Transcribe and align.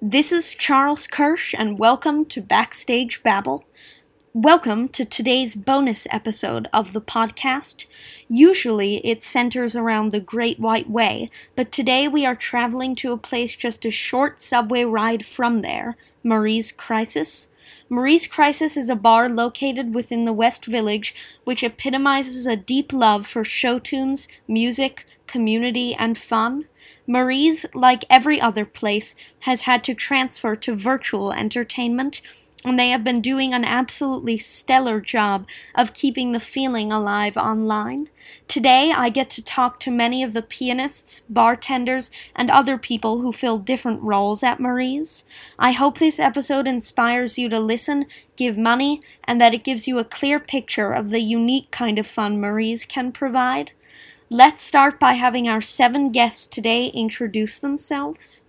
this 0.00 0.30
is 0.30 0.54
Charles 0.54 1.06
Kirsch, 1.08 1.54
and 1.58 1.78
welcome 1.78 2.24
to 2.26 2.40
Backstage 2.40 3.20
Babble. 3.24 3.64
Welcome 4.32 4.88
to 4.90 5.04
today's 5.04 5.56
bonus 5.56 6.06
episode 6.10 6.68
of 6.72 6.92
the 6.92 7.00
podcast. 7.00 7.86
Usually 8.28 9.04
it 9.04 9.24
centers 9.24 9.74
around 9.74 10.12
the 10.12 10.20
Great 10.20 10.60
White 10.60 10.88
Way, 10.88 11.30
but 11.56 11.72
today 11.72 12.06
we 12.06 12.24
are 12.24 12.36
traveling 12.36 12.94
to 12.96 13.12
a 13.12 13.18
place 13.18 13.56
just 13.56 13.84
a 13.84 13.90
short 13.90 14.40
subway 14.40 14.84
ride 14.84 15.26
from 15.26 15.62
there, 15.62 15.96
Marie's 16.22 16.70
Crisis. 16.70 17.48
Marie's 17.88 18.28
Crisis 18.28 18.76
is 18.76 18.88
a 18.88 18.94
bar 18.94 19.28
located 19.28 19.94
within 19.94 20.24
the 20.24 20.32
West 20.32 20.66
Village, 20.66 21.14
which 21.42 21.64
epitomizes 21.64 22.46
a 22.46 22.54
deep 22.54 22.92
love 22.92 23.26
for 23.26 23.44
show 23.44 23.80
tunes, 23.80 24.28
music, 24.46 25.06
community, 25.26 25.94
and 25.94 26.16
fun. 26.16 26.66
Marie's, 27.08 27.64
like 27.72 28.04
every 28.10 28.38
other 28.38 28.66
place, 28.66 29.16
has 29.40 29.62
had 29.62 29.82
to 29.84 29.94
transfer 29.94 30.54
to 30.54 30.76
virtual 30.76 31.32
entertainment, 31.32 32.20
and 32.64 32.78
they 32.78 32.90
have 32.90 33.02
been 33.02 33.22
doing 33.22 33.54
an 33.54 33.64
absolutely 33.64 34.36
stellar 34.36 35.00
job 35.00 35.46
of 35.74 35.94
keeping 35.94 36.32
the 36.32 36.40
feeling 36.40 36.92
alive 36.92 37.34
online. 37.38 38.10
Today, 38.46 38.92
I 38.94 39.08
get 39.08 39.30
to 39.30 39.42
talk 39.42 39.80
to 39.80 39.90
many 39.90 40.22
of 40.22 40.34
the 40.34 40.42
pianists, 40.42 41.22
bartenders, 41.30 42.10
and 42.36 42.50
other 42.50 42.76
people 42.76 43.20
who 43.20 43.32
fill 43.32 43.58
different 43.58 44.02
roles 44.02 44.42
at 44.42 44.60
Marie's. 44.60 45.24
I 45.58 45.72
hope 45.72 45.98
this 45.98 46.18
episode 46.18 46.68
inspires 46.68 47.38
you 47.38 47.48
to 47.48 47.58
listen, 47.58 48.04
give 48.36 48.58
money, 48.58 49.00
and 49.24 49.40
that 49.40 49.54
it 49.54 49.64
gives 49.64 49.88
you 49.88 49.98
a 49.98 50.04
clear 50.04 50.38
picture 50.38 50.92
of 50.92 51.08
the 51.08 51.20
unique 51.20 51.70
kind 51.70 51.98
of 51.98 52.06
fun 52.06 52.38
Marie's 52.38 52.84
can 52.84 53.12
provide. 53.12 53.72
Let's 54.30 54.62
start 54.62 55.00
by 55.00 55.14
having 55.14 55.48
our 55.48 55.62
seven 55.62 56.12
guests 56.12 56.46
today 56.46 56.88
introduce 56.88 57.58
themselves. 57.58 58.44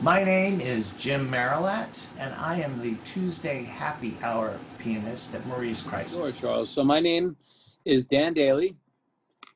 My 0.00 0.24
name 0.24 0.60
is 0.60 0.94
Jim 0.94 1.30
Marilat, 1.30 2.04
and 2.18 2.34
I 2.34 2.56
am 2.56 2.82
the 2.82 2.96
Tuesday 3.04 3.62
Happy 3.62 4.16
Hour 4.20 4.58
pianist 4.78 5.32
at 5.36 5.46
Marie's 5.46 5.80
Crisis. 5.80 6.16
Sure, 6.16 6.32
Charles. 6.32 6.70
So 6.70 6.82
my 6.82 6.98
name 6.98 7.36
is 7.84 8.04
Dan 8.04 8.34
Daly, 8.34 8.74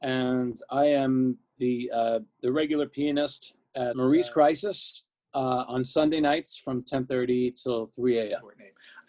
and 0.03 0.57
I 0.71 0.85
am 0.85 1.39
the 1.59 1.91
uh, 1.93 2.21
the 2.41 2.53
regular 2.53 2.87
pianist 2.87 3.55
at 3.75 3.97
Marie's 3.97 4.31
Crisis 4.31 5.05
uh, 5.35 5.65
on 5.67 5.83
Sunday 5.83 6.21
nights 6.21 6.57
from 6.57 6.85
10:30 6.85 7.61
till 7.61 7.87
3 7.87 8.19
a.m. 8.19 8.43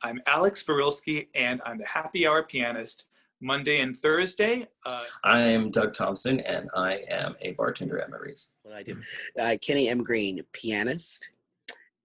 I'm 0.02 0.22
Alex 0.26 0.64
Barilski, 0.64 1.28
and 1.36 1.62
I'm 1.68 1.78
the 1.78 1.86
happy 1.86 2.26
hour 2.26 2.42
pianist 2.42 3.06
Monday 3.42 3.80
and 3.80 3.96
Thursday. 3.96 4.68
Uh, 4.86 5.04
I 5.24 5.40
am 5.40 5.72
Doug 5.72 5.94
Thompson, 5.94 6.40
and 6.42 6.70
I 6.76 7.02
am 7.10 7.36
a 7.42 7.52
bartender 7.54 8.00
at 8.00 8.10
Marie's. 8.10 8.58
What 8.64 8.76
I 8.76 8.84
do. 8.84 8.98
Uh, 9.40 9.56
Kenny 9.62 9.90
M. 9.90 10.04
Green, 10.04 10.42
pianist 10.52 11.32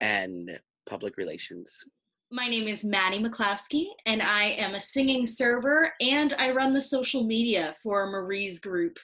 and 0.01 0.59
public 0.87 1.17
relations. 1.17 1.85
My 2.31 2.49
name 2.49 2.69
is 2.69 2.85
Maddie 2.85 3.23
McCloskey, 3.23 3.87
and 4.07 4.23
I 4.23 4.45
am 4.45 4.75
a 4.75 4.81
singing 4.81 5.27
server, 5.27 5.93
and 6.01 6.33
I 6.39 6.51
run 6.51 6.73
the 6.73 6.81
social 6.81 7.25
media 7.25 7.75
for 7.83 8.07
Marie's 8.07 8.59
group, 8.59 8.99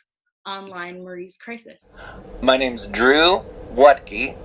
online 0.46 1.04
Marie's 1.04 1.36
Crisis. 1.36 1.96
My 2.42 2.56
name's 2.56 2.86
Drew 2.86 3.42
Wutke, 3.72 4.36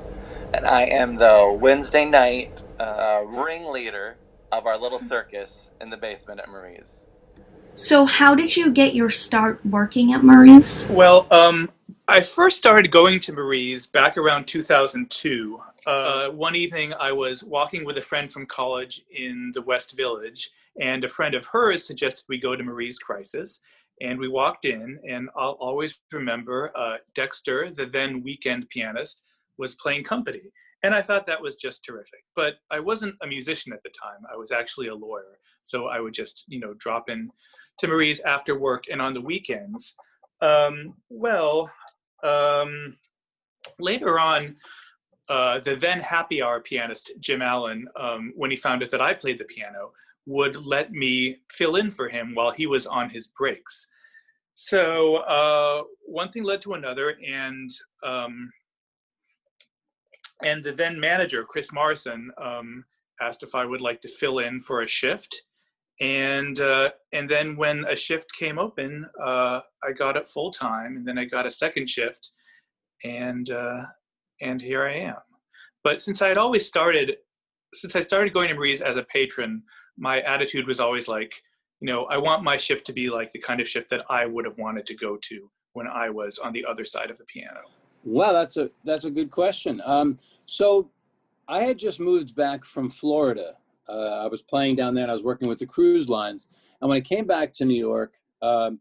and 0.54 0.66
I 0.66 0.84
am 0.84 1.16
the 1.16 1.58
Wednesday 1.60 2.06
night 2.06 2.64
uh, 2.80 3.24
ringleader 3.28 4.18
of 4.52 4.66
our 4.66 4.78
little 4.78 5.00
circus 5.00 5.72
in 5.82 5.90
the 5.90 5.98
basement 5.98 6.40
at 6.40 6.50
Marie's. 6.50 7.08
So, 7.78 8.06
how 8.06 8.36
did 8.36 8.56
you 8.56 8.72
get 8.72 8.96
your 8.96 9.10
start 9.10 9.60
working 9.66 10.14
at 10.14 10.24
Marie's? 10.24 10.88
well, 10.90 11.28
um, 11.30 11.70
I 12.08 12.22
first 12.22 12.58
started 12.58 12.90
going 12.90 13.20
to 13.20 13.34
Marie's 13.34 13.86
back 13.86 14.18
around 14.18 14.48
2002. 14.48 15.60
Uh, 15.86 16.30
one 16.30 16.56
evening, 16.56 16.94
I 16.98 17.12
was 17.12 17.44
walking 17.44 17.84
with 17.84 17.98
a 17.98 18.02
friend 18.02 18.32
from 18.32 18.46
college 18.46 19.04
in 19.12 19.52
the 19.54 19.62
West 19.62 19.98
Village, 19.98 20.52
and 20.80 21.04
a 21.04 21.10
friend 21.10 21.36
of 21.36 21.46
hers 21.48 21.86
suggested 21.86 22.24
we 22.30 22.40
go 22.40 22.56
to 22.56 22.64
Marie's 22.64 22.98
Crisis. 22.98 23.60
And 24.00 24.20
we 24.20 24.30
walked 24.30 24.64
in, 24.64 24.98
and 25.10 25.30
I'll 25.36 25.58
always 25.60 26.00
remember 26.14 26.72
uh, 26.78 26.98
Dexter, 27.14 27.72
the 27.72 27.88
then 27.88 28.24
weekend 28.24 28.70
pianist, 28.70 29.22
was 29.58 29.76
playing 29.76 30.06
company. 30.06 30.44
And 30.84 30.96
I 30.96 31.02
thought 31.02 31.28
that 31.28 31.42
was 31.42 31.58
just 31.58 31.84
terrific. 31.84 32.24
But 32.38 32.56
I 32.72 32.80
wasn't 32.80 33.16
a 33.22 33.28
musician 33.28 33.74
at 33.74 33.84
the 33.84 33.90
time, 33.90 34.22
I 34.32 34.38
was 34.38 34.54
actually 34.54 34.88
a 34.88 34.96
lawyer. 34.96 35.40
So 35.64 35.88
I 35.88 36.00
would 36.00 36.14
just, 36.14 36.46
you 36.48 36.60
know, 36.60 36.74
drop 36.76 37.10
in 37.10 37.32
to 37.80 37.88
Marie's 37.88 38.22
after 38.22 38.58
work 38.58 38.86
and 38.92 39.02
on 39.02 39.14
the 39.14 39.22
weekends. 39.22 39.96
Um, 40.42 40.96
well, 41.10 41.72
um, 42.24 42.98
later 43.80 44.20
on, 44.20 44.56
uh, 45.30 45.60
the 45.60 45.76
then 45.76 46.00
happy 46.02 46.42
hour 46.42 46.60
pianist 46.60 47.12
Jim 47.20 47.42
Allen, 47.42 47.88
um, 48.00 48.32
when 48.36 48.52
he 48.52 48.58
found 48.58 48.84
out 48.84 48.92
that 48.92 49.02
I 49.02 49.14
played 49.14 49.40
the 49.40 49.46
piano, 49.46 49.92
would 50.28 50.56
let 50.56 50.92
me 50.92 51.38
fill 51.52 51.76
in 51.76 51.92
for 51.92 52.10
him 52.10 52.34
while 52.34 52.52
he 52.52 52.68
was 52.68 52.88
on 52.88 53.10
his 53.10 53.28
breaks. 53.28 53.88
So 54.56 55.18
uh, 55.18 55.84
one 56.06 56.32
thing 56.32 56.44
led 56.44 56.62
to 56.62 56.74
another, 56.74 57.18
and 57.26 57.70
um, 58.06 58.52
and 60.44 60.64
the 60.64 60.72
then 60.72 61.00
manager 61.00 61.44
Chris 61.44 61.74
Morrison 61.74 62.32
um, 62.42 62.86
asked 63.22 63.44
if 63.44 63.54
I 63.54 63.66
would 63.66 63.82
like 63.82 64.02
to 64.02 64.08
fill 64.08 64.40
in 64.40 64.60
for 64.60 64.82
a 64.82 64.88
shift, 64.88 65.44
and 66.02 66.60
uh, 66.60 66.90
and 67.14 67.30
then 67.30 67.56
when 67.56 67.86
a 67.86 67.96
shift 67.96 68.28
came 68.38 68.60
open, 68.60 69.06
uh, 69.24 69.62
I 69.84 69.92
got 69.98 70.18
it 70.18 70.28
full 70.28 70.52
time, 70.52 70.98
and 70.98 71.08
then 71.08 71.18
I 71.18 71.26
got 71.26 71.46
a 71.46 71.52
second 71.52 71.90
shift, 71.90 72.34
and 73.04 73.50
uh, 73.50 73.84
and 74.42 74.62
here 74.62 74.86
I 74.86 74.98
am. 74.98 75.16
But 75.84 76.02
since 76.02 76.22
I 76.22 76.28
had 76.28 76.38
always 76.38 76.68
started, 76.68 77.18
since 77.74 77.96
I 77.96 78.02
started 78.02 78.34
going 78.34 78.50
to 78.50 78.56
Marie's 78.56 78.82
as 78.82 78.98
a 78.98 79.04
patron, 79.04 79.64
my 79.98 80.22
attitude 80.22 80.68
was 80.68 80.80
always 80.80 81.08
like, 81.08 81.32
you 81.80 81.88
know, 81.88 82.06
I 82.06 82.18
want 82.18 82.44
my 82.44 82.58
shift 82.58 82.86
to 82.88 82.94
be 82.94 83.10
like 83.10 83.32
the 83.32 83.40
kind 83.40 83.62
of 83.62 83.68
shift 83.68 83.90
that 83.92 84.04
I 84.10 84.26
would 84.26 84.46
have 84.46 84.58
wanted 84.58 84.86
to 84.88 84.96
go 84.96 85.18
to 85.22 85.50
when 85.74 85.88
I 85.88 86.10
was 86.10 86.40
on 86.40 86.52
the 86.52 86.66
other 86.66 86.84
side 86.84 87.10
of 87.10 87.18
the 87.18 87.26
piano. 87.26 87.62
Well, 88.04 88.34
that's 88.34 88.58
a 88.58 88.70
that's 88.84 89.06
a 89.06 89.12
good 89.12 89.32
question. 89.32 89.82
Um, 89.86 90.20
so, 90.46 90.90
I 91.48 91.62
had 91.62 91.78
just 91.78 92.00
moved 92.00 92.36
back 92.36 92.66
from 92.66 92.90
Florida. 92.90 93.54
Uh, 93.88 94.24
I 94.24 94.28
was 94.28 94.42
playing 94.42 94.76
down 94.76 94.96
there, 94.96 95.04
and 95.04 95.12
I 95.12 95.14
was 95.14 95.24
working 95.24 95.48
with 95.48 95.60
the 95.60 95.66
cruise 95.66 96.10
lines. 96.10 96.48
And 96.82 96.90
when 96.90 96.98
I 96.98 97.02
came 97.02 97.26
back 97.26 97.54
to 97.54 97.66
New 97.66 97.80
York, 97.80 98.16
um, 98.42 98.80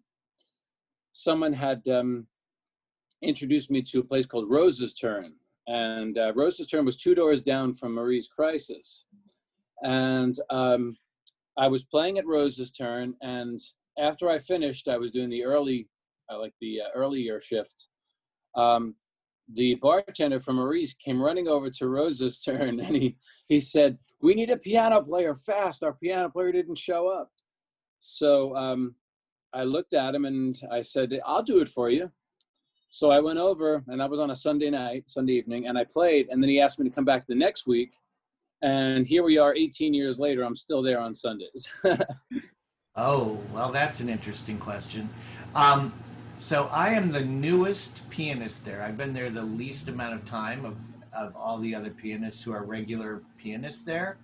someone 1.12 1.52
had 1.52 1.86
um, 1.88 2.26
introduced 3.22 3.70
me 3.70 3.82
to 3.82 4.00
a 4.00 4.04
place 4.04 4.26
called 4.26 4.50
Rose's 4.50 4.94
Turn, 4.94 5.34
and 5.66 6.18
uh, 6.18 6.32
Rose's 6.34 6.66
Turn 6.66 6.84
was 6.84 6.96
two 6.96 7.14
doors 7.14 7.42
down 7.42 7.74
from 7.74 7.94
Marie's 7.94 8.28
Crisis. 8.28 9.04
And 9.82 10.38
um, 10.50 10.96
I 11.56 11.68
was 11.68 11.84
playing 11.84 12.18
at 12.18 12.26
Rose's 12.26 12.72
Turn, 12.72 13.14
and 13.20 13.60
after 13.98 14.28
I 14.28 14.38
finished, 14.38 14.88
I 14.88 14.98
was 14.98 15.10
doing 15.10 15.30
the 15.30 15.44
early, 15.44 15.88
uh, 16.30 16.38
like 16.38 16.54
the 16.60 16.80
uh, 16.80 16.88
earlier 16.94 17.40
shift. 17.40 17.88
Um, 18.56 18.94
the 19.52 19.74
bartender 19.76 20.40
from 20.40 20.56
Marie's 20.56 20.94
came 20.94 21.20
running 21.20 21.48
over 21.48 21.70
to 21.70 21.88
Rose's 21.88 22.40
turn 22.44 22.80
and 22.80 22.96
he, 22.96 23.16
he 23.46 23.60
said, 23.60 23.98
We 24.20 24.34
need 24.34 24.50
a 24.50 24.56
piano 24.56 25.02
player 25.02 25.34
fast. 25.34 25.82
Our 25.82 25.92
piano 25.92 26.28
player 26.28 26.52
didn't 26.52 26.78
show 26.78 27.08
up. 27.08 27.30
So 27.98 28.54
um, 28.56 28.94
I 29.52 29.64
looked 29.64 29.94
at 29.94 30.14
him 30.14 30.24
and 30.24 30.60
I 30.70 30.82
said, 30.82 31.18
I'll 31.24 31.42
do 31.42 31.60
it 31.60 31.68
for 31.68 31.90
you. 31.90 32.10
So 32.90 33.10
I 33.10 33.20
went 33.20 33.38
over 33.38 33.82
and 33.88 34.00
that 34.00 34.10
was 34.10 34.20
on 34.20 34.30
a 34.30 34.36
Sunday 34.36 34.70
night, 34.70 35.04
Sunday 35.06 35.34
evening, 35.34 35.66
and 35.66 35.76
I 35.76 35.84
played. 35.84 36.28
And 36.30 36.42
then 36.42 36.48
he 36.48 36.60
asked 36.60 36.78
me 36.78 36.88
to 36.88 36.94
come 36.94 37.04
back 37.04 37.26
the 37.26 37.34
next 37.34 37.66
week. 37.66 37.92
And 38.62 39.06
here 39.06 39.22
we 39.22 39.36
are 39.36 39.54
18 39.54 39.92
years 39.92 40.18
later. 40.18 40.42
I'm 40.42 40.56
still 40.56 40.80
there 40.80 41.00
on 41.00 41.14
Sundays. 41.14 41.68
Oh, 42.96 43.40
well, 43.52 43.72
that's 43.72 43.98
an 43.98 44.08
interesting 44.08 44.56
question. 44.58 45.08
Um, 45.56 45.92
so 46.38 46.68
I 46.72 46.90
am 46.90 47.12
the 47.12 47.24
newest 47.24 48.10
pianist 48.10 48.64
there. 48.64 48.82
I've 48.82 48.96
been 48.96 49.12
there 49.12 49.30
the 49.30 49.42
least 49.42 49.88
amount 49.88 50.14
of 50.14 50.24
time 50.24 50.64
of, 50.64 50.76
of 51.12 51.36
all 51.36 51.58
the 51.58 51.74
other 51.74 51.90
pianists 51.90 52.42
who 52.42 52.52
are 52.52 52.64
regular 52.64 53.22
pianists 53.38 53.84
there. 53.84 54.18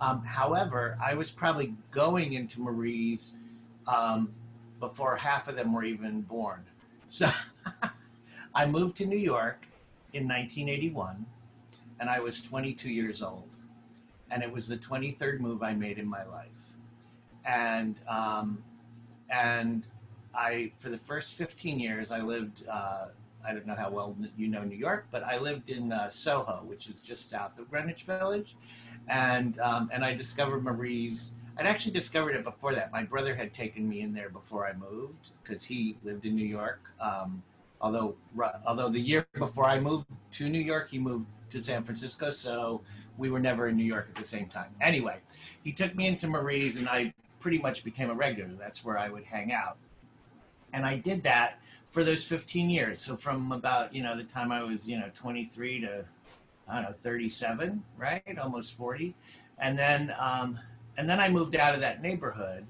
Um, 0.00 0.24
however, 0.24 0.96
I 1.02 1.14
was 1.14 1.30
probably 1.30 1.74
going 1.90 2.32
into 2.32 2.60
Marie's 2.60 3.34
um, 3.86 4.32
before 4.78 5.16
half 5.16 5.48
of 5.48 5.56
them 5.56 5.72
were 5.72 5.84
even 5.84 6.22
born. 6.22 6.64
So 7.08 7.30
I 8.54 8.66
moved 8.66 8.96
to 8.96 9.06
New 9.06 9.18
York 9.18 9.66
in 10.12 10.26
1981, 10.26 11.26
and 11.98 12.08
I 12.08 12.20
was 12.20 12.42
22 12.42 12.90
years 12.90 13.20
old, 13.20 13.48
and 14.30 14.42
it 14.42 14.52
was 14.52 14.68
the 14.68 14.76
23rd 14.76 15.40
move 15.40 15.62
I 15.62 15.74
made 15.74 15.98
in 15.98 16.06
my 16.06 16.24
life, 16.24 16.48
and 17.44 17.96
um, 18.08 18.64
and 19.28 19.84
I 20.34 20.72
for 20.78 20.88
the 20.88 20.98
first 20.98 21.34
15 21.34 21.80
years 21.80 22.10
I 22.10 22.20
lived. 22.20 22.66
Uh, 22.68 23.06
I 23.44 23.54
don't 23.54 23.66
know 23.66 23.74
how 23.74 23.90
well 23.90 24.16
you 24.36 24.48
know 24.48 24.64
New 24.64 24.76
York, 24.76 25.06
but 25.10 25.24
I 25.24 25.38
lived 25.38 25.70
in 25.70 25.92
uh, 25.92 26.10
Soho, 26.10 26.62
which 26.66 26.88
is 26.88 27.00
just 27.00 27.30
south 27.30 27.58
of 27.58 27.70
Greenwich 27.70 28.04
Village, 28.04 28.54
and 29.08 29.58
um, 29.60 29.90
and 29.92 30.04
I 30.04 30.14
discovered 30.14 30.62
Marie's. 30.62 31.34
I'd 31.56 31.66
actually 31.66 31.92
discovered 31.92 32.36
it 32.36 32.44
before 32.44 32.74
that. 32.74 32.92
My 32.92 33.02
brother 33.02 33.34
had 33.34 33.52
taken 33.52 33.88
me 33.88 34.00
in 34.00 34.14
there 34.14 34.30
before 34.30 34.66
I 34.66 34.72
moved 34.72 35.30
because 35.42 35.64
he 35.64 35.96
lived 36.04 36.24
in 36.24 36.34
New 36.34 36.46
York. 36.46 36.80
Um, 37.00 37.42
although 37.80 38.14
although 38.66 38.88
the 38.88 39.00
year 39.00 39.26
before 39.38 39.64
I 39.64 39.80
moved 39.80 40.06
to 40.32 40.48
New 40.48 40.60
York, 40.60 40.90
he 40.90 40.98
moved 40.98 41.26
to 41.50 41.62
San 41.62 41.82
Francisco, 41.82 42.30
so 42.30 42.82
we 43.18 43.30
were 43.30 43.40
never 43.40 43.68
in 43.68 43.76
New 43.76 43.84
York 43.84 44.08
at 44.08 44.16
the 44.16 44.26
same 44.26 44.46
time. 44.46 44.70
Anyway, 44.80 45.18
he 45.62 45.72
took 45.72 45.94
me 45.94 46.06
into 46.06 46.28
Marie's, 46.28 46.78
and 46.78 46.88
I 46.88 47.12
pretty 47.40 47.58
much 47.58 47.84
became 47.84 48.10
a 48.10 48.14
regular. 48.14 48.50
That's 48.58 48.84
where 48.84 48.98
I 48.98 49.08
would 49.08 49.24
hang 49.24 49.52
out, 49.52 49.76
and 50.72 50.86
I 50.86 50.96
did 50.96 51.22
that 51.24 51.60
for 51.90 52.04
those 52.04 52.24
15 52.24 52.70
years. 52.70 53.02
So 53.02 53.16
from 53.16 53.52
about 53.52 53.94
you 53.94 54.02
know 54.02 54.16
the 54.16 54.24
time 54.24 54.52
I 54.52 54.62
was 54.62 54.88
you 54.88 54.98
know 54.98 55.10
23 55.14 55.80
to 55.80 56.04
I 56.68 56.74
don't 56.74 56.84
know 56.84 56.92
37, 56.92 57.82
right, 57.98 58.22
almost 58.40 58.76
40, 58.76 59.14
and 59.58 59.78
then 59.78 60.14
um, 60.18 60.60
and 60.96 61.08
then 61.08 61.20
I 61.20 61.28
moved 61.28 61.56
out 61.56 61.74
of 61.74 61.80
that 61.80 62.02
neighborhood, 62.02 62.66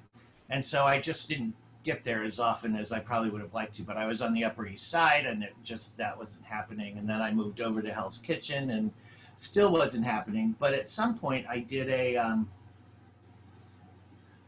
and 0.48 0.64
so 0.64 0.84
I 0.84 1.00
just 1.00 1.28
didn't 1.28 1.54
get 1.82 2.04
there 2.04 2.24
as 2.24 2.38
often 2.38 2.76
as 2.76 2.92
I 2.92 2.98
probably 3.00 3.30
would 3.30 3.40
have 3.40 3.54
liked 3.54 3.76
to. 3.76 3.82
But 3.82 3.96
I 3.96 4.06
was 4.06 4.22
on 4.22 4.32
the 4.32 4.44
Upper 4.44 4.66
East 4.66 4.90
Side, 4.90 5.26
and 5.26 5.42
it 5.42 5.54
just 5.62 5.96
that 5.98 6.18
wasn't 6.18 6.46
happening. 6.46 6.98
And 6.98 7.08
then 7.08 7.20
I 7.20 7.30
moved 7.30 7.60
over 7.60 7.82
to 7.82 7.92
Hell's 7.92 8.18
Kitchen, 8.18 8.70
and 8.70 8.92
still 9.36 9.70
wasn't 9.72 10.04
happening. 10.06 10.54
But 10.58 10.74
at 10.74 10.90
some 10.90 11.18
point, 11.18 11.46
I 11.48 11.58
did 11.58 11.88
a 11.90 12.16
um, 12.16 12.48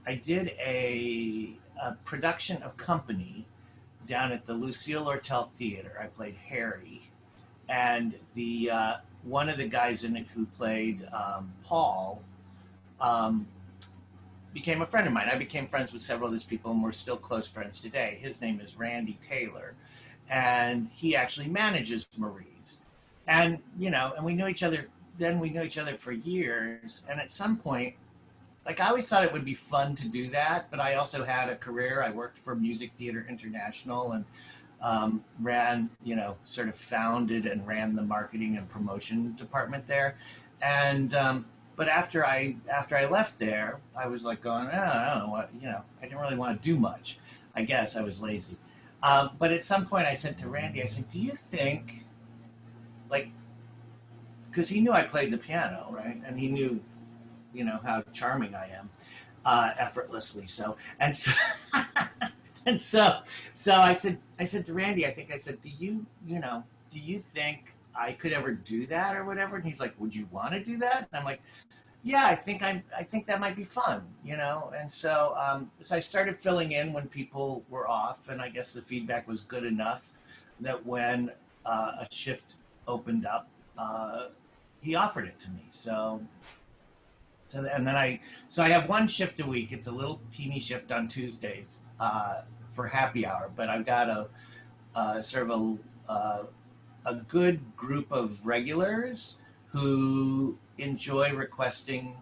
I 0.07 0.17
did 0.17 0.49
a, 0.59 1.57
a 1.83 1.97
production 2.05 2.63
of 2.63 2.77
Company 2.77 3.47
down 4.07 4.33
at 4.33 4.47
the 4.47 4.55
Lucille 4.55 5.05
Lortel 5.05 5.47
Theater. 5.47 5.99
I 6.01 6.07
played 6.07 6.37
Harry, 6.49 7.11
and 7.69 8.15
the 8.35 8.71
uh, 8.71 8.97
one 9.25 9.49
of 9.49 9.59
the 9.59 9.69
guys 9.69 10.05
in 10.05 10.17
it 10.17 10.27
who 10.35 10.47
played 10.47 11.07
um, 11.13 11.53
Paul 11.65 12.23
um, 13.01 13.49
became 14.55 14.81
a 14.81 14.87
friend 14.87 15.07
of 15.07 15.13
mine. 15.13 15.29
I 15.31 15.37
became 15.37 15.67
friends 15.67 15.93
with 15.93 16.03
several 16.03 16.29
of 16.29 16.33
these 16.33 16.45
people, 16.45 16.71
and 16.71 16.83
we're 16.83 16.93
still 16.93 17.17
close 17.17 17.49
friends 17.49 17.81
today. 17.81 18.19
His 18.21 18.41
name 18.41 18.61
is 18.61 18.77
Randy 18.79 19.19
Taylor, 19.27 19.75
and 20.29 20.89
he 20.95 21.17
actually 21.17 21.49
manages 21.49 22.09
Marie's. 22.17 22.81
And 23.27 23.59
you 23.79 23.91
know, 23.91 24.13
and 24.17 24.25
we 24.25 24.35
knew 24.35 24.47
each 24.47 24.63
other. 24.63 24.89
Then 25.19 25.41
we 25.41 25.51
knew 25.51 25.63
each 25.63 25.79
other 25.79 25.97
for 25.97 26.13
years, 26.13 27.05
and 27.09 27.21
at 27.21 27.31
some 27.31 27.57
point, 27.57 27.95
like 28.65 28.81
I 28.81 28.89
always 28.89 29.09
thought 29.09 29.25
it 29.25 29.33
would 29.33 29.45
be 29.45 29.55
fun 29.55 29.97
to 29.97 30.09
do 30.09 30.31
that, 30.31 30.71
but 30.71 30.81
I 30.81 30.95
also 30.95 31.25
had 31.25 31.49
a 31.49 31.57
career. 31.57 32.03
I 32.03 32.11
worked 32.11 32.39
for 32.39 32.55
Music 32.55 32.93
Theater 32.97 33.27
International 33.29 34.13
and 34.13 34.25
um, 34.81 35.25
ran, 35.41 35.91
you 36.05 36.17
know, 36.17 36.37
sort 36.45 36.69
of 36.69 36.75
founded 36.75 37.47
and 37.47 37.67
ran 37.67 37.97
the 37.97 38.03
marketing 38.03 38.57
and 38.57 38.69
promotion 38.69 39.35
department 39.37 39.87
there. 39.89 40.17
And 40.61 41.15
um, 41.15 41.47
but 41.77 41.89
after 41.89 42.25
I 42.25 42.57
after 42.71 42.97
I 42.97 43.07
left 43.07 43.39
there, 43.39 43.81
I 43.97 44.07
was 44.07 44.25
like 44.25 44.43
going, 44.43 44.69
oh, 44.73 44.77
I 44.77 45.11
don't 45.11 45.27
know 45.27 45.33
what, 45.33 45.51
you 45.61 45.67
know, 45.67 45.83
I 46.01 46.07
didn't 46.07 46.21
really 46.21 46.37
want 46.37 46.61
to 46.61 46.65
do 46.65 46.79
much. 46.79 47.19
I 47.55 47.63
guess 47.63 47.97
I 47.97 48.03
was 48.03 48.23
lazy. 48.23 48.57
Um, 49.03 49.31
but 49.39 49.53
at 49.53 49.65
some 49.65 49.87
point, 49.87 50.07
I 50.07 50.15
said 50.15 50.39
to 50.39 50.49
Randy, 50.49 50.83
I 50.83 50.87
said, 50.87 51.11
"Do 51.11 51.21
you 51.21 51.33
think, 51.33 52.07
like, 53.11 53.31
because 54.49 54.69
he 54.69 54.81
knew 54.81 54.93
I 54.93 55.03
played 55.03 55.33
the 55.33 55.39
piano, 55.39 55.89
right, 55.91 56.21
and 56.25 56.39
he 56.39 56.47
knew 56.47 56.81
you 57.55 57.65
know 57.65 57.81
how 57.83 58.03
charming 58.13 58.55
I 58.55 58.69
am, 58.69 58.91
uh, 59.45 59.71
effortlessly 59.79 60.47
so. 60.47 60.77
And 61.01 61.17
so, 61.17 61.33
and 62.67 62.81
so, 62.81 63.21
so 63.55 63.75
I 63.75 63.93
said, 63.93 64.19
I 64.39 64.45
said 64.45 64.67
to 64.67 64.75
Randy, 64.75 65.07
I 65.07 65.13
think 65.13 65.33
I 65.33 65.37
said, 65.37 65.61
do 65.63 65.71
you, 65.71 66.07
you 66.27 66.39
know, 66.39 66.65
do 66.91 66.99
you 66.99 67.19
think 67.19 67.75
I 67.95 68.13
could 68.13 68.33
ever 68.33 68.53
do 68.53 68.87
that 68.87 69.17
or 69.17 69.25
whatever? 69.25 69.57
And 69.57 69.65
he's 69.65 69.81
like, 69.81 69.95
would 69.99 70.15
you 70.15 70.29
want 70.31 70.53
to 70.55 70.63
do 70.63 70.79
that? 70.79 71.09
And 71.13 71.21
I'm 71.21 71.25
like, 71.25 71.43
yeah, 72.05 72.27
I 72.27 72.35
think 72.35 72.63
I'm, 72.63 72.83
I 72.97 73.05
think 73.05 73.27
that 73.27 73.39
might 73.41 73.55
be 73.55 73.65
fun, 73.65 74.03
you 74.25 74.37
know? 74.37 74.73
And 74.77 74.91
so, 74.91 75.37
um, 75.39 75.71
so 75.81 75.97
I 75.97 76.01
started 76.01 76.37
filling 76.37 76.73
in 76.73 76.93
when 76.93 77.07
people 77.07 77.63
were 77.71 77.89
off 77.89 78.29
and 78.29 78.41
I 78.41 78.49
guess 78.49 78.73
the 78.73 78.83
feedback 78.83 79.29
was 79.29 79.43
good 79.43 79.65
enough 79.65 80.11
that 80.61 80.85
when 80.85 81.31
uh, 81.65 81.93
a 82.01 82.09
shift 82.11 82.55
opened 82.89 83.25
up, 83.25 83.49
uh, 83.79 84.29
he 84.81 84.97
offered 84.97 85.27
it 85.27 85.39
to 85.41 85.51
me. 85.51 85.67
So 85.71 86.21
so, 87.53 87.67
and 87.67 87.87
then 87.87 87.97
I, 87.97 88.21
so 88.49 88.63
I 88.63 88.71
have 88.71 88.89
one 88.89 89.07
shift 89.07 89.39
a 89.41 89.47
week. 89.47 89.73
It's 89.73 89.87
a 89.87 89.93
little 89.93 90.23
teeny 90.33 90.59
shift 90.59 90.91
on 90.91 91.07
Tuesdays 91.07 91.83
uh, 92.01 92.43
for 92.73 92.87
happy 92.87 93.27
hour, 93.27 93.51
but 93.55 93.69
I've 93.69 93.85
got 93.85 94.09
a 94.09 94.29
uh, 94.95 95.21
sort 95.21 95.51
of 95.51 95.79
a, 96.09 96.11
uh, 96.11 96.45
a 97.05 97.15
good 97.15 97.77
group 97.77 98.11
of 98.11 98.45
regulars 98.47 99.37
who 99.69 100.57
enjoy 100.79 101.35
requesting 101.35 102.17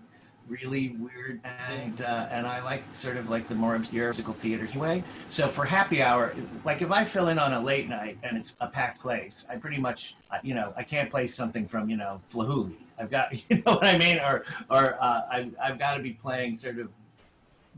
really 0.49 0.97
weird 0.99 1.41
and 1.45 2.03
uh, 2.03 2.27
and 2.29 2.45
I 2.45 2.61
like 2.61 2.83
sort 2.93 3.17
of 3.17 3.31
like 3.31 3.47
the 3.47 3.55
more 3.55 3.77
obscure 3.77 4.07
musical 4.07 4.35
theaters 4.35 4.73
anyway. 4.73 5.05
So 5.29 5.47
for 5.47 5.65
happy 5.65 6.03
hour, 6.03 6.35
like 6.65 6.83
if 6.83 6.91
I 6.91 7.05
fill 7.05 7.29
in 7.29 7.39
on 7.39 7.53
a 7.53 7.61
late 7.61 7.89
night 7.89 8.19
and 8.25 8.37
it's 8.37 8.57
a 8.61 8.67
packed 8.67 9.01
place, 9.01 9.47
I 9.49 9.57
pretty 9.57 9.79
much 9.79 10.17
you 10.43 10.55
know 10.55 10.75
I 10.77 10.83
can't 10.83 11.09
play 11.09 11.29
something 11.29 11.69
from 11.69 11.89
you 11.89 11.97
know 11.97 12.21
Flahooley. 12.31 12.79
I've 13.01 13.11
got 13.11 13.33
you 13.51 13.63
know 13.65 13.75
what 13.75 13.87
I 13.87 13.99
mean, 13.99 14.19
or 14.19 14.45
or 14.71 14.97
uh, 15.01 15.23
I've 15.31 15.55
I've 15.63 15.79
got 15.79 15.95
to 15.95 16.03
be 16.03 16.13
playing 16.13 16.57
sort 16.57 16.79
of 16.79 16.89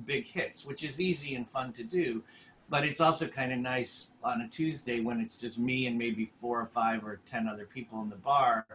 big 0.06 0.26
hits, 0.26 0.64
which 0.64 0.82
is 0.82 1.00
easy 1.00 1.34
and 1.34 1.48
fun 1.48 1.72
to 1.74 1.84
do. 1.84 2.22
But 2.68 2.84
it's 2.84 3.00
also 3.00 3.26
kind 3.26 3.52
of 3.52 3.58
nice 3.58 4.08
on 4.24 4.40
a 4.40 4.48
Tuesday 4.48 5.00
when 5.00 5.20
it's 5.20 5.36
just 5.36 5.58
me 5.58 5.86
and 5.86 5.98
maybe 5.98 6.30
four 6.40 6.60
or 6.60 6.66
five 6.66 7.04
or 7.04 7.20
ten 7.30 7.46
other 7.46 7.66
people 7.66 8.00
in 8.02 8.08
the 8.10 8.16
bar 8.16 8.66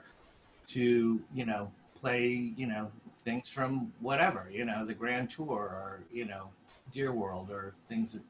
to 0.67 1.19
you 1.33 1.45
know 1.45 1.71
play 1.99 2.53
you 2.55 2.67
know 2.67 2.91
things 3.27 3.49
from 3.49 3.91
whatever, 3.99 4.47
you 4.49 4.63
know, 4.63 4.85
the 4.85 4.93
Grand 4.93 5.29
Tour 5.29 5.49
or, 5.49 5.99
you 6.13 6.23
know, 6.23 6.47
Dear 6.93 7.11
World 7.11 7.49
or 7.51 7.73
things 7.89 8.13
that 8.13 8.21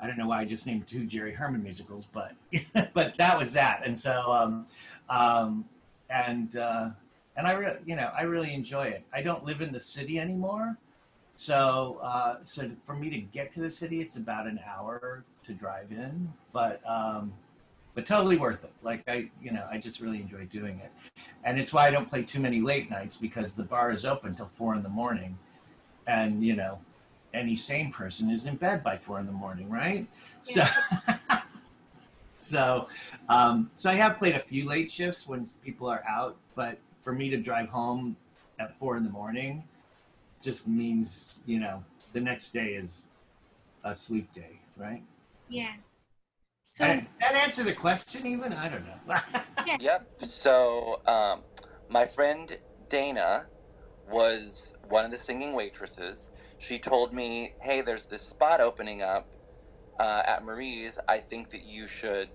I 0.00 0.06
don't 0.06 0.16
know 0.16 0.28
why 0.28 0.40
I 0.40 0.44
just 0.46 0.66
named 0.66 0.86
two 0.86 1.04
Jerry 1.04 1.32
Herman 1.32 1.62
musicals, 1.62 2.08
but 2.10 2.32
but 2.94 3.16
that 3.16 3.38
was 3.38 3.52
that. 3.52 3.82
And 3.84 3.98
so 3.98 4.32
um, 4.32 4.66
um, 5.10 5.66
and 6.10 6.56
uh, 6.56 6.90
and 7.36 7.46
I 7.46 7.52
really 7.52 7.78
you 7.84 7.96
know 7.96 8.10
I 8.16 8.22
really 8.22 8.54
enjoy 8.54 8.86
it. 8.86 9.04
I 9.12 9.22
don't 9.22 9.44
live 9.44 9.60
in 9.60 9.72
the 9.72 9.80
city 9.80 10.18
anymore, 10.18 10.76
so 11.36 11.98
uh, 12.02 12.36
so 12.44 12.70
for 12.84 12.94
me 12.94 13.10
to 13.10 13.18
get 13.18 13.52
to 13.52 13.60
the 13.60 13.70
city, 13.70 14.00
it's 14.00 14.16
about 14.16 14.46
an 14.46 14.60
hour 14.66 15.24
to 15.44 15.52
drive 15.52 15.90
in. 15.90 16.32
But 16.52 16.80
um, 16.88 17.32
but 17.94 18.06
totally 18.06 18.36
worth 18.36 18.62
it. 18.62 18.72
Like 18.82 19.02
I, 19.08 19.30
you 19.42 19.50
know, 19.50 19.66
I 19.70 19.78
just 19.78 20.00
really 20.00 20.20
enjoy 20.20 20.44
doing 20.44 20.80
it, 20.80 20.92
and 21.42 21.58
it's 21.58 21.72
why 21.72 21.86
I 21.86 21.90
don't 21.90 22.08
play 22.08 22.22
too 22.22 22.40
many 22.40 22.60
late 22.60 22.90
nights 22.90 23.16
because 23.16 23.54
the 23.54 23.64
bar 23.64 23.90
is 23.90 24.04
open 24.04 24.34
till 24.34 24.46
four 24.46 24.74
in 24.74 24.82
the 24.82 24.88
morning, 24.88 25.38
and 26.06 26.44
you 26.44 26.54
know, 26.54 26.80
any 27.32 27.56
sane 27.56 27.90
person 27.90 28.30
is 28.30 28.46
in 28.46 28.56
bed 28.56 28.84
by 28.84 28.98
four 28.98 29.18
in 29.18 29.26
the 29.26 29.32
morning, 29.32 29.70
right? 29.70 30.06
Yeah. 30.46 30.70
So, 31.08 31.14
so, 32.46 32.88
um, 33.28 33.70
so 33.74 33.90
I 33.90 33.94
have 33.94 34.18
played 34.18 34.36
a 34.36 34.40
few 34.40 34.66
late 34.66 34.90
shifts 34.90 35.26
when 35.26 35.48
people 35.64 35.88
are 35.88 36.04
out, 36.08 36.36
but 36.54 36.78
for 37.02 37.12
me 37.12 37.28
to 37.30 37.36
drive 37.36 37.68
home 37.68 38.16
at 38.58 38.78
four 38.78 38.96
in 38.96 39.04
the 39.04 39.10
morning 39.10 39.64
just 40.42 40.68
means 40.68 41.40
you 41.44 41.58
know 41.58 41.82
the 42.12 42.20
next 42.20 42.52
day 42.52 42.74
is 42.74 43.06
a 43.84 43.94
sleep 43.94 44.32
day, 44.32 44.60
right? 44.76 45.02
Yeah. 45.48 45.72
So 46.70 46.84
that, 46.84 47.06
that 47.20 47.34
answer 47.34 47.64
the 47.64 47.72
question 47.72 48.26
even? 48.26 48.52
I 48.52 48.68
don't 48.68 48.84
know. 48.86 49.16
yeah. 49.66 49.76
Yep. 49.80 50.10
So 50.22 51.00
um, 51.06 51.40
my 51.88 52.04
friend 52.04 52.58
Dana 52.88 53.46
was 54.10 54.74
one 54.88 55.04
of 55.04 55.10
the 55.10 55.16
singing 55.16 55.52
waitresses. 55.52 56.30
She 56.58 56.78
told 56.78 57.12
me, 57.12 57.54
"Hey, 57.60 57.80
there's 57.80 58.06
this 58.06 58.22
spot 58.22 58.60
opening 58.60 59.02
up 59.02 59.35
uh, 59.98 60.22
at 60.26 60.44
Marie's. 60.44 60.98
I 61.08 61.18
think 61.18 61.50
that 61.50 61.64
you 61.64 61.86
should 61.86 62.28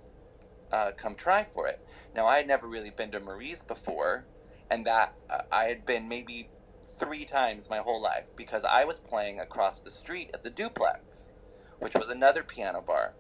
uh, 0.72 0.92
come 0.98 1.16
try 1.16 1.46
for 1.46 1.68
it." 1.68 1.86
Now, 2.16 2.28
I 2.28 2.38
had 2.38 2.48
never 2.48 2.68
really 2.68 2.92
been 2.92 3.12
to 3.12 3.20
Marie's 3.20 3.64
before, 3.64 4.26
and 4.70 4.86
that 4.86 5.14
uh, 5.30 5.44
I 5.52 5.66
had 5.66 5.86
been 5.86 6.10
maybe 6.10 6.50
three 6.84 7.26
times 7.26 7.70
my 7.70 7.80
whole 7.80 8.02
life 8.02 8.32
because 8.36 8.66
I 8.66 8.86
was 8.86 9.00
playing 9.00 9.40
across 9.40 9.80
the 9.80 9.92
street 9.92 10.32
at 10.34 10.44
the 10.44 10.50
Duplex, 10.50 11.32
which 11.80 11.96
was 11.96 12.10
another 12.10 12.44
piano 12.44 12.82
bar 12.82 13.14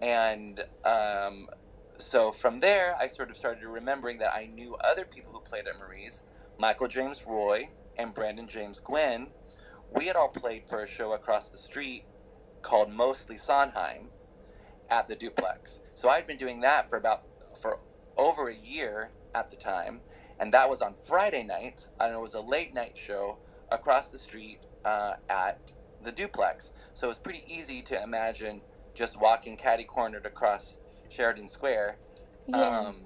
and 0.00 0.64
um, 0.84 1.48
so 1.98 2.32
from 2.32 2.60
there, 2.60 2.96
I 2.98 3.06
sort 3.08 3.30
of 3.30 3.36
started 3.36 3.66
remembering 3.66 4.18
that 4.18 4.34
I 4.34 4.46
knew 4.46 4.76
other 4.76 5.04
people 5.04 5.32
who 5.32 5.40
played 5.40 5.66
at 5.66 5.78
Marie's, 5.78 6.22
Michael 6.58 6.88
James 6.88 7.24
Roy 7.26 7.70
and 7.98 8.14
Brandon 8.14 8.48
James 8.48 8.80
Gwinn. 8.80 9.28
We 9.92 10.06
had 10.06 10.16
all 10.16 10.28
played 10.28 10.68
for 10.68 10.82
a 10.82 10.86
show 10.86 11.12
across 11.12 11.48
the 11.48 11.56
street 11.56 12.04
called 12.62 12.90
Mostly 12.92 13.36
Sondheim 13.36 14.08
at 14.88 15.08
the 15.08 15.14
Duplex. 15.14 15.80
So 15.94 16.08
I'd 16.08 16.26
been 16.26 16.36
doing 16.36 16.60
that 16.60 16.88
for 16.90 16.96
about 16.96 17.22
for 17.60 17.78
over 18.16 18.48
a 18.48 18.54
year 18.54 19.10
at 19.34 19.50
the 19.50 19.56
time, 19.56 20.00
and 20.38 20.52
that 20.52 20.68
was 20.68 20.82
on 20.82 20.94
Friday 21.02 21.42
nights, 21.42 21.90
and 21.98 22.14
it 22.14 22.20
was 22.20 22.34
a 22.34 22.40
late 22.40 22.74
night 22.74 22.96
show 22.96 23.38
across 23.70 24.08
the 24.08 24.18
street 24.18 24.60
uh, 24.84 25.14
at 25.28 25.72
the 26.02 26.12
duplex. 26.12 26.72
So 26.94 27.06
it 27.06 27.10
was 27.10 27.18
pretty 27.18 27.44
easy 27.46 27.82
to 27.82 28.02
imagine 28.02 28.62
just 28.94 29.20
walking 29.20 29.56
catty 29.56 29.84
cornered 29.84 30.26
across 30.26 30.78
Sheridan 31.08 31.48
Square, 31.48 31.96
um, 32.52 32.96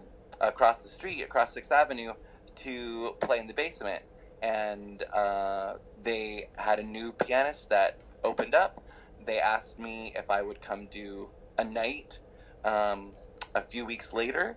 across 0.41 0.79
the 0.79 0.89
street, 0.89 1.23
across 1.23 1.53
Sixth 1.53 1.73
Avenue, 1.73 2.15
to 2.57 3.17
play 3.21 3.39
in 3.39 3.47
the 3.47 3.55
basement. 3.55 4.03
And 4.43 5.03
uh, 5.13 5.75
they 6.01 6.49
had 6.57 6.79
a 6.79 6.83
new 6.83 7.13
pianist 7.13 7.71
that 7.71 7.99
opened 8.23 8.55
up. 8.55 8.84
They 9.25 9.41
asked 9.41 9.79
me 9.79 10.13
if 10.15 10.31
I 10.31 10.43
would 10.43 10.61
come 10.61 10.87
do 10.87 11.31
a 11.59 11.65
night. 11.65 12.21
Um, 12.65 13.15
a 13.55 13.63
few 13.63 13.85
weeks 13.85 14.13
later, 14.13 14.57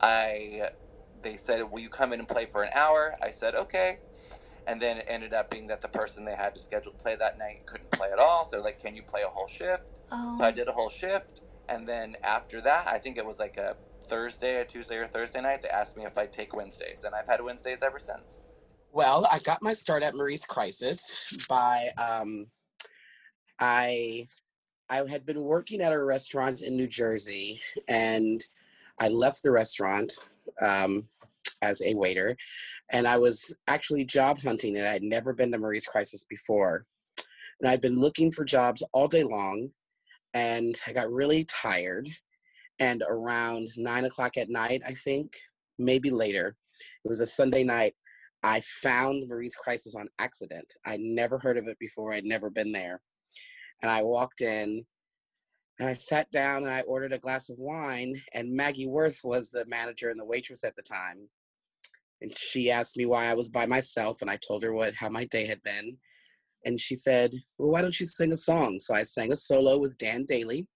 I 0.00 0.70
they 1.22 1.36
said, 1.36 1.70
"Will 1.70 1.80
you 1.80 1.88
come 1.88 2.12
in 2.12 2.20
and 2.20 2.28
play 2.28 2.46
for 2.46 2.62
an 2.62 2.70
hour?" 2.74 3.16
I 3.22 3.30
said, 3.30 3.54
"Okay." 3.54 3.98
And 4.66 4.82
then 4.82 4.98
it 4.98 5.06
ended 5.08 5.32
up 5.32 5.50
being 5.50 5.66
that 5.68 5.80
the 5.80 5.88
person 5.88 6.24
they 6.24 6.34
had 6.34 6.54
to 6.54 6.60
schedule 6.60 6.92
to 6.92 6.98
play 6.98 7.16
that 7.16 7.38
night 7.38 7.64
couldn't 7.66 7.90
play 7.90 8.10
at 8.12 8.18
all. 8.18 8.44
So 8.44 8.52
they're 8.52 8.64
like, 8.64 8.78
"Can 8.78 8.94
you 8.94 9.02
play 9.02 9.22
a 9.22 9.28
whole 9.28 9.46
shift?" 9.46 10.00
Oh. 10.12 10.34
So 10.36 10.44
I 10.44 10.50
did 10.50 10.68
a 10.68 10.72
whole 10.72 10.90
shift, 10.90 11.42
and 11.68 11.86
then 11.86 12.16
after 12.22 12.60
that, 12.62 12.86
I 12.86 12.98
think 12.98 13.16
it 13.16 13.26
was 13.26 13.38
like 13.38 13.56
a 13.56 13.76
Thursday, 14.04 14.60
a 14.60 14.64
Tuesday, 14.64 14.96
or 14.96 15.06
Thursday 15.06 15.40
night. 15.40 15.62
They 15.62 15.68
asked 15.68 15.96
me 15.96 16.04
if 16.04 16.16
I'd 16.16 16.32
take 16.32 16.54
Wednesdays, 16.54 17.04
and 17.04 17.14
I've 17.14 17.26
had 17.26 17.42
Wednesdays 17.42 17.82
ever 17.82 17.98
since. 17.98 18.44
Well, 18.90 19.26
I 19.30 19.38
got 19.40 19.62
my 19.62 19.74
start 19.74 20.02
at 20.02 20.14
Marie's 20.14 20.44
Crisis 20.44 21.14
by 21.48 21.90
um, 21.98 22.46
I 23.60 24.28
I 24.90 25.06
had 25.08 25.26
been 25.26 25.42
working 25.42 25.82
at 25.82 25.92
a 25.92 26.02
restaurant 26.02 26.62
in 26.62 26.76
New 26.76 26.86
Jersey, 26.86 27.60
and 27.88 28.42
I 29.00 29.08
left 29.08 29.42
the 29.42 29.50
restaurant 29.50 30.12
um, 30.62 31.08
as 31.60 31.82
a 31.82 31.94
waiter, 31.94 32.36
and 32.90 33.06
I 33.06 33.18
was 33.18 33.54
actually 33.66 34.04
job 34.04 34.40
hunting, 34.40 34.78
and 34.78 34.86
I 34.86 34.92
had 34.92 35.02
never 35.02 35.32
been 35.34 35.52
to 35.52 35.58
Marie's 35.58 35.86
Crisis 35.86 36.24
before, 36.24 36.86
and 37.60 37.70
I'd 37.70 37.82
been 37.82 37.98
looking 37.98 38.32
for 38.32 38.44
jobs 38.44 38.82
all 38.92 39.08
day 39.08 39.24
long, 39.24 39.70
and 40.32 40.80
I 40.86 40.92
got 40.92 41.12
really 41.12 41.44
tired, 41.44 42.08
and 42.78 43.02
around 43.08 43.68
nine 43.76 44.06
o'clock 44.06 44.38
at 44.38 44.48
night, 44.48 44.82
I 44.86 44.94
think, 44.94 45.36
maybe 45.78 46.10
later, 46.10 46.56
it 47.04 47.08
was 47.08 47.20
a 47.20 47.26
Sunday 47.26 47.64
night. 47.64 47.94
I 48.42 48.60
found 48.60 49.28
Marie's 49.28 49.56
Crisis 49.56 49.94
on 49.96 50.08
accident. 50.18 50.72
I'd 50.86 51.00
never 51.00 51.38
heard 51.38 51.58
of 51.58 51.66
it 51.66 51.78
before. 51.78 52.12
I'd 52.12 52.24
never 52.24 52.50
been 52.50 52.72
there. 52.72 53.00
And 53.82 53.90
I 53.90 54.02
walked 54.02 54.40
in 54.40 54.84
and 55.78 55.88
I 55.88 55.92
sat 55.92 56.30
down 56.30 56.64
and 56.64 56.72
I 56.72 56.80
ordered 56.82 57.12
a 57.12 57.18
glass 57.18 57.48
of 57.50 57.58
wine. 57.58 58.20
And 58.34 58.52
Maggie 58.52 58.88
Worth 58.88 59.20
was 59.22 59.50
the 59.50 59.64
manager 59.66 60.10
and 60.10 60.18
the 60.18 60.24
waitress 60.24 60.64
at 60.64 60.74
the 60.74 60.82
time. 60.82 61.28
And 62.20 62.36
she 62.36 62.70
asked 62.70 62.96
me 62.96 63.06
why 63.06 63.26
I 63.26 63.34
was 63.34 63.48
by 63.48 63.66
myself. 63.66 64.20
And 64.20 64.30
I 64.30 64.36
told 64.36 64.64
her 64.64 64.72
what 64.72 64.94
how 64.94 65.08
my 65.08 65.24
day 65.26 65.46
had 65.46 65.62
been. 65.62 65.96
And 66.64 66.80
she 66.80 66.96
said, 66.96 67.32
Well, 67.58 67.70
why 67.70 67.82
don't 67.82 67.98
you 67.98 68.06
sing 68.06 68.32
a 68.32 68.36
song? 68.36 68.80
So 68.80 68.94
I 68.94 69.04
sang 69.04 69.30
a 69.30 69.36
solo 69.36 69.78
with 69.78 69.96
Dan 69.98 70.24
Daly. 70.26 70.66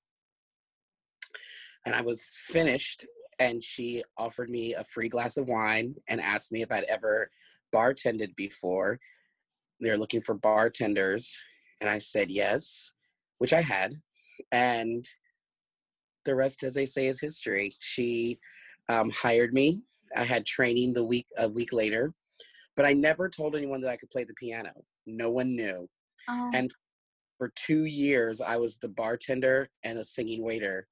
And 1.85 1.95
I 1.97 2.03
was 2.03 2.31
finished. 2.47 3.05
And 3.41 3.63
she 3.63 4.05
offered 4.17 4.51
me 4.51 4.75
a 4.75 4.85
free 4.85 5.09
glass 5.09 5.37
of 5.37 5.49
wine 5.49 5.97
and 6.09 6.21
asked 6.21 6.53
me 6.53 6.63
if 6.63 6.71
I'd 6.71 6.85
ever 6.85 7.29
bartended 7.75 8.37
before. 8.37 9.01
They're 9.81 9.97
looking 9.97 10.21
for 10.21 10.37
bartenders. 10.37 11.37
And 11.83 11.91
I 11.91 11.99
said 11.99 12.31
yes, 12.31 12.93
which 13.39 13.53
I 13.53 13.61
had. 13.61 13.95
And 14.53 15.05
the 16.25 16.37
rest, 16.37 16.63
as 16.63 16.75
they 16.75 16.87
say, 16.87 17.09
is 17.09 17.21
history. 17.21 17.75
She 17.81 18.39
um, 18.89 19.11
hired 19.11 19.53
me. 19.53 19.83
I 20.17 20.23
had 20.23 20.47
training 20.47 20.93
the 20.93 21.05
week 21.05 21.27
a 21.39 21.49
week 21.49 21.73
later, 21.73 22.15
but 22.77 22.87
I 22.87 22.93
never 22.93 23.29
told 23.29 23.57
anyone 23.57 23.81
that 23.81 23.91
I 23.91 23.97
could 23.97 24.11
play 24.11 24.23
the 24.23 24.35
piano. 24.35 24.71
No 25.07 25.29
one 25.31 25.57
knew. 25.57 25.89
Oh. 26.29 26.51
And 26.55 26.71
for 27.37 27.53
two 27.57 27.87
years, 27.87 28.41
I 28.41 28.59
was 28.59 28.77
the 28.77 28.89
bartender 28.89 29.69
and 29.83 29.99
a 29.99 30.05
singing 30.05 30.45
waiter. 30.45 30.87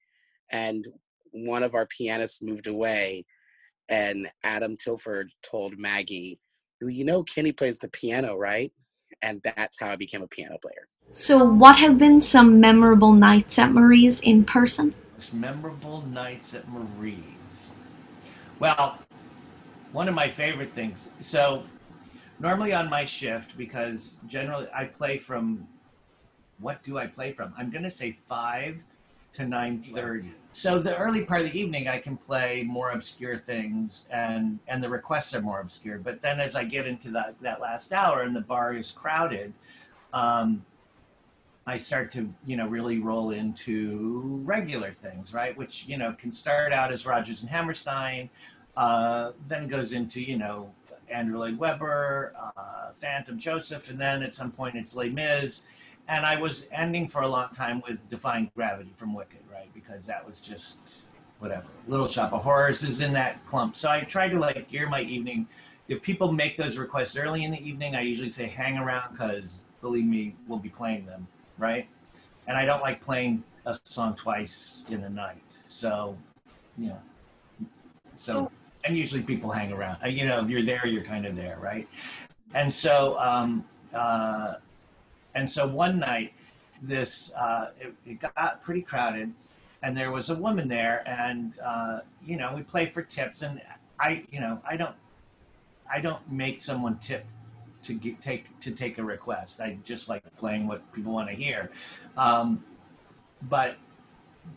And 0.50 0.88
one 1.30 1.62
of 1.62 1.75
our 1.75 1.87
pianists 1.87 2.42
moved 2.42 2.66
away, 2.66 3.25
and 3.88 4.28
Adam 4.42 4.76
Tilford 4.76 5.30
told 5.42 5.78
Maggie, 5.78 6.40
"Well, 6.80 6.90
"You 6.90 7.04
know, 7.04 7.23
Kenny 7.23 7.52
plays 7.52 7.78
the 7.78 7.90
piano, 7.90 8.35
right?" 8.35 8.73
And 9.23 9.43
that's 9.43 9.79
how 9.79 9.91
I 9.91 9.97
became 9.97 10.23
a 10.23 10.27
piano 10.27 10.59
player. 10.61 10.89
So, 11.11 11.45
what 11.45 11.77
have 11.77 11.99
been 11.99 12.21
some 12.21 12.61
memorable 12.61 13.12
nights 13.12 13.59
at 13.59 13.73
Marie's 13.73 14.21
in 14.21 14.45
person? 14.45 14.95
Most 15.15 15.35
memorable 15.35 16.03
nights 16.03 16.55
at 16.55 16.69
Marie's. 16.69 17.75
Well, 18.59 18.99
one 19.93 20.09
of 20.09 20.15
my 20.15 20.29
favorite 20.29 20.73
things. 20.73 21.09
So, 21.21 21.65
normally 22.39 22.73
on 22.73 22.89
my 22.89 23.05
shift, 23.05 23.59
because 23.59 24.19
generally 24.27 24.69
I 24.75 24.85
play 24.85 25.19
from. 25.19 25.67
What 26.59 26.83
do 26.85 26.99
I 26.99 27.07
play 27.07 27.33
from? 27.33 27.55
I'm 27.57 27.71
going 27.71 27.85
to 27.85 27.91
say 27.91 28.12
five 28.12 28.83
to 29.33 29.47
nine 29.47 29.83
thirty. 29.83 30.33
So 30.52 30.80
the 30.80 30.97
early 30.97 31.25
part 31.25 31.47
of 31.47 31.52
the 31.52 31.59
evening, 31.59 31.87
I 31.87 31.99
can 31.99 32.16
play 32.16 32.64
more 32.66 32.90
obscure 32.90 33.38
things, 33.38 34.07
and 34.11 34.59
and 34.66 34.83
the 34.83 34.88
requests 34.88 35.35
are 35.35 35.40
more 35.40 35.61
obscure. 35.61 35.99
But 35.99 36.23
then 36.23 36.40
as 36.40 36.54
I 36.54 36.64
get 36.64 36.87
into 36.87 37.11
that 37.12 37.37
that 37.40 37.61
last 37.61 37.92
hour 37.92 38.23
and 38.23 38.35
the 38.35 38.40
bar 38.40 38.75
is 38.75 38.90
crowded, 38.90 39.52
um, 40.12 40.64
I 41.66 41.78
start 41.78 42.11
to, 42.12 42.35
you 42.45 42.57
know, 42.57 42.66
really 42.66 42.99
roll 42.99 43.30
into 43.30 44.40
regular 44.45 44.90
things, 44.90 45.33
right? 45.33 45.57
Which, 45.57 45.87
you 45.87 45.97
know, 45.97 46.14
can 46.19 46.33
start 46.33 46.73
out 46.73 46.92
as 46.92 47.07
Rodgers 47.07 47.42
and 47.42 47.50
Hammerstein, 47.50 48.30
uh, 48.76 49.33
then 49.47 49.69
goes 49.69 49.92
into, 49.92 50.21
you 50.21 50.37
know, 50.37 50.73
Andrew 51.09 51.38
Lloyd 51.38 51.59
Webber, 51.59 52.35
uh, 52.37 52.90
Phantom 52.99 53.38
Joseph, 53.38 53.88
and 53.88 54.00
then 54.00 54.23
at 54.23 54.35
some 54.35 54.50
point 54.50 54.75
it's 54.75 54.97
Les 54.97 55.11
Mis. 55.11 55.66
And 56.09 56.26
I 56.26 56.40
was 56.40 56.66
ending 56.73 57.07
for 57.07 57.23
a 57.23 57.28
long 57.28 57.50
time 57.50 57.83
with 57.87 58.09
Defying 58.09 58.50
Gravity 58.57 58.92
from 58.97 59.14
Wicked? 59.14 59.38
Because 59.75 60.07
that 60.07 60.27
was 60.27 60.41
just 60.41 60.81
whatever. 61.39 61.67
Little 61.89 62.09
Shop 62.09 62.33
of 62.33 62.43
Horrors 62.43 62.83
is 62.83 63.00
in 63.00 63.12
that 63.15 63.45
clump. 63.47 63.77
So 63.77 63.91
I 63.91 64.00
tried 64.03 64.31
to 64.31 64.39
like 64.39 64.69
gear 64.69 64.89
my 64.89 65.03
evening. 65.03 65.47
If 65.89 66.03
people 66.03 66.33
make 66.33 66.57
those 66.57 66.79
requests 66.79 67.17
early 67.17 67.45
in 67.45 67.50
the 67.50 67.61
evening, 67.67 67.97
I 67.97 68.03
usually 68.03 68.31
say 68.31 68.47
hang 68.47 68.79
around 68.79 69.12
because 69.12 69.62
believe 69.81 70.05
me, 70.05 70.35
we'll 70.47 70.59
be 70.59 70.69
playing 70.69 71.07
them 71.07 71.27
right? 71.61 71.87
And 72.49 72.57
I 72.57 72.65
don't 72.65 72.81
like 72.81 73.00
playing 73.00 73.45
a 73.67 73.79
song 73.85 74.17
twice 74.17 74.85
in 74.89 75.05
a 75.05 75.11
night. 75.11 75.43
So, 75.69 76.17
yeah. 76.77 76.97
So, 78.17 78.50
and 78.85 78.97
usually 78.97 79.23
people 79.23 79.50
hang 79.50 79.73
around. 79.73 79.99
Uh, 80.03 80.09
You 80.09 80.27
know, 80.27 80.43
if 80.43 80.50
you're 80.50 80.65
there, 80.65 80.87
you're 80.87 81.05
kind 81.05 81.27
of 81.27 81.37
there, 81.37 81.59
right? 81.61 81.87
And 82.55 82.73
so, 82.73 83.19
um, 83.21 83.65
uh, 83.95 84.55
and 85.35 85.49
so 85.49 85.69
one 85.69 86.00
night, 86.00 86.33
this 86.83 87.33
uh, 87.35 87.71
it, 87.79 87.95
it 88.07 88.21
got 88.21 88.62
pretty 88.62 88.81
crowded, 88.81 89.33
and 89.82 89.96
there 89.96 90.10
was 90.10 90.30
a 90.30 90.34
woman 90.34 90.68
there, 90.68 91.02
and 91.06 91.58
uh, 91.64 92.00
you 92.25 92.37
know, 92.37 92.52
we 92.54 92.62
play 92.62 92.87
for 92.87 93.02
tips, 93.02 93.42
and 93.42 93.60
I, 93.99 94.25
you 94.30 94.40
know, 94.40 94.60
I 94.68 94.76
don't, 94.76 94.94
I 95.90 96.00
don't 96.00 96.30
make 96.30 96.60
someone 96.60 96.99
tip 96.99 97.25
to 97.84 97.94
get, 97.94 98.20
take 98.20 98.60
to 98.60 98.70
take 98.70 98.99
a 98.99 99.04
request. 99.04 99.60
I 99.60 99.78
just 99.84 100.08
like 100.08 100.22
playing 100.37 100.66
what 100.66 100.92
people 100.92 101.12
want 101.12 101.28
to 101.28 101.34
hear. 101.34 101.70
Um, 102.16 102.64
but 103.42 103.76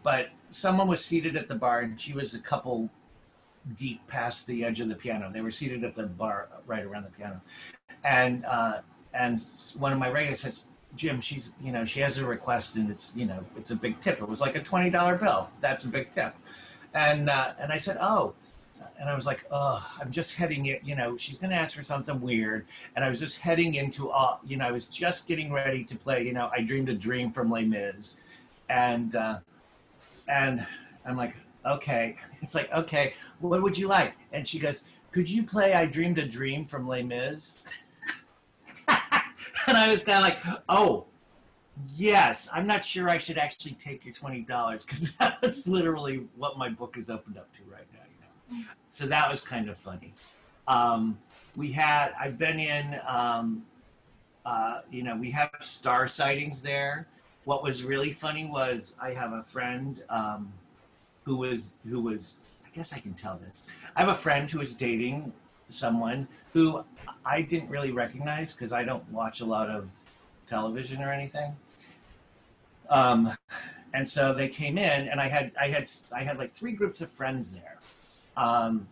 but 0.03 0.29
someone 0.51 0.87
was 0.87 1.03
seated 1.03 1.35
at 1.35 1.47
the 1.47 1.55
bar 1.55 1.81
and 1.81 1.99
she 1.99 2.13
was 2.13 2.33
a 2.33 2.39
couple 2.39 2.89
deep 3.75 4.05
past 4.07 4.45
the 4.45 4.63
edge 4.63 4.79
of 4.79 4.89
the 4.89 4.95
piano. 4.95 5.31
They 5.33 5.41
were 5.41 5.51
seated 5.51 5.83
at 5.83 5.95
the 5.95 6.07
bar 6.07 6.49
right 6.65 6.83
around 6.83 7.05
the 7.05 7.11
piano, 7.11 7.41
and 8.03 8.45
uh, 8.45 8.81
and 9.13 9.41
one 9.77 9.93
of 9.93 9.99
my 9.99 10.09
regulars 10.09 10.41
says, 10.41 10.67
"Jim, 10.95 11.21
she's 11.21 11.55
you 11.61 11.71
know 11.71 11.85
she 11.85 11.99
has 12.01 12.17
a 12.17 12.25
request 12.25 12.75
and 12.75 12.89
it's 12.89 13.15
you 13.15 13.25
know 13.25 13.43
it's 13.57 13.71
a 13.71 13.75
big 13.75 13.99
tip. 14.01 14.21
It 14.21 14.27
was 14.27 14.41
like 14.41 14.55
a 14.55 14.61
twenty 14.61 14.89
dollar 14.89 15.15
bill. 15.15 15.49
That's 15.61 15.85
a 15.85 15.89
big 15.89 16.11
tip." 16.11 16.35
And 16.93 17.29
uh, 17.29 17.53
and 17.59 17.71
I 17.71 17.77
said, 17.77 17.97
"Oh." 17.99 18.33
and 18.99 19.09
I 19.09 19.15
was 19.15 19.25
like, 19.25 19.45
oh, 19.51 19.85
I'm 19.99 20.11
just 20.11 20.35
heading 20.35 20.67
it, 20.67 20.81
you 20.83 20.95
know, 20.95 21.17
she's 21.17 21.37
to 21.37 21.53
ask 21.53 21.75
for 21.75 21.83
something 21.83 22.21
weird. 22.21 22.65
And 22.95 23.03
I 23.03 23.09
was 23.09 23.19
just 23.19 23.41
heading 23.41 23.75
into, 23.75 24.09
uh, 24.09 24.37
you 24.45 24.55
know, 24.57 24.65
I 24.65 24.71
was 24.71 24.87
just 24.87 25.27
getting 25.27 25.51
ready 25.51 25.83
to 25.85 25.95
play, 25.95 26.25
you 26.25 26.33
know, 26.33 26.49
I 26.53 26.61
Dreamed 26.61 26.89
a 26.89 26.93
Dream 26.93 27.31
from 27.31 27.51
Les 27.51 27.65
Mis. 27.65 28.21
And, 28.69 29.15
uh, 29.15 29.39
and 30.27 30.65
I'm 31.05 31.17
like, 31.17 31.35
okay. 31.65 32.15
It's 32.41 32.55
like, 32.55 32.71
okay, 32.71 33.13
what 33.39 33.61
would 33.61 33.77
you 33.77 33.87
like? 33.87 34.13
And 34.31 34.47
she 34.47 34.59
goes, 34.59 34.85
could 35.11 35.29
you 35.29 35.43
play 35.43 35.73
I 35.73 35.85
Dreamed 35.85 36.17
a 36.17 36.25
Dream 36.25 36.65
from 36.65 36.87
Les 36.87 37.03
Mis? 37.03 37.67
and 39.67 39.77
I 39.77 39.89
was 39.89 40.03
kind 40.03 40.17
of 40.17 40.23
like, 40.23 40.61
oh, 40.69 41.05
yes. 41.95 42.49
I'm 42.53 42.67
not 42.67 42.85
sure 42.85 43.09
I 43.09 43.17
should 43.17 43.37
actually 43.37 43.73
take 43.73 44.05
your 44.05 44.13
$20 44.13 44.45
because 44.85 45.13
that's 45.19 45.67
literally 45.67 46.27
what 46.35 46.57
my 46.57 46.69
book 46.69 46.97
is 46.97 47.09
opened 47.09 47.37
up 47.37 47.53
to 47.53 47.61
right 47.71 47.87
now, 47.93 47.99
you 48.51 48.57
know 48.57 48.65
so 48.93 49.07
that 49.07 49.29
was 49.29 49.41
kind 49.41 49.69
of 49.69 49.77
funny. 49.77 50.13
Um, 50.67 51.17
we 51.55 51.71
had 51.71 52.13
I've 52.19 52.37
been 52.37 52.59
in, 52.59 52.99
um, 53.05 53.65
uh, 54.45 54.81
you 54.89 55.03
know, 55.03 55.15
we 55.15 55.31
have 55.31 55.51
star 55.59 56.07
sightings 56.07 56.61
there. 56.61 57.07
What 57.43 57.63
was 57.63 57.83
really 57.83 58.13
funny 58.13 58.45
was 58.45 58.95
I 59.01 59.11
have 59.11 59.33
a 59.33 59.43
friend 59.43 60.01
um, 60.09 60.53
who 61.23 61.37
was 61.37 61.77
who 61.89 62.01
was 62.01 62.45
I 62.65 62.69
guess 62.75 62.93
I 62.93 62.99
can 62.99 63.13
tell 63.13 63.39
this. 63.45 63.63
I 63.95 64.01
have 64.01 64.09
a 64.09 64.15
friend 64.15 64.49
who 64.49 64.59
was 64.59 64.73
dating 64.73 65.33
someone 65.69 66.27
who 66.53 66.83
I 67.25 67.41
didn't 67.41 67.69
really 67.69 67.91
recognize 67.91 68.53
because 68.53 68.71
I 68.71 68.83
don't 68.83 69.09
watch 69.11 69.41
a 69.41 69.45
lot 69.45 69.69
of 69.69 69.89
television 70.47 71.01
or 71.01 71.11
anything. 71.11 71.55
Um, 72.89 73.35
and 73.93 74.07
so 74.07 74.33
they 74.33 74.47
came 74.47 74.77
in, 74.77 75.07
and 75.07 75.19
I 75.19 75.27
had 75.27 75.51
I 75.59 75.69
had 75.69 75.89
I 76.11 76.23
had 76.23 76.37
like 76.37 76.51
three 76.51 76.73
groups 76.73 77.01
of 77.01 77.11
friends 77.11 77.53
there, 77.53 77.77
um, 78.35 78.87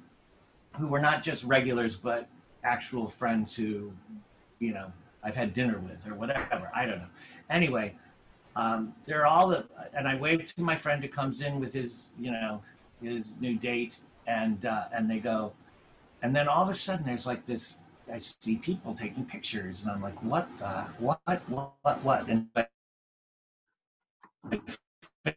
who 0.78 0.88
were 0.88 1.00
not 1.00 1.24
just 1.24 1.44
regulars 1.44 1.96
but 1.96 2.28
actual 2.64 3.10
friends 3.10 3.56
who, 3.56 3.92
you 4.60 4.74
know, 4.74 4.92
I've 5.24 5.36
had 5.36 5.54
dinner 5.54 5.80
with 5.80 6.08
or 6.08 6.16
whatever. 6.16 6.72
I 6.74 6.86
don't 6.86 7.00
know. 7.00 7.10
Anyway, 7.50 7.96
um, 8.56 8.94
they're 9.06 9.26
all 9.26 9.48
the, 9.48 9.66
and 9.94 10.08
I 10.08 10.16
waved 10.16 10.56
to 10.56 10.62
my 10.62 10.76
friend 10.76 11.04
who 11.04 11.10
comes 11.10 11.42
in 11.42 11.60
with 11.60 11.74
his, 11.74 12.12
you 12.20 12.32
know, 12.32 12.62
his 13.02 13.40
new 13.40 13.56
date, 13.56 13.98
and 14.28 14.66
uh, 14.66 14.86
and 14.94 15.10
they 15.10 15.20
go, 15.20 15.54
and 16.22 16.36
then 16.36 16.48
all 16.48 16.64
of 16.64 16.70
a 16.70 16.76
sudden 16.76 17.06
there's 17.06 17.26
like 17.26 17.46
this. 17.46 17.78
I 18.12 18.20
see 18.20 18.58
people 18.58 18.94
taking 18.94 19.26
pictures, 19.26 19.84
and 19.84 19.92
I'm 19.92 20.02
like, 20.02 20.22
what 20.24 20.48
the 20.60 20.86
what 21.00 21.22
what 21.48 21.74
what 21.82 22.04
what? 22.04 22.28
And 22.28 22.48
I 22.56 22.68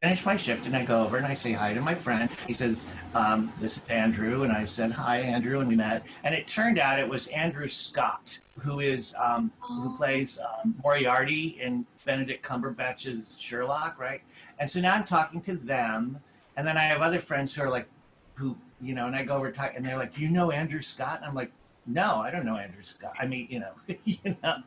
finish 0.01 0.25
my 0.25 0.37
shift 0.37 0.67
and 0.67 0.75
I 0.75 0.85
go 0.85 1.03
over 1.03 1.19
and 1.19 1.27
I 1.27 1.35
say 1.35 1.53
hi 1.53 1.75
to 1.75 1.81
my 1.81 1.95
friend. 1.95 2.31
He 2.47 2.55
says, 2.55 2.87
um, 3.15 3.53
This 3.61 3.79
is 3.79 3.89
Andrew. 3.91 4.43
And 4.43 4.53
I 4.53 4.65
said, 4.65 4.93
Hi, 4.93 5.19
Andrew. 5.19 5.61
And 5.61 5.69
we 5.69 5.77
met. 5.77 6.07
And 6.23 6.35
it 6.35 6.47
turned 6.47 6.79
out 6.79 6.99
it 6.99 7.09
was 7.09 7.29
Andrew 7.29 7.69
Scott, 7.69 8.39
who 8.61 8.81
is 8.81 9.15
um, 9.23 9.53
who 9.61 9.95
plays 9.97 10.41
um, 10.41 10.75
Moriarty 10.83 11.59
in 11.61 11.85
Benedict 12.07 12.43
Cumberbatch's 12.43 13.39
Sherlock, 13.39 13.99
right? 13.99 14.23
And 14.59 14.71
so 14.71 14.81
now 14.81 14.95
I'm 14.95 15.05
talking 15.05 15.43
to 15.43 15.55
them. 15.55 16.21
And 16.57 16.67
then 16.67 16.79
I 16.79 16.85
have 16.85 17.03
other 17.03 17.19
friends 17.19 17.55
who 17.55 17.63
are 17.63 17.71
like, 17.71 17.89
who, 18.35 18.57
you 18.81 18.95
know, 18.95 19.07
and 19.07 19.17
I 19.17 19.25
go 19.25 19.37
over 19.37 19.51
talk 19.51 19.73
and 19.77 19.85
they're 19.85 19.99
like, 19.99 20.19
You 20.19 20.31
know 20.31 20.51
Andrew 20.51 20.83
Scott? 20.83 21.19
And 21.19 21.27
I'm 21.27 21.35
like, 21.35 21.53
No, 21.87 22.17
I 22.17 22.31
don't 22.31 22.45
know 22.45 22.57
Andrew 22.57 22.83
Scott. 22.83 23.15
I 23.19 23.27
mean, 23.27 23.47
you 23.51 23.61
know, 23.61 23.73
you 24.05 24.37
know. 24.43 24.63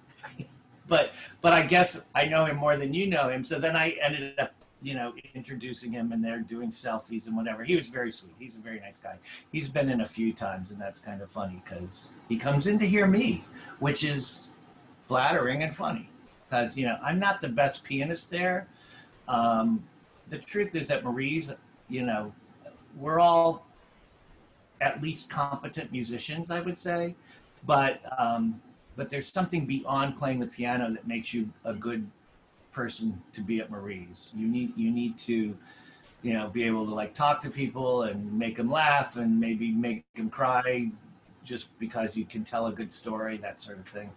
But 0.88 1.14
but 1.42 1.54
I 1.54 1.66
guess 1.66 2.08
I 2.16 2.26
know 2.26 2.46
him 2.46 2.58
more 2.58 2.78
than 2.78 2.94
you 2.94 3.08
know 3.08 3.30
him. 3.30 3.44
So 3.44 3.60
then 3.60 3.76
I 3.76 3.98
ended 4.02 4.40
up 4.40 4.54
you 4.82 4.94
know, 4.94 5.14
introducing 5.34 5.92
him 5.92 6.12
and 6.12 6.24
they're 6.24 6.40
doing 6.40 6.72
selfies 6.72 7.28
and 7.28 7.36
whatever. 7.36 7.64
He 7.64 7.76
was 7.76 7.90
very 7.90 8.12
sweet. 8.12 8.36
He's 8.38 8.56
a 8.56 8.60
very 8.60 8.80
nice 8.80 9.00
guy. 9.00 9.18
He's 9.52 9.70
been 9.70 9.90
in 9.90 10.02
a 10.02 10.08
few 10.08 10.34
times, 10.34 10.72
and 10.72 10.80
that's 10.80 11.00
kind 11.00 11.22
of 11.22 11.32
funny 11.32 11.62
because 11.64 12.14
he 12.30 12.38
comes 12.38 12.68
in 12.68 12.78
to 12.80 12.88
hear 12.88 13.08
me, 13.08 13.44
which 13.80 14.04
is 14.04 14.48
flattering 15.08 15.64
and 15.64 15.76
funny. 15.76 16.10
Because, 16.48 16.78
you 16.78 16.86
know, 16.86 16.98
I'm 17.04 17.20
not 17.20 17.42
the 17.42 17.50
best 17.50 17.84
pianist 17.84 18.30
there. 18.30 18.68
Um, 19.28 19.84
the 20.30 20.38
truth 20.38 20.76
is 20.76 20.88
that 20.90 21.04
Marie's, 21.04 21.54
you 21.90 22.04
know, 22.04 22.34
we're 22.96 23.20
all 23.20 23.67
at 24.82 25.02
least 25.02 25.30
competent 25.30 25.92
musicians, 25.92 26.52
I 26.52 26.60
would 26.60 26.78
say. 26.78 27.16
But, 27.66 28.02
um, 28.18 28.62
but 28.96 29.10
there's 29.10 29.32
something 29.32 29.66
beyond 29.66 30.18
playing 30.18 30.40
the 30.40 30.48
piano 30.48 30.92
that 30.92 31.08
makes 31.08 31.34
you 31.34 31.50
a 31.64 31.74
good 31.74 32.10
person 32.78 33.22
to 33.34 33.42
be 33.42 33.60
at 33.60 33.72
Marie's. 33.72 34.34
You 34.38 34.48
need 34.48 34.78
you 34.78 34.92
need 34.92 35.18
to, 35.22 35.58
you 36.22 36.34
know, 36.34 36.48
be 36.48 36.64
able 36.64 36.86
to 36.86 36.94
like 36.94 37.16
talk 37.16 37.42
to 37.42 37.50
people 37.50 38.04
and 38.04 38.38
make 38.38 38.58
them 38.58 38.70
laugh 38.70 39.18
and 39.18 39.40
maybe 39.40 39.72
make 39.72 40.06
them 40.16 40.30
cry, 40.30 40.92
just 41.44 41.78
because 41.80 42.16
you 42.16 42.26
can 42.26 42.44
tell 42.44 42.68
a 42.68 42.72
good 42.72 42.94
story, 42.94 43.38
that 43.38 43.60
sort 43.60 43.80
of 43.80 43.88
thing. 43.88 44.12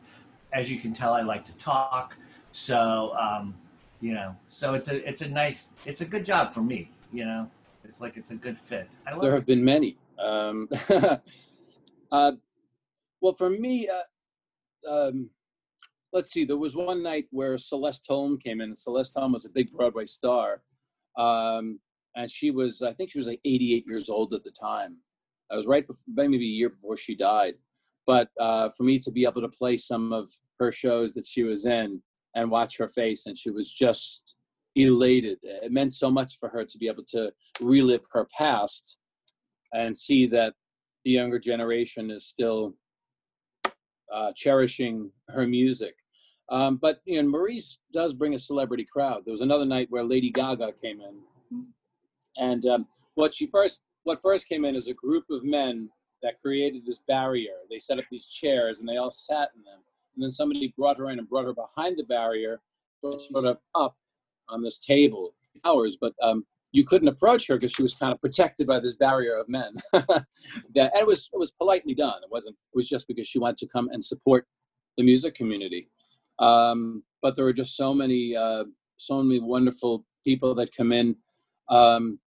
As 0.53 0.71
you 0.71 0.79
can 0.79 0.93
tell, 0.93 1.15
I 1.15 1.23
like 1.23 1.47
to 1.47 1.57
talk, 1.57 2.17
so 2.53 3.17
um, 3.19 3.55
you 4.01 4.13
know, 4.13 4.37
so 4.51 4.75
it's 4.75 4.89
a 4.89 5.09
it's 5.09 5.23
a 5.23 5.29
nice 5.29 5.73
it's 5.87 6.03
a 6.03 6.07
good 6.07 6.27
job 6.27 6.53
for 6.53 6.61
me. 6.61 6.91
You 7.13 7.25
know, 7.25 7.51
it's 7.85 8.01
like 8.03 8.19
it's 8.19 8.31
a 8.31 8.37
good 8.37 8.59
fit. 8.59 8.89
I 9.07 9.13
love 9.13 9.23
there 9.23 9.33
have 9.33 9.43
it. 9.43 9.47
been 9.47 9.65
many. 9.65 9.97
Um, 10.23 10.69
uh, 12.13 12.33
well, 13.21 13.35
for 13.35 13.51
me, 13.51 13.89
uh, 13.89 14.91
um, 14.91 15.31
let's 16.13 16.33
see, 16.33 16.45
there 16.45 16.57
was 16.57 16.77
one 16.77 17.03
night 17.03 17.27
where 17.31 17.59
Celeste 17.59 18.07
Holm 18.09 18.39
came 18.39 18.61
in. 18.61 18.75
Celeste 18.75 19.15
Holm 19.17 19.33
was 19.33 19.45
a 19.45 19.51
big 19.51 19.73
Broadway 19.73 20.05
star. 20.05 20.63
Um, 21.19 21.81
and 22.17 22.31
she 22.31 22.51
was, 22.51 22.83
I 22.83 22.93
think 22.93 23.11
she 23.11 23.19
was 23.19 23.29
like 23.29 23.41
88 23.45 23.85
years 23.87 24.09
old 24.09 24.35
at 24.35 24.45
the 24.45 24.51
time. 24.51 24.97
I 25.51 25.57
was 25.57 25.67
right 25.67 25.87
before, 25.87 26.03
maybe 26.09 26.37
a 26.37 26.39
year 26.39 26.71
before 26.71 26.97
she 26.97 27.15
died. 27.15 27.55
But 28.07 28.29
uh, 28.39 28.71
for 28.77 28.83
me 28.83 28.99
to 29.01 29.11
be 29.11 29.25
able 29.25 29.43
to 29.43 29.49
play 29.49 29.77
some 29.77 30.13
of 30.13 30.31
her 30.59 30.73
shows 30.73 31.13
that 31.15 31.27
she 31.27 31.43
was 31.43 31.67
in 31.67 32.03
and 32.35 32.51
watch 32.51 32.79
her 32.79 32.89
face, 32.89 33.27
and 33.27 33.37
she 33.37 33.51
was 33.51 33.71
just 33.71 34.37
elated. 34.77 35.39
It 35.43 35.73
meant 35.73 35.93
so 35.93 36.11
much 36.11 36.39
for 36.39 36.49
her 36.49 36.65
to 36.65 36.79
be 36.79 36.87
able 36.87 37.05
to 37.09 37.33
relive 37.61 38.03
her 38.13 38.29
past 38.37 38.99
and 39.73 39.97
see 39.97 40.27
that 40.27 40.55
the 41.05 41.13
younger 41.13 41.39
generation 41.39 42.11
is 42.11 42.27
still 42.27 42.75
uh, 44.13 44.33
cherishing 44.35 45.11
her 45.29 45.47
music. 45.47 45.95
Um, 46.49 46.77
but 46.77 47.01
you 47.05 47.23
know, 47.23 47.29
Marie's 47.29 47.79
does 47.93 48.13
bring 48.13 48.35
a 48.35 48.39
celebrity 48.39 48.85
crowd. 48.91 49.23
There 49.25 49.33
was 49.33 49.41
another 49.41 49.65
night 49.65 49.87
where 49.91 50.03
Lady 50.03 50.31
Gaga 50.31 50.73
came 50.83 51.01
in, 51.01 51.15
mm-hmm. 51.55 51.63
and 52.39 52.67
um, 52.67 52.87
what 53.15 53.33
she 53.33 53.47
first 53.47 53.83
what 54.03 54.21
first 54.23 54.49
came 54.49 54.65
in 54.65 54.75
is 54.75 54.89
a 54.89 54.95
group 54.95 55.25
of 55.31 55.45
men 55.45 55.91
that 56.23 56.41
created 56.43 56.85
this 56.85 56.99
barrier. 57.07 57.55
They 57.71 57.79
set 57.79 57.99
up 57.99 58.05
these 58.11 58.27
chairs 58.27 58.81
and 58.81 58.89
they 58.89 58.97
all 58.97 59.11
sat 59.11 59.51
in 59.57 59.63
them. 59.63 59.81
And 60.15 60.25
then 60.25 60.31
somebody 60.31 60.75
brought 60.77 60.99
her 60.99 61.11
in 61.11 61.19
and 61.19 61.29
brought 61.29 61.45
her 61.45 61.55
behind 61.55 61.99
the 61.99 62.05
barrier, 62.05 62.61
she 63.03 63.35
up 63.35 63.63
up 63.75 63.97
on 64.49 64.63
this 64.63 64.79
table 64.79 65.35
hours. 65.65 65.97
But 66.01 66.15
um, 66.23 66.45
you 66.73 66.85
couldn't 66.85 67.09
approach 67.09 67.49
her 67.49 67.57
because 67.57 67.73
she 67.73 67.83
was 67.83 67.95
kind 67.95 68.13
of 68.13 68.21
protected 68.21 68.67
by 68.67 68.79
this 68.79 68.95
barrier 68.95 69.37
of 69.37 69.49
men. 69.49 69.75
that 69.93 70.27
and 70.77 70.91
it 70.95 71.07
was 71.07 71.29
it 71.33 71.39
was 71.39 71.51
politely 71.53 71.95
done. 71.95 72.23
It 72.23 72.31
wasn't. 72.31 72.57
It 72.73 72.77
was 72.77 72.89
just 72.89 73.09
because 73.09 73.27
she 73.27 73.39
wanted 73.39 73.59
to 73.59 73.69
come 73.69 73.89
and 73.93 74.05
support 74.05 74.47
the 74.97 75.05
music 75.05 75.35
community. 75.35 75.89
Um, 76.39 77.03
but 77.23 77.37
there 77.37 77.45
were 77.45 77.53
just 77.53 77.77
so 77.77 77.93
many, 77.93 78.35
uh, 78.35 78.65
so 78.97 79.23
many 79.23 79.41
wonderful 79.41 80.05
people 80.25 80.55
that 80.55 80.75
come 80.75 80.93
in. 80.93 81.17
Um, 81.69 82.19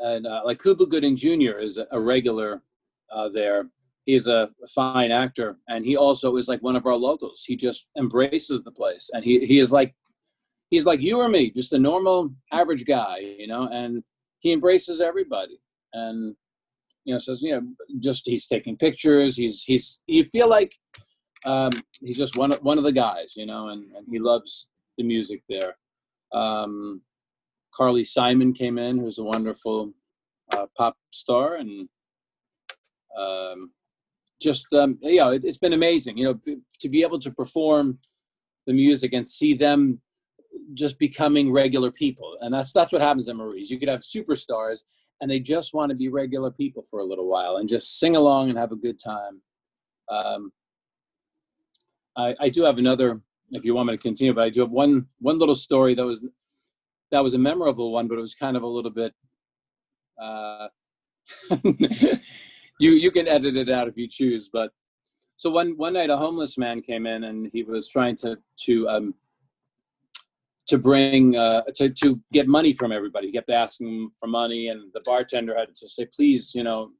and 0.00 0.26
uh, 0.26 0.42
like 0.44 0.62
Cuba 0.62 0.86
Gooding 0.86 1.16
Jr. 1.16 1.58
is 1.58 1.78
a 1.90 2.00
regular 2.00 2.62
uh, 3.10 3.28
there. 3.28 3.68
He's 4.04 4.26
a 4.26 4.50
fine 4.74 5.10
actor, 5.10 5.58
and 5.68 5.84
he 5.84 5.96
also 5.96 6.36
is 6.36 6.48
like 6.48 6.62
one 6.62 6.76
of 6.76 6.86
our 6.86 6.94
locals. 6.94 7.44
He 7.46 7.56
just 7.56 7.88
embraces 7.98 8.62
the 8.62 8.72
place, 8.72 9.10
and 9.12 9.22
he 9.22 9.44
he 9.44 9.58
is 9.58 9.70
like 9.70 9.94
he's 10.70 10.86
like 10.86 11.00
you 11.00 11.18
or 11.18 11.28
me, 11.28 11.50
just 11.50 11.72
a 11.72 11.78
normal 11.78 12.30
average 12.52 12.84
guy, 12.84 13.18
you 13.18 13.46
know, 13.46 13.68
and 13.70 14.02
he 14.40 14.52
embraces 14.52 15.00
everybody. 15.00 15.58
And 15.92 16.36
you 17.04 17.14
know, 17.14 17.18
says 17.18 17.40
you 17.40 17.52
know, 17.52 17.62
just 18.00 18.26
he's 18.26 18.46
taking 18.46 18.76
pictures. 18.76 19.36
He's 19.36 19.62
he's 19.62 20.00
you 20.06 20.24
feel 20.24 20.48
like 20.48 20.74
um, 21.44 21.70
he's 22.00 22.18
just 22.18 22.36
one 22.36 22.52
of, 22.52 22.62
one 22.62 22.78
of 22.78 22.84
the 22.84 22.92
guys, 22.92 23.34
you 23.36 23.46
know, 23.46 23.68
and, 23.68 23.84
and 23.96 24.06
he 24.10 24.18
loves 24.18 24.68
the 24.96 25.04
music 25.04 25.42
there. 25.48 25.76
Um, 26.32 27.02
Carly 27.72 28.04
Simon 28.04 28.52
came 28.52 28.76
in, 28.76 28.98
who's 28.98 29.18
a 29.18 29.24
wonderful 29.24 29.92
uh, 30.52 30.66
pop 30.76 30.96
star, 31.10 31.54
and 31.54 31.88
um, 33.18 33.70
just 34.42 34.66
um, 34.74 34.98
you 35.00 35.16
know, 35.16 35.30
it, 35.30 35.44
has 35.44 35.58
been 35.58 35.72
amazing, 35.72 36.18
you 36.18 36.24
know, 36.24 36.56
to 36.80 36.88
be 36.88 37.02
able 37.02 37.20
to 37.20 37.30
perform 37.30 37.98
the 38.66 38.72
music 38.72 39.12
and 39.12 39.26
see 39.26 39.54
them 39.54 40.00
just 40.74 40.98
becoming 40.98 41.52
regular 41.52 41.90
people, 41.90 42.36
and 42.40 42.52
that's 42.52 42.72
that's 42.72 42.92
what 42.92 43.02
happens 43.02 43.28
at 43.28 43.36
Marie's. 43.36 43.70
You 43.70 43.78
could 43.78 43.88
have 43.88 44.00
superstars, 44.00 44.80
and 45.20 45.30
they 45.30 45.40
just 45.40 45.74
want 45.74 45.90
to 45.90 45.96
be 45.96 46.08
regular 46.08 46.50
people 46.50 46.84
for 46.90 47.00
a 47.00 47.04
little 47.04 47.28
while 47.28 47.56
and 47.56 47.68
just 47.68 47.98
sing 47.98 48.16
along 48.16 48.50
and 48.50 48.58
have 48.58 48.72
a 48.72 48.76
good 48.76 49.00
time. 49.00 49.42
Um, 50.10 50.52
I, 52.16 52.34
I 52.40 52.48
do 52.48 52.64
have 52.64 52.78
another, 52.78 53.20
if 53.50 53.64
you 53.64 53.74
want 53.74 53.88
me 53.88 53.94
to 53.94 53.98
continue, 53.98 54.34
but 54.34 54.44
I 54.44 54.50
do 54.50 54.60
have 54.60 54.70
one 54.70 55.06
one 55.20 55.38
little 55.38 55.54
story 55.54 55.94
that 55.94 56.04
was 56.04 56.24
that 57.10 57.22
was 57.22 57.34
a 57.34 57.38
memorable 57.38 57.92
one, 57.92 58.08
but 58.08 58.18
it 58.18 58.22
was 58.22 58.34
kind 58.34 58.56
of 58.56 58.62
a 58.62 58.66
little 58.66 58.90
bit. 58.90 59.14
Uh, 60.20 60.68
you 62.80 62.92
you 62.92 63.10
can 63.10 63.28
edit 63.28 63.56
it 63.56 63.70
out 63.70 63.88
if 63.88 63.96
you 63.96 64.08
choose, 64.08 64.48
but 64.52 64.72
so 65.36 65.50
one 65.50 65.76
one 65.76 65.92
night 65.92 66.10
a 66.10 66.16
homeless 66.16 66.58
man 66.58 66.82
came 66.82 67.06
in 67.06 67.24
and 67.24 67.50
he 67.52 67.62
was 67.62 67.88
trying 67.88 68.16
to 68.16 68.38
to 68.64 68.88
um, 68.88 69.14
to 70.68 70.78
bring 70.78 71.36
uh, 71.36 71.62
to 71.76 71.90
to 71.90 72.20
get 72.32 72.46
money 72.46 72.72
from 72.72 72.92
everybody. 72.92 73.28
He 73.28 73.32
kept 73.32 73.50
asking 73.50 74.10
for 74.20 74.26
money, 74.26 74.68
and 74.68 74.92
the 74.92 75.02
bartender 75.04 75.56
had 75.56 75.74
to 75.74 75.88
say, 75.88 76.06
"Please, 76.14 76.54
you 76.54 76.62
know, 76.62 76.90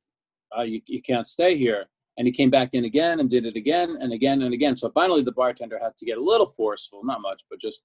uh, 0.56 0.62
you 0.62 0.80
you 0.86 1.02
can't 1.02 1.26
stay 1.26 1.56
here." 1.56 1.86
And 2.16 2.26
he 2.26 2.32
came 2.32 2.50
back 2.50 2.70
in 2.72 2.84
again 2.84 3.20
and 3.20 3.30
did 3.30 3.46
it 3.46 3.54
again 3.54 3.96
and 4.00 4.12
again 4.12 4.42
and 4.42 4.52
again. 4.52 4.76
So 4.76 4.90
finally, 4.90 5.22
the 5.22 5.30
bartender 5.30 5.78
had 5.80 5.96
to 5.98 6.04
get 6.04 6.18
a 6.18 6.20
little 6.20 6.46
forceful, 6.46 7.04
not 7.04 7.20
much, 7.20 7.44
but 7.48 7.60
just 7.60 7.84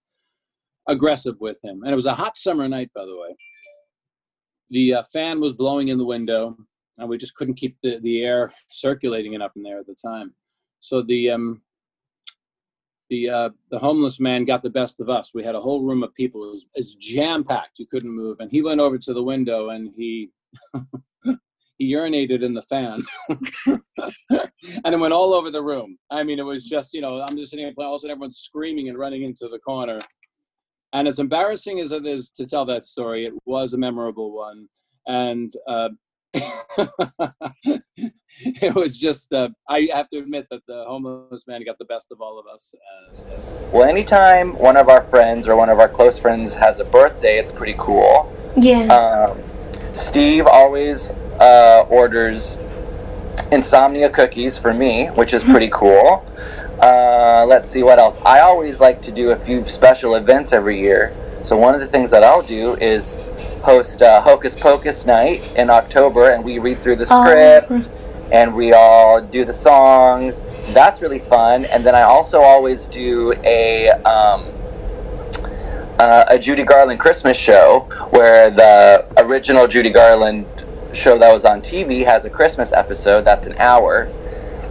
aggressive 0.90 1.36
with 1.40 1.64
him. 1.64 1.84
And 1.84 1.92
it 1.92 1.96
was 1.96 2.08
a 2.08 2.16
hot 2.16 2.36
summer 2.36 2.68
night, 2.68 2.90
by 2.96 3.06
the 3.06 3.16
way. 3.16 3.36
The 4.72 4.96
uh, 4.96 5.04
fan 5.14 5.40
was 5.40 5.54
blowing 5.54 5.90
in 5.90 6.00
the 6.00 6.06
window, 6.06 6.58
and 6.98 7.08
we 7.08 7.20
just 7.20 7.36
couldn't 7.36 7.56
keep 7.56 7.78
the, 7.84 8.00
the 8.00 8.24
air 8.24 8.52
circulating 8.72 9.34
enough 9.34 9.52
in 9.56 9.62
there 9.62 9.80
at 9.80 9.86
the 9.86 9.96
time. 9.96 10.34
So 10.80 11.04
the 11.04 11.30
um, 11.30 11.62
the 13.14 13.30
uh, 13.30 13.50
the 13.70 13.78
homeless 13.78 14.20
man 14.20 14.44
got 14.44 14.64
the 14.64 14.72
best 14.72 15.00
of 15.00 15.08
us. 15.08 15.36
We 15.36 15.44
had 15.44 15.54
a 15.54 15.62
whole 15.62 15.84
room 15.84 16.02
of 16.02 16.16
people. 16.16 16.44
It 16.46 16.52
was, 16.52 16.66
was 16.76 16.96
jam 16.96 17.44
packed. 17.44 17.78
You 17.78 17.86
couldn't 17.86 18.12
move. 18.12 18.38
And 18.40 18.50
he 18.50 18.64
went 18.64 18.82
over 18.82 18.98
to 18.98 19.14
the 19.14 19.24
window 19.24 19.70
and 19.70 19.92
he 19.96 20.32
he 21.78 21.94
urinated 21.94 22.42
in 22.42 22.56
the 22.56 22.64
fan, 22.64 23.02
and 23.30 24.96
it 24.96 25.00
went 25.00 25.14
all 25.14 25.34
over 25.36 25.52
the 25.52 25.62
room. 25.62 25.98
I 26.10 26.24
mean, 26.24 26.40
it 26.40 26.46
was 26.46 26.68
just 26.68 26.96
you 26.96 27.02
know 27.02 27.22
I'm 27.22 27.38
just 27.38 27.52
sitting 27.52 27.66
there 27.66 27.74
playing, 27.76 27.88
all 27.88 27.96
of 27.96 28.00
a 28.00 28.02
sudden 28.02 28.14
everyone's 28.14 28.38
screaming 28.38 28.90
and 28.90 28.98
running 28.98 29.22
into 29.22 29.48
the 29.48 29.60
corner. 29.60 30.00
And 30.92 31.08
as 31.08 31.20
embarrassing 31.20 31.80
as 31.80 31.92
it 31.92 32.06
is 32.08 32.32
to 32.32 32.48
tell 32.48 32.66
that 32.66 32.86
story, 32.86 33.26
it 33.26 33.34
was 33.46 33.74
a 33.74 33.78
memorable 33.78 34.32
one. 34.32 34.68
And 35.08 35.52
uh, 35.68 35.90
it 38.46 38.74
was 38.76 38.98
just, 38.98 39.32
uh, 39.34 39.50
I 39.70 39.90
have 39.94 40.10
to 40.10 40.18
admit 40.18 40.48
that 40.50 40.66
the 40.68 40.86
homeless 40.88 41.48
man 41.48 41.64
got 41.64 41.78
the 41.78 41.86
best 41.86 42.12
of 42.12 42.22
all 42.22 42.40
of 42.40 42.48
us. 42.48 42.74
Uh, 42.76 43.70
well, 43.72 43.88
anytime 43.88 44.58
one 44.58 44.78
of 44.78 44.90
our 44.90 45.02
friends 45.02 45.48
or 45.48 45.56
one 45.56 45.70
of 45.70 45.80
our 45.80 45.90
close 45.90 46.18
friends 46.20 46.56
has 46.56 46.80
a 46.80 46.86
birthday, 46.86 47.38
it's 47.38 47.52
pretty 47.52 47.76
cool. 47.78 48.34
Yeah. 48.58 48.88
Um, 48.88 49.38
Steve 49.94 50.48
always 50.48 51.12
uh, 51.40 51.86
orders 51.90 52.58
insomnia 53.52 54.10
cookies 54.10 54.58
for 54.58 54.74
me, 54.74 55.08
which 55.10 55.34
is 55.34 55.44
pretty 55.44 55.70
cool. 55.72 56.26
Uh, 56.82 57.46
let's 57.48 57.70
see 57.70 57.84
what 57.84 58.00
else. 58.00 58.20
I 58.26 58.40
always 58.40 58.80
like 58.80 59.02
to 59.04 59.12
do 59.12 59.32
a 59.32 59.36
few 59.36 59.66
special 59.68 60.16
events 60.16 60.52
every 60.52 60.80
year. 60.80 61.16
So 61.44 61.58
one 61.58 61.76
of 61.76 61.82
the 61.82 61.88
things 61.88 62.10
that 62.12 62.24
I'll 62.24 62.42
do 62.42 62.76
is 62.78 63.16
host 63.62 64.02
uh, 64.02 64.22
Hocus 64.22 64.56
Pocus 64.56 65.06
night 65.06 65.42
in 65.56 65.70
October, 65.70 66.32
and 66.32 66.44
we 66.44 66.60
read 66.60 66.80
through 66.80 66.96
the 66.98 67.08
Oh, 67.10 67.24
script 67.24 67.90
and 68.32 68.56
we 68.56 68.74
all 68.74 69.22
do 69.22 69.46
the 69.46 69.54
songs. 69.54 70.42
That's 70.74 71.02
really 71.02 71.20
fun. 71.20 71.66
And 71.66 71.84
then 71.86 71.94
I 71.96 72.02
also 72.02 72.40
always 72.42 72.88
do 72.88 73.34
a 73.44 73.90
um, 73.90 74.46
uh, 76.00 76.26
a 76.28 76.40
Judy 76.40 76.64
Garland 76.64 77.00
Christmas 77.00 77.38
show 77.38 77.82
where 78.10 78.50
the 78.50 79.06
original 79.18 79.68
Judy 79.68 79.92
Garland 79.92 80.46
show 80.94 81.18
that 81.20 81.32
was 81.32 81.46
on 81.46 81.62
TV 81.62 82.04
has 82.06 82.26
a 82.26 82.30
Christmas 82.30 82.72
episode 82.72 83.22
that's 83.22 83.46
an 83.48 83.56
hour. 83.58 84.12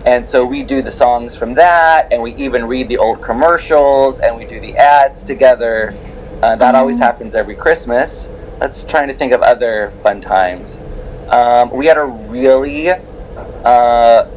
And 0.04 0.26
so 0.26 0.44
we 0.44 0.64
do 0.64 0.82
the 0.82 0.90
songs 0.90 1.36
from 1.36 1.54
that, 1.54 2.12
and 2.12 2.20
we 2.20 2.34
even 2.34 2.66
read 2.66 2.88
the 2.88 2.98
old 2.98 3.22
commercials, 3.22 4.18
and 4.18 4.36
we 4.36 4.44
do 4.44 4.58
the 4.58 4.76
ads 4.76 5.22
together. 5.22 5.94
Uh, 6.42 6.56
that 6.56 6.74
always 6.74 6.98
happens 6.98 7.36
every 7.36 7.54
Christmas. 7.54 8.28
Let's 8.60 8.82
try 8.82 9.06
to 9.06 9.12
think 9.12 9.32
of 9.32 9.42
other 9.42 9.92
fun 10.02 10.20
times. 10.20 10.82
Um, 11.28 11.70
we 11.70 11.86
had 11.86 11.96
a 11.96 12.04
really 12.04 12.90
uh, 12.90 14.28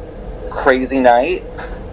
crazy 0.48 1.00
night 1.00 1.42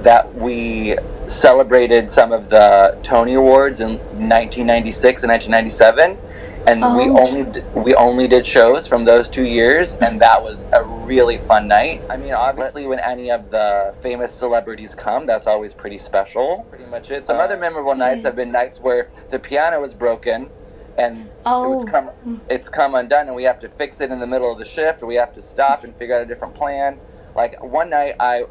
that 0.04 0.36
we 0.36 0.96
celebrated 1.26 2.12
some 2.12 2.32
of 2.32 2.50
the 2.50 2.96
Tony 3.02 3.34
Awards 3.34 3.80
in 3.80 3.98
1996 3.98 5.24
and 5.24 5.32
1997, 5.32 6.18
and 6.66 6.82
we 6.96 7.04
Oh. 7.10 7.18
only 7.20 7.44
d- 7.44 7.62
we 7.74 7.94
only 7.96 8.28
did 8.28 8.46
shows 8.46 8.88
from 8.88 9.04
those 9.06 9.28
two 9.28 9.44
years, 9.44 9.96
and 9.96 10.22
that 10.22 10.42
was 10.44 10.66
a 10.72 10.84
really 10.84 11.38
fun 11.38 11.68
night. 11.68 12.02
I 12.10 12.18
mean, 12.18 12.34
obviously, 12.34 12.86
when 12.88 13.00
any 13.00 13.30
of 13.32 13.52
the 13.52 13.94
famous 14.02 14.32
celebrities 14.32 14.96
come, 14.96 15.26
that's 15.26 15.48
always 15.48 15.74
pretty 15.74 15.98
special. 15.98 16.66
Pretty 16.70 16.86
much 16.86 17.12
it. 17.12 17.26
Some 17.26 17.38
uh, 17.38 17.42
other 17.42 17.58
memorable 17.58 17.96
nights 17.96 18.24
have 18.24 18.36
been 18.36 18.52
nights 18.52 18.80
where 18.80 19.10
the 19.30 19.40
piano 19.40 19.82
was 19.82 19.94
broken, 19.94 20.50
and 20.98 21.30
Oh. 21.46 21.74
it's 21.76 21.86
come 21.86 22.10
mm. 22.26 22.40
it's 22.50 22.70
come 22.70 22.96
undone, 22.96 23.28
and 23.28 23.36
we 23.36 23.44
have 23.44 23.60
to 23.60 23.68
fix 23.68 24.00
it 24.00 24.12
in 24.12 24.20
the 24.20 24.28
middle 24.28 24.52
of 24.52 24.58
the 24.58 24.66
shift, 24.66 25.02
or 25.04 25.06
we 25.06 25.16
have 25.16 25.34
to 25.34 25.42
stop 25.42 25.84
and 25.84 25.96
figure 25.96 26.16
out 26.16 26.22
a 26.22 26.26
different 26.26 26.54
plan. 26.56 26.98
Like 27.36 27.62
one 27.62 27.90
night, 27.90 28.16
I 28.20 28.46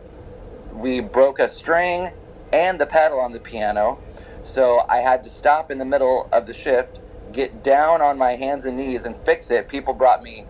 we 0.75 1.01
broke 1.01 1.39
a 1.39 1.49
string 1.49 2.11
and 2.53 2.79
the 2.79 2.87
pedal 2.87 3.19
on 3.21 3.33
the 3.33 3.41
piano, 3.41 3.99
so 4.43 4.85
I 4.89 4.99
had 4.99 5.25
to 5.25 5.31
stop 5.31 5.71
in 5.71 5.79
the 5.79 5.85
middle 5.87 6.29
of 6.33 6.47
the 6.47 6.53
shift, 6.55 6.99
get 7.33 7.63
down 7.63 8.01
on 8.01 8.19
my 8.19 8.33
hands 8.33 8.67
and 8.67 8.77
knees 8.77 9.05
and 9.05 9.17
fix 9.17 9.51
it. 9.51 9.69
People 9.69 9.95
brought 9.95 10.23
me, 10.23 10.45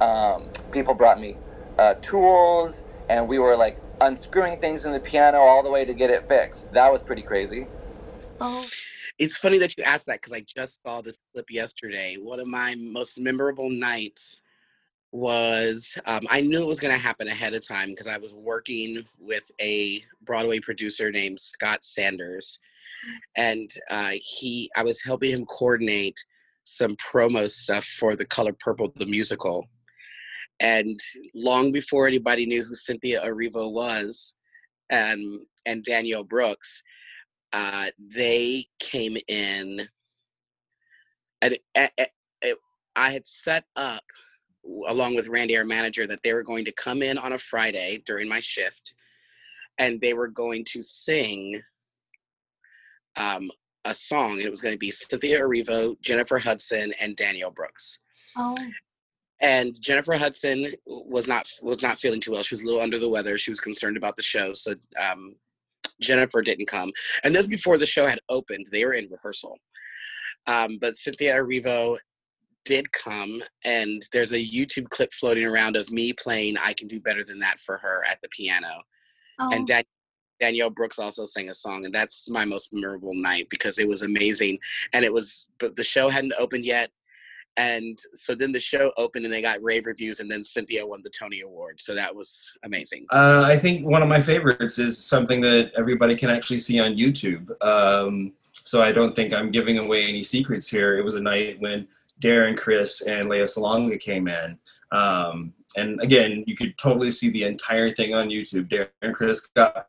um, 0.00 0.48
people 0.72 0.94
brought 0.94 1.20
me 1.20 1.36
uh, 1.78 1.94
tools, 1.94 2.82
and 3.08 3.28
we 3.28 3.38
were 3.38 3.56
like 3.56 3.78
unscrewing 4.00 4.60
things 4.60 4.86
in 4.86 4.92
the 4.92 5.00
piano 5.00 5.38
all 5.38 5.62
the 5.62 5.70
way 5.70 5.84
to 5.84 5.94
get 5.94 6.10
it 6.10 6.26
fixed. 6.28 6.72
That 6.72 6.92
was 6.92 7.02
pretty 7.02 7.22
crazy. 7.22 7.66
Oh. 8.40 8.64
It's 9.18 9.36
funny 9.36 9.58
that 9.58 9.76
you 9.78 9.84
asked 9.84 10.06
that 10.06 10.20
because 10.20 10.34
I 10.34 10.40
just 10.40 10.82
saw 10.82 11.00
this 11.00 11.18
clip 11.32 11.50
yesterday. 11.50 12.16
One 12.16 12.38
of 12.38 12.46
my 12.46 12.74
most 12.74 13.18
memorable 13.18 13.70
nights 13.70 14.42
was 15.10 15.96
um, 16.04 16.26
I 16.28 16.42
knew 16.42 16.60
it 16.60 16.68
was 16.68 16.80
going 16.80 16.92
to 16.92 17.00
happen 17.00 17.26
ahead 17.28 17.54
of 17.54 17.66
time 17.66 17.90
because 17.90 18.06
I 18.06 18.18
was 18.18 18.34
working 18.34 19.04
with 19.18 19.50
a 19.60 20.02
Broadway 20.22 20.60
producer 20.60 21.10
named 21.10 21.40
Scott 21.40 21.82
Sanders, 21.82 22.58
and 23.36 23.70
uh, 23.90 24.12
he 24.20 24.70
I 24.76 24.82
was 24.82 25.02
helping 25.02 25.30
him 25.30 25.46
coordinate 25.46 26.18
some 26.64 26.96
promo 26.96 27.50
stuff 27.50 27.84
for 27.84 28.16
the 28.16 28.26
Color 28.26 28.54
Purple 28.58 28.92
the 28.96 29.06
musical. 29.06 29.66
And 30.60 30.98
long 31.34 31.70
before 31.70 32.06
anybody 32.06 32.46
knew 32.46 32.64
who 32.64 32.74
Cynthia 32.74 33.22
Erivo 33.24 33.72
was, 33.72 34.34
and 34.90 35.40
and 35.66 35.84
Danielle 35.84 36.24
Brooks, 36.24 36.82
uh, 37.52 37.86
they 38.14 38.66
came 38.78 39.16
in. 39.28 39.86
And 41.42 41.58
I 42.96 43.10
had 43.10 43.26
set 43.26 43.64
up, 43.76 44.02
along 44.88 45.14
with 45.16 45.28
Randy, 45.28 45.56
our 45.56 45.64
manager, 45.64 46.06
that 46.06 46.20
they 46.24 46.32
were 46.32 46.42
going 46.42 46.64
to 46.64 46.72
come 46.72 47.02
in 47.02 47.18
on 47.18 47.34
a 47.34 47.38
Friday 47.38 48.02
during 48.06 48.26
my 48.26 48.40
shift, 48.40 48.94
and 49.78 50.00
they 50.00 50.14
were 50.14 50.28
going 50.28 50.64
to 50.72 50.82
sing 50.82 51.60
um, 53.16 53.50
a 53.84 53.94
song. 53.94 54.32
And 54.32 54.42
it 54.42 54.50
was 54.50 54.60
going 54.60 54.74
to 54.74 54.78
be 54.78 54.90
Cynthia 54.90 55.40
Erivo, 55.40 55.96
Jennifer 56.02 56.38
Hudson, 56.38 56.92
and 57.00 57.16
Danielle 57.16 57.50
Brooks 57.50 58.00
Oh. 58.36 58.54
and 59.40 59.80
Jennifer 59.80 60.14
Hudson 60.14 60.72
was 60.86 61.26
not 61.28 61.46
was 61.62 61.82
not 61.82 61.98
feeling 61.98 62.20
too 62.20 62.32
well. 62.32 62.42
She 62.42 62.54
was 62.54 62.62
a 62.62 62.66
little 62.66 62.80
under 62.80 62.98
the 62.98 63.08
weather. 63.08 63.38
She 63.38 63.50
was 63.50 63.60
concerned 63.60 63.96
about 63.96 64.16
the 64.16 64.22
show, 64.22 64.52
so 64.52 64.74
um, 65.00 65.34
Jennifer 66.00 66.42
didn't 66.42 66.66
come. 66.66 66.92
And 67.24 67.34
this 67.34 67.42
was 67.42 67.48
before 67.48 67.78
the 67.78 67.86
show 67.86 68.06
had 68.06 68.20
opened. 68.28 68.66
They 68.70 68.84
were 68.84 68.92
in 68.94 69.08
rehearsal. 69.10 69.58
Um, 70.46 70.78
but 70.80 70.96
Cynthia 70.96 71.34
Erivo 71.36 71.96
did 72.64 72.90
come, 72.92 73.42
and 73.64 74.02
there's 74.12 74.32
a 74.32 74.44
YouTube 74.44 74.88
clip 74.90 75.12
floating 75.14 75.44
around 75.46 75.76
of 75.76 75.90
me 75.90 76.12
playing 76.12 76.56
"I 76.58 76.72
Can 76.74 76.88
Do 76.88 77.00
Better 77.00 77.24
Than 77.24 77.38
That" 77.40 77.58
for 77.60 77.78
her 77.78 78.04
at 78.08 78.18
the 78.22 78.28
piano. 78.28 78.82
Oh. 79.40 79.48
And 79.52 79.66
Dan- 79.66 79.84
Danielle 80.40 80.70
Brooks 80.70 80.98
also 80.98 81.24
sang 81.24 81.48
a 81.48 81.54
song, 81.54 81.84
and 81.84 81.94
that's 81.94 82.28
my 82.28 82.44
most 82.44 82.72
memorable 82.72 83.14
night 83.14 83.48
because 83.48 83.78
it 83.78 83.88
was 83.88 84.02
amazing. 84.02 84.58
And 84.92 85.04
it 85.04 85.12
was, 85.12 85.46
but 85.58 85.76
the 85.76 85.84
show 85.84 86.08
hadn't 86.08 86.34
opened 86.38 86.64
yet, 86.64 86.90
and 87.56 87.98
so 88.14 88.34
then 88.34 88.52
the 88.52 88.60
show 88.60 88.92
opened 88.98 89.24
and 89.24 89.32
they 89.32 89.40
got 89.40 89.62
rave 89.62 89.86
reviews, 89.86 90.20
and 90.20 90.30
then 90.30 90.44
Cynthia 90.44 90.86
won 90.86 91.00
the 91.02 91.10
Tony 91.10 91.40
Award, 91.40 91.80
so 91.80 91.94
that 91.94 92.14
was 92.14 92.52
amazing. 92.64 93.06
Uh, 93.10 93.44
I 93.46 93.56
think 93.56 93.86
one 93.86 94.02
of 94.02 94.08
my 94.08 94.20
favorites 94.20 94.78
is 94.78 95.02
something 95.02 95.40
that 95.40 95.72
everybody 95.76 96.14
can 96.14 96.28
actually 96.28 96.58
see 96.58 96.78
on 96.78 96.92
YouTube. 96.96 97.50
Um, 97.64 98.34
so 98.52 98.82
I 98.82 98.92
don't 98.92 99.14
think 99.14 99.32
I'm 99.32 99.50
giving 99.50 99.78
away 99.78 100.06
any 100.06 100.22
secrets 100.22 100.68
here. 100.68 100.98
It 100.98 101.04
was 101.04 101.14
a 101.14 101.20
night 101.20 101.60
when 101.60 101.88
Darren, 102.20 102.56
Criss, 102.56 103.02
and 103.02 103.28
Lea 103.28 103.40
Salonga 103.40 103.98
came 103.98 104.28
in. 104.28 104.58
Um, 104.92 105.52
and 105.76 106.00
again, 106.00 106.44
you 106.46 106.56
could 106.56 106.76
totally 106.78 107.10
see 107.10 107.30
the 107.30 107.44
entire 107.44 107.92
thing 107.92 108.14
on 108.14 108.28
YouTube. 108.28 108.68
Darren 108.68 109.14
Criss 109.14 109.40
got 109.54 109.88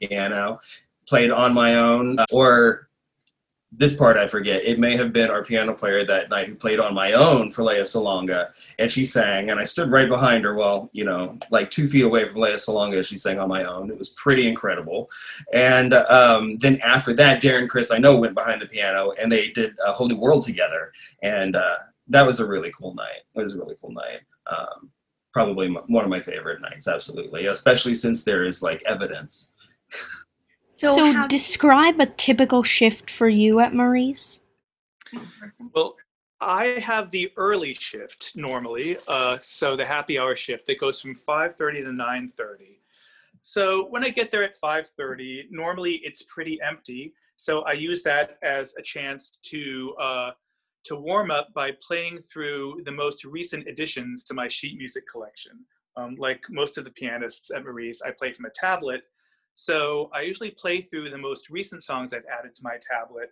piano, 0.00 0.60
played 1.08 1.30
on 1.30 1.54
my 1.54 1.76
own, 1.76 2.18
uh, 2.18 2.24
or 2.32 2.88
this 3.74 3.96
part 3.96 4.18
I 4.18 4.26
forget. 4.26 4.64
It 4.64 4.78
may 4.78 4.96
have 4.96 5.14
been 5.14 5.30
our 5.30 5.42
piano 5.42 5.72
player 5.72 6.04
that 6.04 6.28
night 6.28 6.46
who 6.46 6.54
played 6.54 6.78
on 6.78 6.94
my 6.94 7.12
own 7.12 7.50
for 7.50 7.64
Lea 7.64 7.80
Salonga, 7.80 8.50
and 8.78 8.90
she 8.90 9.06
sang, 9.06 9.50
and 9.50 9.58
I 9.58 9.64
stood 9.64 9.90
right 9.90 10.08
behind 10.08 10.44
her 10.44 10.54
while, 10.54 10.90
you 10.92 11.04
know, 11.04 11.38
like 11.50 11.70
two 11.70 11.88
feet 11.88 12.04
away 12.04 12.28
from 12.28 12.40
Lea 12.40 12.52
Salonga 12.52 13.04
she 13.06 13.16
sang 13.16 13.38
on 13.38 13.48
my 13.48 13.64
own. 13.64 13.90
It 13.90 13.98
was 13.98 14.10
pretty 14.10 14.46
incredible. 14.46 15.08
And 15.54 15.94
um, 15.94 16.58
then 16.58 16.80
after 16.82 17.14
that, 17.14 17.42
Darren 17.42 17.68
Criss, 17.68 17.90
I 17.90 17.98
know, 17.98 18.16
went 18.16 18.34
behind 18.34 18.60
the 18.60 18.66
piano, 18.66 19.12
and 19.18 19.32
they 19.32 19.48
did 19.48 19.74
a 19.86 19.92
whole 19.92 20.08
new 20.08 20.18
world 20.18 20.44
together, 20.44 20.92
and 21.22 21.56
uh, 21.56 21.76
that 22.12 22.26
was 22.26 22.40
a 22.40 22.46
really 22.46 22.70
cool 22.78 22.94
night. 22.94 23.22
It 23.34 23.40
was 23.40 23.54
a 23.54 23.58
really 23.58 23.74
cool 23.80 23.92
night. 23.92 24.20
Um, 24.46 24.90
probably 25.32 25.66
m- 25.66 25.78
one 25.86 26.04
of 26.04 26.10
my 26.10 26.20
favorite 26.20 26.60
nights, 26.60 26.86
absolutely, 26.86 27.46
especially 27.46 27.94
since 27.94 28.22
there 28.22 28.44
is 28.44 28.62
like 28.62 28.82
evidence. 28.84 29.48
So, 30.68 30.96
So 30.96 31.12
how- 31.12 31.26
describe 31.26 32.00
a 32.00 32.06
typical 32.06 32.62
shift 32.62 33.10
for 33.10 33.28
you 33.28 33.60
at 33.60 33.74
Marie's. 33.74 34.40
Well, 35.74 35.96
I 36.40 36.64
have 36.84 37.10
the 37.10 37.32
early 37.36 37.72
shift 37.74 38.32
normally, 38.34 38.98
uh, 39.08 39.38
so 39.40 39.76
the 39.76 39.84
happy 39.86 40.18
hour 40.18 40.34
shift 40.34 40.66
that 40.66 40.78
goes 40.80 41.00
from 41.00 41.14
5:30 41.14 41.82
to 41.82 41.92
9:30. 41.92 42.80
So 43.42 43.86
when 43.86 44.04
I 44.04 44.10
get 44.10 44.30
there 44.30 44.42
at 44.42 44.54
5:30, 44.56 45.46
normally 45.50 45.94
it's 46.04 46.22
pretty 46.22 46.60
empty. 46.60 47.14
So 47.36 47.62
I 47.62 47.72
use 47.72 48.02
that 48.02 48.38
as 48.42 48.74
a 48.76 48.82
chance 48.82 49.30
to 49.50 49.94
uh, 50.00 50.30
to 50.84 50.96
warm 50.96 51.30
up 51.30 51.52
by 51.54 51.72
playing 51.86 52.18
through 52.20 52.82
the 52.84 52.92
most 52.92 53.24
recent 53.24 53.68
additions 53.68 54.24
to 54.24 54.34
my 54.34 54.48
sheet 54.48 54.76
music 54.78 55.04
collection. 55.06 55.64
Um, 55.96 56.16
like 56.18 56.42
most 56.50 56.78
of 56.78 56.84
the 56.84 56.90
pianists 56.90 57.50
at 57.50 57.64
Marie's, 57.64 58.02
I 58.02 58.10
play 58.10 58.32
from 58.32 58.46
a 58.46 58.50
tablet. 58.50 59.02
So 59.54 60.10
I 60.14 60.22
usually 60.22 60.50
play 60.50 60.80
through 60.80 61.10
the 61.10 61.18
most 61.18 61.50
recent 61.50 61.82
songs 61.82 62.12
I've 62.12 62.24
added 62.38 62.54
to 62.54 62.62
my 62.64 62.76
tablet 62.80 63.30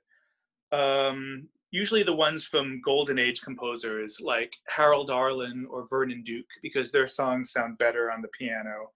Um, 0.72 1.48
usually 1.70 2.02
the 2.02 2.14
ones 2.14 2.46
from 2.46 2.80
golden 2.84 3.18
age 3.18 3.42
composers 3.42 4.20
like 4.20 4.56
Harold 4.68 5.10
Arlen 5.10 5.66
or 5.70 5.86
Vernon 5.88 6.22
Duke 6.22 6.50
because 6.62 6.90
their 6.90 7.06
songs 7.06 7.52
sound 7.52 7.78
better 7.78 8.10
on 8.10 8.22
the 8.22 8.28
piano 8.28 8.90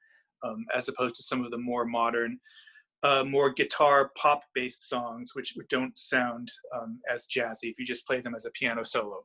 um, 0.44 0.66
as 0.76 0.88
opposed 0.88 1.16
to 1.16 1.22
some 1.22 1.44
of 1.44 1.50
the 1.50 1.58
more 1.58 1.84
modern, 1.84 2.38
uh, 3.04 3.22
more 3.22 3.52
guitar 3.52 4.10
pop 4.16 4.44
based 4.54 4.88
songs 4.88 5.34
which 5.34 5.54
don't 5.68 5.96
sound 5.96 6.50
um, 6.74 6.98
as 7.12 7.26
jazzy 7.26 7.70
if 7.70 7.78
you 7.78 7.84
just 7.84 8.06
play 8.06 8.20
them 8.20 8.34
as 8.34 8.46
a 8.46 8.50
piano 8.50 8.82
solo. 8.82 9.22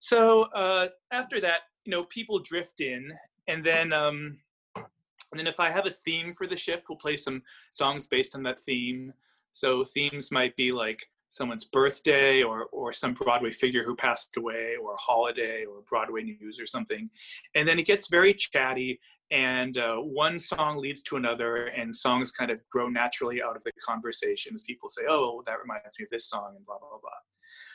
So 0.00 0.44
uh, 0.54 0.88
after 1.12 1.40
that, 1.40 1.60
you 1.84 1.90
know, 1.90 2.04
people 2.04 2.38
drift 2.40 2.80
in 2.80 3.12
and 3.46 3.64
then 3.64 3.92
um, 3.92 4.38
and 4.76 5.38
then 5.38 5.46
if 5.46 5.60
I 5.60 5.70
have 5.70 5.86
a 5.86 5.90
theme 5.90 6.34
for 6.34 6.46
the 6.46 6.56
shift, 6.56 6.84
we'll 6.88 6.98
play 6.98 7.16
some 7.16 7.42
songs 7.70 8.06
based 8.06 8.34
on 8.34 8.42
that 8.42 8.60
theme. 8.60 9.12
So 9.52 9.84
themes 9.84 10.30
might 10.30 10.54
be 10.56 10.72
like 10.72 11.08
someone's 11.32 11.64
birthday 11.64 12.42
or 12.42 12.66
or 12.72 12.92
some 12.92 13.14
Broadway 13.14 13.52
figure 13.52 13.82
who 13.84 13.96
passed 13.96 14.36
away 14.36 14.76
or 14.80 14.92
a 14.92 14.98
holiday 14.98 15.64
or 15.64 15.82
Broadway 15.88 16.22
news 16.22 16.60
or 16.60 16.66
something. 16.66 17.08
And 17.54 17.66
then 17.66 17.78
it 17.78 17.86
gets 17.86 18.08
very 18.08 18.34
chatty 18.34 19.00
and 19.30 19.78
uh, 19.78 19.96
one 19.96 20.38
song 20.38 20.76
leads 20.76 21.02
to 21.04 21.16
another 21.16 21.68
and 21.68 21.94
songs 21.94 22.32
kind 22.32 22.50
of 22.50 22.58
grow 22.70 22.88
naturally 22.88 23.42
out 23.42 23.56
of 23.56 23.64
the 23.64 23.72
conversation 23.82 24.54
as 24.54 24.62
people 24.64 24.90
say, 24.90 25.02
oh, 25.08 25.42
that 25.46 25.56
reminds 25.58 25.98
me 25.98 26.04
of 26.04 26.10
this 26.10 26.28
song 26.28 26.52
and 26.54 26.66
blah, 26.66 26.78
blah, 26.78 26.98
blah. 27.00 27.10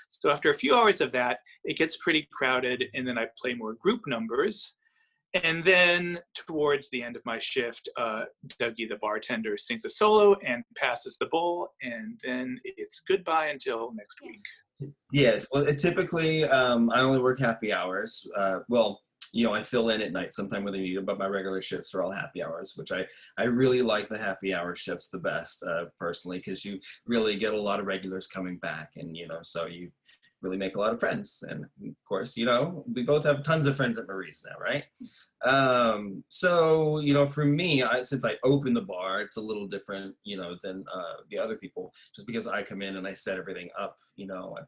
So 0.10 0.30
after 0.30 0.52
a 0.52 0.54
few 0.54 0.76
hours 0.76 1.02
of 1.02 1.12
that, 1.13 1.39
it 1.63 1.78
gets 1.78 1.98
pretty 1.98 2.28
crowded 2.32 2.86
and 2.93 3.08
then 3.08 3.17
I 3.17 3.26
play 3.41 3.56
more 3.56 3.74
group 3.74 4.02
numbers 4.06 4.76
and 5.34 5.63
then 5.63 6.20
towards 6.34 6.90
the 6.90 7.04
end 7.04 7.16
of 7.16 7.22
my 7.26 7.38
shift, 7.40 7.90
uh, 7.98 8.24
Dougie 8.60 8.90
the 8.90 8.98
bartender 9.02 9.58
sings 9.58 9.86
a 9.86 9.90
solo 9.90 10.36
and 10.46 10.63
passes 10.76 11.18
the 11.20 11.28
bowl, 11.28 11.70
and 11.82 12.20
then 12.24 12.60
it's 12.63 13.02
goodbye 13.08 13.48
until 13.48 13.92
next 13.94 14.20
week. 14.22 14.94
Yes, 15.12 15.48
well, 15.52 15.66
typically 15.76 16.44
um, 16.46 16.90
I 16.92 17.02
only 17.02 17.20
work 17.20 17.40
happy 17.40 17.74
hours. 17.74 18.26
Uh, 18.36 18.60
well, 18.70 19.02
you 19.34 19.44
know, 19.44 19.54
I 19.54 19.63
fill 19.63 19.90
in 19.90 20.02
at 20.02 20.13
night 20.13 20.34
sometime 20.34 20.63
when 20.63 20.74
they 20.74 20.80
need 20.80 20.98
them, 20.98 21.06
but 21.06 21.20
my 21.20 21.28
regular 21.28 21.62
shifts 21.62 21.94
are 21.94 22.02
all 22.02 22.12
happy 22.12 22.44
hours, 22.44 22.74
which 22.76 22.92
I, 22.92 23.06
I 23.38 23.44
really 23.44 23.82
like 23.82 24.08
the 24.08 24.18
happy 24.18 24.54
hour 24.54 24.76
shifts 24.76 25.10
the 25.10 25.18
best 25.18 25.63
uh, 25.63 25.86
personally 26.00 26.38
because 26.38 26.63
you 26.63 26.80
really 27.06 27.36
get 27.36 27.54
a 27.54 27.62
lot 27.62 27.80
of 27.80 27.86
regulars 27.86 28.28
coming 28.28 28.58
back, 28.58 28.92
and 28.96 29.16
you 29.16 29.28
know, 29.28 29.40
so 29.42 29.66
you 29.66 29.92
really 30.41 30.58
make 30.58 30.76
a 30.76 30.80
lot 30.80 30.93
of 30.93 31.00
friends. 31.00 31.43
And 31.47 31.65
of 31.65 31.95
course, 32.08 32.38
you 32.38 32.45
know, 32.45 32.84
we 32.93 33.04
both 33.04 33.23
have 33.23 33.43
tons 33.43 33.65
of 33.65 33.76
friends 33.76 33.97
at 33.97 34.08
Marie's 34.08 34.45
now, 34.47 34.58
right? 34.60 34.84
Um, 35.45 36.23
so, 36.30 37.00
you 37.00 37.13
know, 37.13 37.26
for 37.26 37.45
me, 37.45 37.84
I, 37.84 38.02
since 38.02 38.26
I 38.26 38.36
open 38.43 38.73
the 38.73 38.82
bar, 38.82 39.21
it's 39.21 39.38
a 39.38 39.41
little 39.41 39.67
different, 39.67 40.15
you 40.23 40.38
know, 40.38 40.56
than 40.63 40.84
uh, 40.93 41.21
the 41.30 41.39
other 41.39 41.58
people, 41.58 41.91
just 42.15 42.28
because 42.28 42.47
I 42.47 42.63
come 42.63 42.82
in 42.82 42.97
and 42.97 43.08
I 43.08 43.13
set 43.13 43.38
everything 43.38 43.69
up, 43.80 43.97
you 44.15 44.28
know, 44.28 44.56
I, 44.58 44.62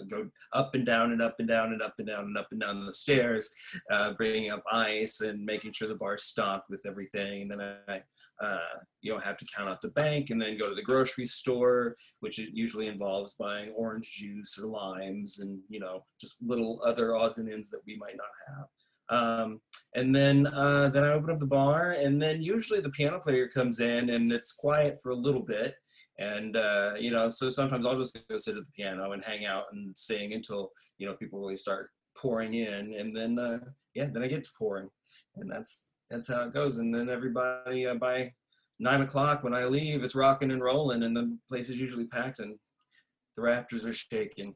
I 0.00 0.04
go 0.04 0.28
up 0.52 0.74
and 0.74 0.86
down 0.86 1.12
and 1.12 1.22
up 1.22 1.36
and 1.38 1.48
down 1.48 1.72
and 1.72 1.82
up 1.82 1.94
and 1.98 2.06
down 2.06 2.20
and 2.20 2.38
up 2.38 2.48
and 2.50 2.60
down 2.60 2.84
the 2.84 2.92
stairs, 2.92 3.50
uh, 3.90 4.14
bringing 4.14 4.50
up 4.50 4.62
ice 4.70 5.20
and 5.20 5.44
making 5.44 5.72
sure 5.72 5.88
the 5.88 5.94
bar's 5.94 6.24
stocked 6.24 6.70
with 6.70 6.82
everything. 6.86 7.42
And 7.42 7.50
then 7.50 7.60
I 7.88 8.02
uh, 8.40 8.58
you 9.00 9.12
know 9.12 9.18
have 9.18 9.36
to 9.38 9.46
count 9.54 9.68
out 9.68 9.80
the 9.80 9.88
bank 9.88 10.30
and 10.30 10.40
then 10.40 10.58
go 10.58 10.68
to 10.68 10.74
the 10.74 10.82
grocery 10.82 11.26
store 11.26 11.96
which 12.20 12.38
usually 12.38 12.86
involves 12.86 13.34
buying 13.34 13.70
orange 13.70 14.12
juice 14.12 14.58
or 14.58 14.66
limes 14.66 15.38
and 15.38 15.58
you 15.68 15.80
know 15.80 16.04
just 16.20 16.36
little 16.42 16.80
other 16.84 17.16
odds 17.16 17.38
and 17.38 17.50
ends 17.50 17.70
that 17.70 17.80
we 17.86 17.96
might 17.96 18.16
not 18.16 18.26
have. 18.48 18.66
Um, 19.08 19.60
and 19.94 20.14
then 20.14 20.48
uh, 20.48 20.88
then 20.88 21.04
i 21.04 21.12
open 21.12 21.30
up 21.30 21.38
the 21.38 21.46
bar 21.46 21.92
and 21.92 22.20
then 22.20 22.42
usually 22.42 22.80
the 22.80 22.90
piano 22.90 23.20
player 23.20 23.48
comes 23.48 23.78
in 23.78 24.10
and 24.10 24.32
it's 24.32 24.52
quiet 24.52 24.98
for 25.02 25.10
a 25.10 25.16
little 25.16 25.42
bit. 25.42 25.74
And 26.18 26.56
uh, 26.56 26.92
you 26.98 27.10
know 27.10 27.28
so 27.28 27.48
sometimes 27.50 27.86
i'll 27.86 27.96
just 27.96 28.18
go 28.28 28.36
sit 28.36 28.56
at 28.56 28.64
the 28.64 28.72
piano 28.72 29.12
and 29.12 29.24
hang 29.24 29.46
out 29.46 29.64
and 29.72 29.96
sing 29.96 30.32
until 30.32 30.72
you 30.98 31.06
know 31.06 31.14
people 31.14 31.40
really 31.40 31.56
start 31.56 31.88
pouring 32.16 32.54
in. 32.54 32.94
And 32.94 33.16
then 33.16 33.38
uh, 33.38 33.60
yeah 33.94 34.08
then 34.12 34.22
i 34.22 34.26
get 34.26 34.44
to 34.44 34.50
pouring. 34.58 34.90
And 35.36 35.50
that's 35.50 35.88
that's 36.10 36.28
how 36.28 36.44
it 36.44 36.54
goes. 36.54 36.78
And 36.78 36.94
then 36.94 37.08
everybody 37.08 37.86
uh, 37.86 37.94
by 37.94 38.32
nine 38.78 39.02
o'clock 39.02 39.42
when 39.42 39.54
I 39.54 39.64
leave, 39.64 40.02
it's 40.02 40.14
rocking 40.14 40.52
and 40.52 40.62
rolling, 40.62 41.02
and 41.02 41.16
the 41.16 41.36
place 41.48 41.68
is 41.68 41.80
usually 41.80 42.06
packed 42.06 42.38
and 42.38 42.58
the 43.36 43.42
rafters 43.42 43.84
are 43.84 43.92
shaking. 43.92 44.54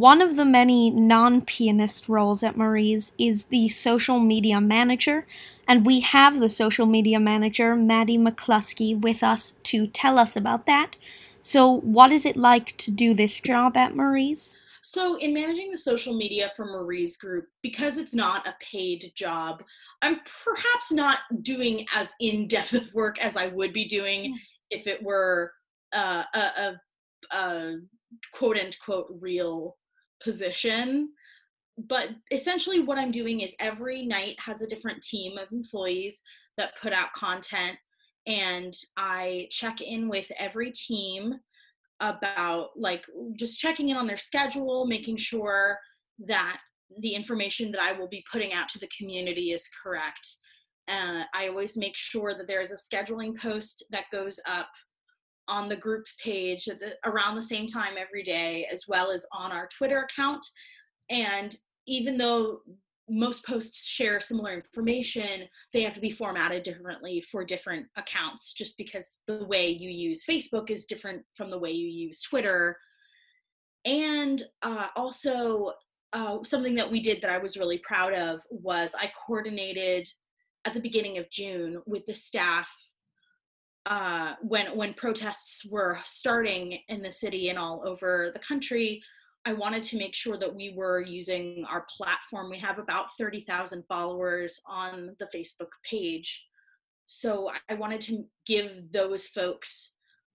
One 0.00 0.22
of 0.22 0.36
the 0.36 0.46
many 0.46 0.88
non 0.88 1.42
pianist 1.42 2.08
roles 2.08 2.42
at 2.42 2.56
Marie's 2.56 3.12
is 3.18 3.44
the 3.44 3.68
social 3.68 4.18
media 4.18 4.58
manager, 4.58 5.26
and 5.68 5.84
we 5.84 6.00
have 6.00 6.40
the 6.40 6.48
social 6.48 6.86
media 6.86 7.20
manager, 7.20 7.76
Maddie 7.76 8.16
McCluskey, 8.16 8.98
with 8.98 9.22
us 9.22 9.58
to 9.64 9.86
tell 9.86 10.18
us 10.18 10.36
about 10.36 10.64
that. 10.64 10.96
So, 11.42 11.80
what 11.80 12.12
is 12.12 12.24
it 12.24 12.38
like 12.38 12.78
to 12.78 12.90
do 12.90 13.12
this 13.12 13.42
job 13.42 13.76
at 13.76 13.94
Marie's? 13.94 14.54
So, 14.80 15.16
in 15.16 15.34
managing 15.34 15.70
the 15.70 15.76
social 15.76 16.14
media 16.14 16.50
for 16.56 16.64
Marie's 16.64 17.18
group, 17.18 17.48
because 17.60 17.98
it's 17.98 18.14
not 18.14 18.48
a 18.48 18.56
paid 18.58 19.12
job, 19.14 19.62
I'm 20.00 20.20
perhaps 20.42 20.90
not 20.90 21.18
doing 21.42 21.84
as 21.94 22.14
in 22.20 22.48
depth 22.48 22.72
of 22.72 22.94
work 22.94 23.22
as 23.22 23.36
I 23.36 23.48
would 23.48 23.74
be 23.74 23.84
doing 23.84 24.34
if 24.70 24.86
it 24.86 25.02
were 25.02 25.52
uh, 25.92 26.24
a, 26.32 26.38
a, 26.38 26.80
a 27.36 27.76
quote 28.32 28.56
unquote 28.56 29.14
real 29.20 29.76
position. 30.22 31.10
But 31.88 32.08
essentially 32.30 32.80
what 32.80 32.98
i'm 32.98 33.10
doing 33.10 33.40
is 33.40 33.56
every 33.58 34.04
night 34.04 34.36
has 34.38 34.60
a 34.60 34.66
different 34.66 35.02
team 35.02 35.38
of 35.38 35.50
employees 35.50 36.22
that 36.56 36.78
put 36.80 36.92
out 36.92 37.12
content 37.14 37.78
and 38.26 38.74
i 38.96 39.48
check 39.50 39.80
in 39.80 40.08
with 40.08 40.30
every 40.38 40.72
team 40.72 41.34
about 42.00 42.70
like 42.76 43.04
just 43.34 43.58
checking 43.58 43.88
in 43.88 43.96
on 43.96 44.06
their 44.06 44.16
schedule 44.16 44.86
making 44.86 45.16
sure 45.16 45.78
that 46.26 46.58
the 46.98 47.14
information 47.14 47.70
that 47.72 47.80
i 47.80 47.92
will 47.92 48.08
be 48.08 48.24
putting 48.30 48.52
out 48.52 48.68
to 48.68 48.78
the 48.78 48.88
community 48.96 49.52
is 49.52 49.68
correct. 49.82 50.36
Uh, 50.88 51.22
i 51.34 51.48
always 51.48 51.76
make 51.76 51.96
sure 51.96 52.34
that 52.34 52.46
there 52.46 52.60
is 52.60 52.72
a 52.72 52.74
scheduling 52.74 53.38
post 53.38 53.84
that 53.90 54.04
goes 54.12 54.38
up 54.46 54.68
on 55.50 55.68
the 55.68 55.76
group 55.76 56.06
page 56.22 56.64
the, 56.64 56.94
around 57.04 57.34
the 57.34 57.42
same 57.42 57.66
time 57.66 57.94
every 57.98 58.22
day, 58.22 58.66
as 58.72 58.84
well 58.88 59.10
as 59.10 59.26
on 59.32 59.52
our 59.52 59.68
Twitter 59.76 60.00
account. 60.02 60.46
And 61.10 61.54
even 61.86 62.16
though 62.16 62.60
most 63.08 63.44
posts 63.44 63.86
share 63.86 64.20
similar 64.20 64.54
information, 64.54 65.48
they 65.72 65.82
have 65.82 65.94
to 65.94 66.00
be 66.00 66.10
formatted 66.10 66.62
differently 66.62 67.20
for 67.20 67.44
different 67.44 67.86
accounts, 67.96 68.52
just 68.52 68.78
because 68.78 69.18
the 69.26 69.44
way 69.44 69.68
you 69.68 69.90
use 69.90 70.24
Facebook 70.24 70.70
is 70.70 70.86
different 70.86 71.22
from 71.34 71.50
the 71.50 71.58
way 71.58 71.72
you 71.72 71.88
use 71.88 72.22
Twitter. 72.22 72.76
And 73.84 74.42
uh, 74.62 74.88
also, 74.94 75.72
uh, 76.12 76.38
something 76.44 76.74
that 76.76 76.90
we 76.90 77.00
did 77.00 77.20
that 77.22 77.30
I 77.30 77.38
was 77.38 77.56
really 77.56 77.78
proud 77.78 78.14
of 78.14 78.40
was 78.50 78.94
I 78.96 79.10
coordinated 79.26 80.08
at 80.64 80.74
the 80.74 80.80
beginning 80.80 81.18
of 81.18 81.30
June 81.30 81.82
with 81.86 82.04
the 82.06 82.14
staff 82.14 82.70
uh, 83.90 84.34
when 84.40 84.76
when 84.76 84.94
protests 84.94 85.66
were 85.66 85.98
starting 86.04 86.78
in 86.88 87.02
the 87.02 87.10
city 87.10 87.48
and 87.48 87.58
all 87.58 87.82
over 87.84 88.30
the 88.32 88.38
country, 88.38 89.02
I 89.44 89.52
wanted 89.52 89.82
to 89.84 89.98
make 89.98 90.14
sure 90.14 90.38
that 90.38 90.54
we 90.54 90.72
were 90.76 91.00
using 91.00 91.66
our 91.68 91.84
platform. 91.96 92.50
We 92.50 92.58
have 92.60 92.78
about 92.78 93.16
thirty 93.18 93.40
thousand 93.40 93.84
followers 93.88 94.60
on 94.64 95.16
the 95.18 95.28
Facebook 95.34 95.70
page, 95.84 96.46
so 97.04 97.50
I 97.68 97.74
wanted 97.74 98.00
to 98.02 98.24
give 98.46 98.92
those 98.92 99.26
folks 99.26 99.90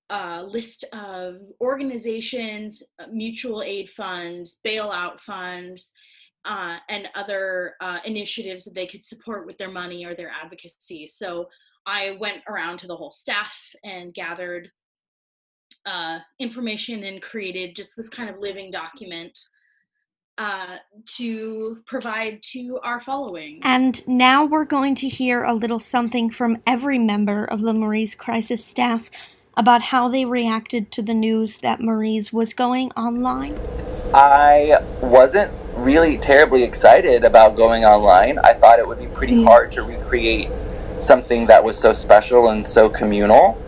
a 0.09 0.43
list 0.43 0.83
of 0.91 1.37
organizations, 1.61 2.83
uh, 2.99 3.07
mutual 3.09 3.63
aid 3.63 3.89
funds, 3.89 4.59
bailout 4.65 5.19
funds, 5.21 5.93
uh, 6.43 6.77
and 6.89 7.07
other 7.15 7.75
uh, 7.79 7.99
initiatives 8.03 8.65
that 8.65 8.75
they 8.75 8.85
could 8.85 9.03
support 9.03 9.47
with 9.47 9.57
their 9.57 9.71
money 9.71 10.05
or 10.05 10.13
their 10.13 10.29
advocacy. 10.29 11.07
So 11.07 11.47
I 11.85 12.17
went 12.19 12.41
around 12.47 12.79
to 12.79 12.87
the 12.87 12.95
whole 12.95 13.11
staff 13.11 13.57
and 13.83 14.13
gathered 14.13 14.69
uh, 15.85 16.19
information 16.39 17.03
and 17.03 17.21
created 17.21 17.75
just 17.75 17.95
this 17.95 18.09
kind 18.09 18.29
of 18.29 18.39
living 18.39 18.71
document 18.71 19.37
uh, 20.37 20.77
to 21.05 21.77
provide 21.85 22.39
to 22.43 22.79
our 22.83 22.99
following. 22.99 23.59
And 23.63 24.05
now 24.07 24.43
we're 24.43 24.65
going 24.65 24.95
to 24.95 25.07
hear 25.07 25.43
a 25.43 25.53
little 25.53 25.79
something 25.79 26.29
from 26.29 26.61
every 26.67 26.99
member 26.99 27.45
of 27.45 27.61
the 27.61 27.73
Marie's 27.73 28.15
Crisis 28.15 28.65
staff 28.65 29.09
about 29.55 29.81
how 29.83 30.09
they 30.09 30.25
reacted 30.25 30.91
to 30.91 31.01
the 31.01 31.13
news 31.13 31.57
that 31.57 31.79
Marie's 31.79 32.33
was 32.33 32.53
going 32.53 32.91
online. 32.91 33.57
I 34.13 34.79
wasn't 35.01 35.51
really 35.75 36.17
terribly 36.17 36.63
excited 36.63 37.23
about 37.23 37.55
going 37.55 37.85
online. 37.85 38.37
I 38.39 38.53
thought 38.53 38.79
it 38.79 38.87
would 38.87 38.99
be 38.99 39.07
pretty 39.07 39.43
hard 39.43 39.71
to 39.73 39.83
recreate 39.83 40.49
something 40.97 41.45
that 41.47 41.63
was 41.63 41.77
so 41.77 41.93
special 41.93 42.49
and 42.49 42.65
so 42.65 42.89
communal. 42.89 43.61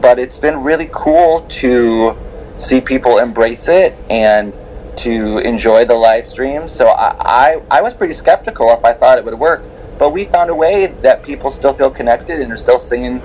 But 0.00 0.18
it's 0.18 0.38
been 0.38 0.62
really 0.62 0.88
cool 0.92 1.40
to 1.40 2.16
see 2.58 2.80
people 2.80 3.18
embrace 3.18 3.68
it 3.68 3.96
and 4.08 4.56
to 4.96 5.38
enjoy 5.38 5.84
the 5.84 5.94
live 5.94 6.26
stream. 6.26 6.68
So 6.68 6.88
I, 6.88 7.14
I, 7.20 7.62
I 7.78 7.82
was 7.82 7.94
pretty 7.94 8.12
skeptical 8.12 8.70
if 8.72 8.84
I 8.84 8.92
thought 8.92 9.18
it 9.18 9.24
would 9.24 9.38
work. 9.38 9.62
But 9.98 10.10
we 10.10 10.24
found 10.24 10.50
a 10.50 10.54
way 10.54 10.86
that 10.86 11.22
people 11.22 11.50
still 11.50 11.72
feel 11.72 11.90
connected 11.90 12.40
and 12.40 12.50
are 12.52 12.56
still 12.56 12.78
singing 12.78 13.20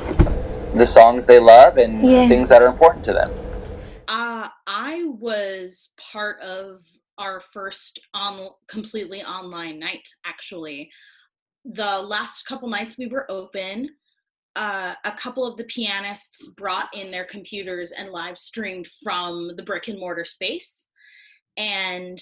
the 0.74 0.86
songs 0.86 1.26
they 1.26 1.40
love 1.40 1.78
and 1.78 2.02
Yeah. 2.04 2.28
things 2.28 2.50
that 2.50 2.62
are 2.62 2.68
important 2.68 3.06
to 3.06 3.14
them. 3.14 3.32
Uh, 4.08 4.50
I 4.68 5.06
was 5.06 5.94
part 5.98 6.40
of 6.42 6.82
our 7.18 7.40
first 7.40 8.00
on 8.14 8.50
completely 8.68 9.24
online 9.24 9.80
night. 9.80 10.08
Actually, 10.26 10.92
the 11.66 12.00
last 12.02 12.46
couple 12.46 12.70
nights 12.70 12.98
we 12.98 13.08
were 13.08 13.30
open. 13.30 13.90
Uh, 14.56 14.94
a 15.04 15.12
couple 15.12 15.46
of 15.46 15.58
the 15.58 15.66
pianists 15.66 16.48
brought 16.50 16.88
in 16.94 17.12
their 17.12 17.26
computers 17.26 17.92
and 17.92 18.12
live 18.12 18.38
streamed 18.38 18.88
from 19.04 19.52
the 19.58 19.64
brick 19.64 19.90
and 19.90 20.00
mortar 20.00 20.24
space. 20.24 20.90
And 21.58 22.22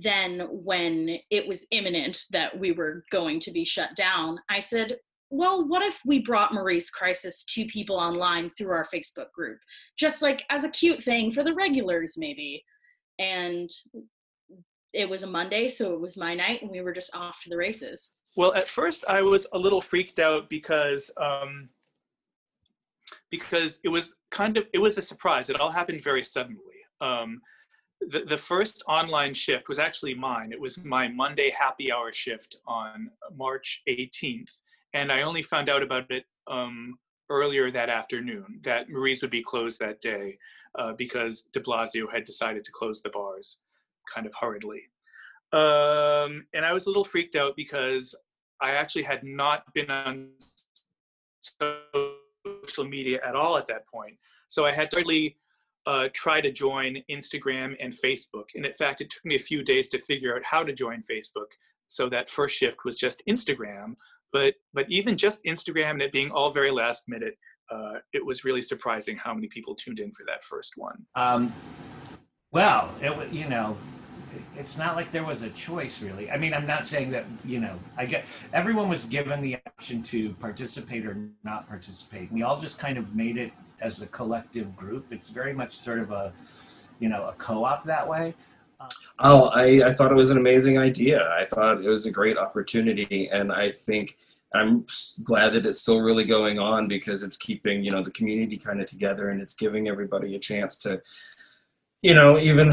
then, 0.00 0.46
when 0.50 1.18
it 1.30 1.46
was 1.46 1.66
imminent 1.70 2.22
that 2.30 2.58
we 2.58 2.72
were 2.72 3.04
going 3.10 3.40
to 3.40 3.50
be 3.50 3.64
shut 3.64 3.94
down, 3.96 4.38
I 4.48 4.60
said, 4.60 4.96
Well, 5.30 5.66
what 5.66 5.82
if 5.82 6.00
we 6.06 6.20
brought 6.20 6.54
Marie's 6.54 6.90
Crisis 6.90 7.44
to 7.44 7.66
people 7.66 7.96
online 7.96 8.48
through 8.50 8.70
our 8.70 8.86
Facebook 8.86 9.32
group? 9.34 9.58
just 9.96 10.22
like 10.22 10.44
as 10.50 10.64
a 10.64 10.70
cute 10.70 11.02
thing 11.02 11.30
for 11.30 11.42
the 11.42 11.54
regulars 11.54 12.14
maybe 12.16 12.64
and 13.18 13.70
it 14.92 15.08
was 15.08 15.22
a 15.22 15.26
monday 15.26 15.68
so 15.68 15.94
it 15.94 16.00
was 16.00 16.16
my 16.16 16.34
night 16.34 16.62
and 16.62 16.70
we 16.70 16.80
were 16.80 16.92
just 16.92 17.14
off 17.14 17.40
to 17.42 17.50
the 17.50 17.56
races 17.56 18.12
Well, 18.36 18.54
at 18.54 18.68
first 18.68 19.04
I 19.08 19.22
was 19.22 19.46
a 19.52 19.58
little 19.58 19.80
freaked 19.80 20.18
out 20.18 20.50
because 20.50 21.10
um, 21.16 21.68
because 23.30 23.80
it 23.84 23.88
was 23.88 24.16
kind 24.30 24.56
of 24.56 24.66
it 24.72 24.78
was 24.78 24.98
a 24.98 25.02
surprise. 25.02 25.50
It 25.50 25.60
all 25.60 25.70
happened 25.70 26.02
very 26.02 26.22
suddenly. 26.22 26.58
Um, 27.00 27.40
the 28.00 28.24
the 28.24 28.36
first 28.36 28.82
online 28.88 29.34
shift 29.34 29.68
was 29.68 29.78
actually 29.78 30.14
mine. 30.14 30.52
It 30.52 30.60
was 30.60 30.82
my 30.84 31.08
Monday 31.08 31.52
happy 31.56 31.92
hour 31.92 32.12
shift 32.12 32.56
on 32.66 33.10
March 33.36 33.82
18th, 33.88 34.50
and 34.94 35.12
I 35.12 35.22
only 35.22 35.42
found 35.42 35.68
out 35.68 35.82
about 35.82 36.10
it 36.10 36.24
um, 36.48 36.98
earlier 37.30 37.70
that 37.70 37.88
afternoon. 37.88 38.60
That 38.62 38.88
Marie's 38.88 39.22
would 39.22 39.30
be 39.30 39.42
closed 39.42 39.78
that 39.78 40.00
day 40.00 40.38
uh, 40.78 40.92
because 40.92 41.44
De 41.52 41.60
Blasio 41.60 42.06
had 42.12 42.24
decided 42.24 42.64
to 42.64 42.72
close 42.72 43.00
the 43.00 43.10
bars, 43.10 43.58
kind 44.12 44.26
of 44.26 44.34
hurriedly. 44.40 44.82
Um, 45.52 46.46
and 46.52 46.64
I 46.64 46.72
was 46.72 46.86
a 46.86 46.88
little 46.88 47.04
freaked 47.04 47.36
out 47.36 47.54
because 47.54 48.14
I 48.60 48.72
actually 48.72 49.02
had 49.02 49.24
not 49.24 49.64
been 49.74 49.90
on 49.90 50.28
social 51.60 52.84
media 52.88 53.20
at 53.26 53.34
all 53.34 53.56
at 53.56 53.66
that 53.68 53.86
point. 53.86 54.16
So 54.48 54.64
I 54.64 54.72
had 54.72 54.90
to 54.92 54.98
really 54.98 55.36
uh, 55.86 56.08
try 56.12 56.40
to 56.40 56.50
join 56.50 56.98
Instagram 57.10 57.76
and 57.80 57.92
Facebook. 57.92 58.44
And 58.54 58.64
in 58.64 58.72
fact, 58.74 59.00
it 59.00 59.10
took 59.10 59.24
me 59.24 59.36
a 59.36 59.40
few 59.40 59.62
days 59.62 59.88
to 59.88 59.98
figure 60.00 60.34
out 60.34 60.42
how 60.44 60.62
to 60.62 60.72
join 60.72 61.02
Facebook. 61.10 61.46
So 61.88 62.08
that 62.08 62.30
first 62.30 62.56
shift 62.56 62.84
was 62.84 62.98
just 62.98 63.22
Instagram. 63.28 63.96
But 64.32 64.54
but 64.72 64.86
even 64.88 65.16
just 65.16 65.44
Instagram 65.44 65.92
and 65.92 66.02
it 66.02 66.12
being 66.12 66.30
all 66.30 66.50
very 66.50 66.70
last 66.70 67.04
minute, 67.08 67.36
uh, 67.70 67.94
it 68.12 68.24
was 68.24 68.44
really 68.44 68.62
surprising 68.62 69.16
how 69.16 69.32
many 69.32 69.46
people 69.48 69.74
tuned 69.74 70.00
in 70.00 70.12
for 70.12 70.24
that 70.26 70.44
first 70.44 70.74
one. 70.76 71.06
Um, 71.14 71.52
well, 72.50 72.94
it, 73.00 73.32
you 73.32 73.48
know, 73.48 73.76
it's 74.56 74.78
not 74.78 74.96
like 74.96 75.10
there 75.12 75.24
was 75.24 75.42
a 75.42 75.50
choice 75.50 76.02
really. 76.02 76.30
I 76.30 76.36
mean, 76.36 76.54
I'm 76.54 76.66
not 76.66 76.86
saying 76.86 77.10
that, 77.12 77.24
you 77.44 77.60
know, 77.60 77.78
I 77.96 78.06
get 78.06 78.24
everyone 78.52 78.88
was 78.88 79.06
given 79.06 79.40
the 79.40 79.58
option 79.66 80.02
to 80.04 80.34
participate 80.34 81.06
or 81.06 81.16
not 81.42 81.68
participate. 81.68 82.32
We 82.32 82.42
all 82.42 82.58
just 82.58 82.78
kind 82.78 82.98
of 82.98 83.14
made 83.14 83.36
it 83.36 83.52
as 83.80 84.02
a 84.02 84.06
collective 84.06 84.76
group. 84.76 85.06
It's 85.10 85.28
very 85.28 85.52
much 85.52 85.76
sort 85.76 85.98
of 85.98 86.10
a, 86.10 86.32
you 87.00 87.08
know, 87.08 87.26
a 87.26 87.32
co-op 87.32 87.84
that 87.84 88.08
way. 88.08 88.34
Oh, 89.20 89.48
I, 89.48 89.86
I 89.86 89.92
thought 89.92 90.10
it 90.10 90.16
was 90.16 90.30
an 90.30 90.36
amazing 90.36 90.78
idea. 90.78 91.28
I 91.30 91.44
thought 91.46 91.84
it 91.84 91.88
was 91.88 92.06
a 92.06 92.10
great 92.10 92.36
opportunity, 92.36 93.28
and 93.30 93.52
I 93.52 93.70
think 93.70 94.18
I'm 94.52 94.86
glad 95.22 95.54
that 95.54 95.66
it's 95.66 95.80
still 95.80 96.00
really 96.00 96.24
going 96.24 96.58
on 96.58 96.88
because 96.88 97.22
it's 97.22 97.36
keeping 97.36 97.84
you 97.84 97.92
know 97.92 98.02
the 98.02 98.10
community 98.10 98.56
kind 98.56 98.80
of 98.80 98.86
together, 98.86 99.28
and 99.28 99.40
it's 99.40 99.54
giving 99.54 99.88
everybody 99.88 100.34
a 100.34 100.38
chance 100.38 100.76
to, 100.80 101.00
you 102.02 102.14
know, 102.14 102.38
even 102.38 102.72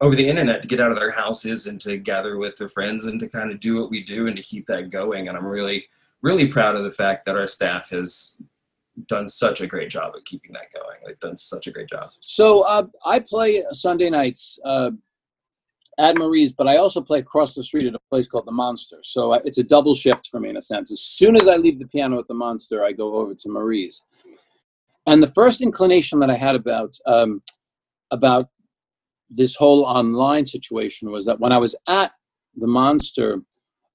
over 0.00 0.16
the 0.16 0.28
internet 0.28 0.62
to 0.62 0.68
get 0.68 0.80
out 0.80 0.90
of 0.90 0.98
their 0.98 1.10
houses 1.10 1.66
and 1.66 1.80
to 1.82 1.98
gather 1.98 2.38
with 2.38 2.56
their 2.56 2.68
friends 2.68 3.06
and 3.06 3.20
to 3.20 3.28
kind 3.28 3.52
of 3.52 3.60
do 3.60 3.78
what 3.78 3.90
we 3.90 4.02
do 4.02 4.26
and 4.26 4.36
to 4.36 4.42
keep 4.42 4.66
that 4.66 4.90
going. 4.90 5.28
And 5.28 5.36
I'm 5.36 5.46
really 5.46 5.86
really 6.22 6.48
proud 6.48 6.76
of 6.76 6.84
the 6.84 6.90
fact 6.90 7.24
that 7.26 7.36
our 7.36 7.48
staff 7.48 7.90
has 7.90 8.36
done 9.06 9.28
such 9.28 9.60
a 9.60 9.66
great 9.66 9.90
job 9.90 10.12
at 10.16 10.24
keeping 10.24 10.52
that 10.52 10.72
going. 10.74 10.98
They've 11.06 11.18
done 11.18 11.36
such 11.36 11.66
a 11.66 11.70
great 11.70 11.88
job. 11.88 12.10
So 12.20 12.62
uh, 12.62 12.86
I 13.04 13.20
play 13.20 13.62
Sunday 13.72 14.10
nights 14.10 14.58
uh, 14.64 14.90
at 15.98 16.18
Marie's, 16.18 16.52
but 16.52 16.68
I 16.68 16.76
also 16.76 17.00
play 17.00 17.18
across 17.18 17.54
the 17.54 17.62
street 17.62 17.86
at 17.86 17.94
a 17.94 18.00
place 18.10 18.26
called 18.26 18.46
the 18.46 18.52
Monster. 18.52 18.98
So 19.02 19.32
it's 19.32 19.58
a 19.58 19.62
double 19.62 19.94
shift 19.94 20.28
for 20.28 20.40
me 20.40 20.50
in 20.50 20.56
a 20.56 20.62
sense. 20.62 20.90
As 20.92 21.00
soon 21.00 21.36
as 21.36 21.48
I 21.48 21.56
leave 21.56 21.78
the 21.78 21.86
piano 21.86 22.18
at 22.18 22.28
the 22.28 22.34
Monster, 22.34 22.84
I 22.84 22.92
go 22.92 23.14
over 23.16 23.34
to 23.34 23.48
Marie's. 23.48 24.04
And 25.06 25.22
the 25.22 25.32
first 25.32 25.62
inclination 25.62 26.20
that 26.20 26.30
I 26.30 26.36
had 26.36 26.54
about 26.54 26.96
um, 27.06 27.42
about 28.10 28.48
this 29.30 29.56
whole 29.56 29.84
online 29.84 30.46
situation 30.46 31.10
was 31.10 31.24
that 31.26 31.40
when 31.40 31.52
I 31.52 31.58
was 31.58 31.74
at 31.86 32.12
the 32.56 32.66
Monster, 32.66 33.42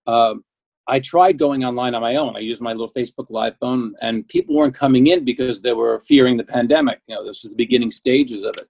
um 0.07 0.43
I 0.87 0.99
tried 0.99 1.39
going 1.39 1.65
online 1.65 1.95
on 1.95 2.01
my 2.01 2.15
own. 2.15 2.35
I 2.35 2.39
used 2.39 2.61
my 2.61 2.71
little 2.71 2.91
Facebook 2.95 3.25
Live 3.29 3.57
phone, 3.57 3.95
and 4.01 4.27
people 4.27 4.55
weren't 4.55 4.75
coming 4.75 5.07
in 5.07 5.25
because 5.25 5.61
they 5.61 5.73
were 5.73 5.99
fearing 5.99 6.37
the 6.37 6.43
pandemic. 6.43 6.99
You 7.07 7.15
know, 7.15 7.25
this 7.25 7.43
is 7.43 7.49
the 7.49 7.55
beginning 7.55 7.89
stages 7.89 8.43
of 8.43 8.55
it. 8.57 8.67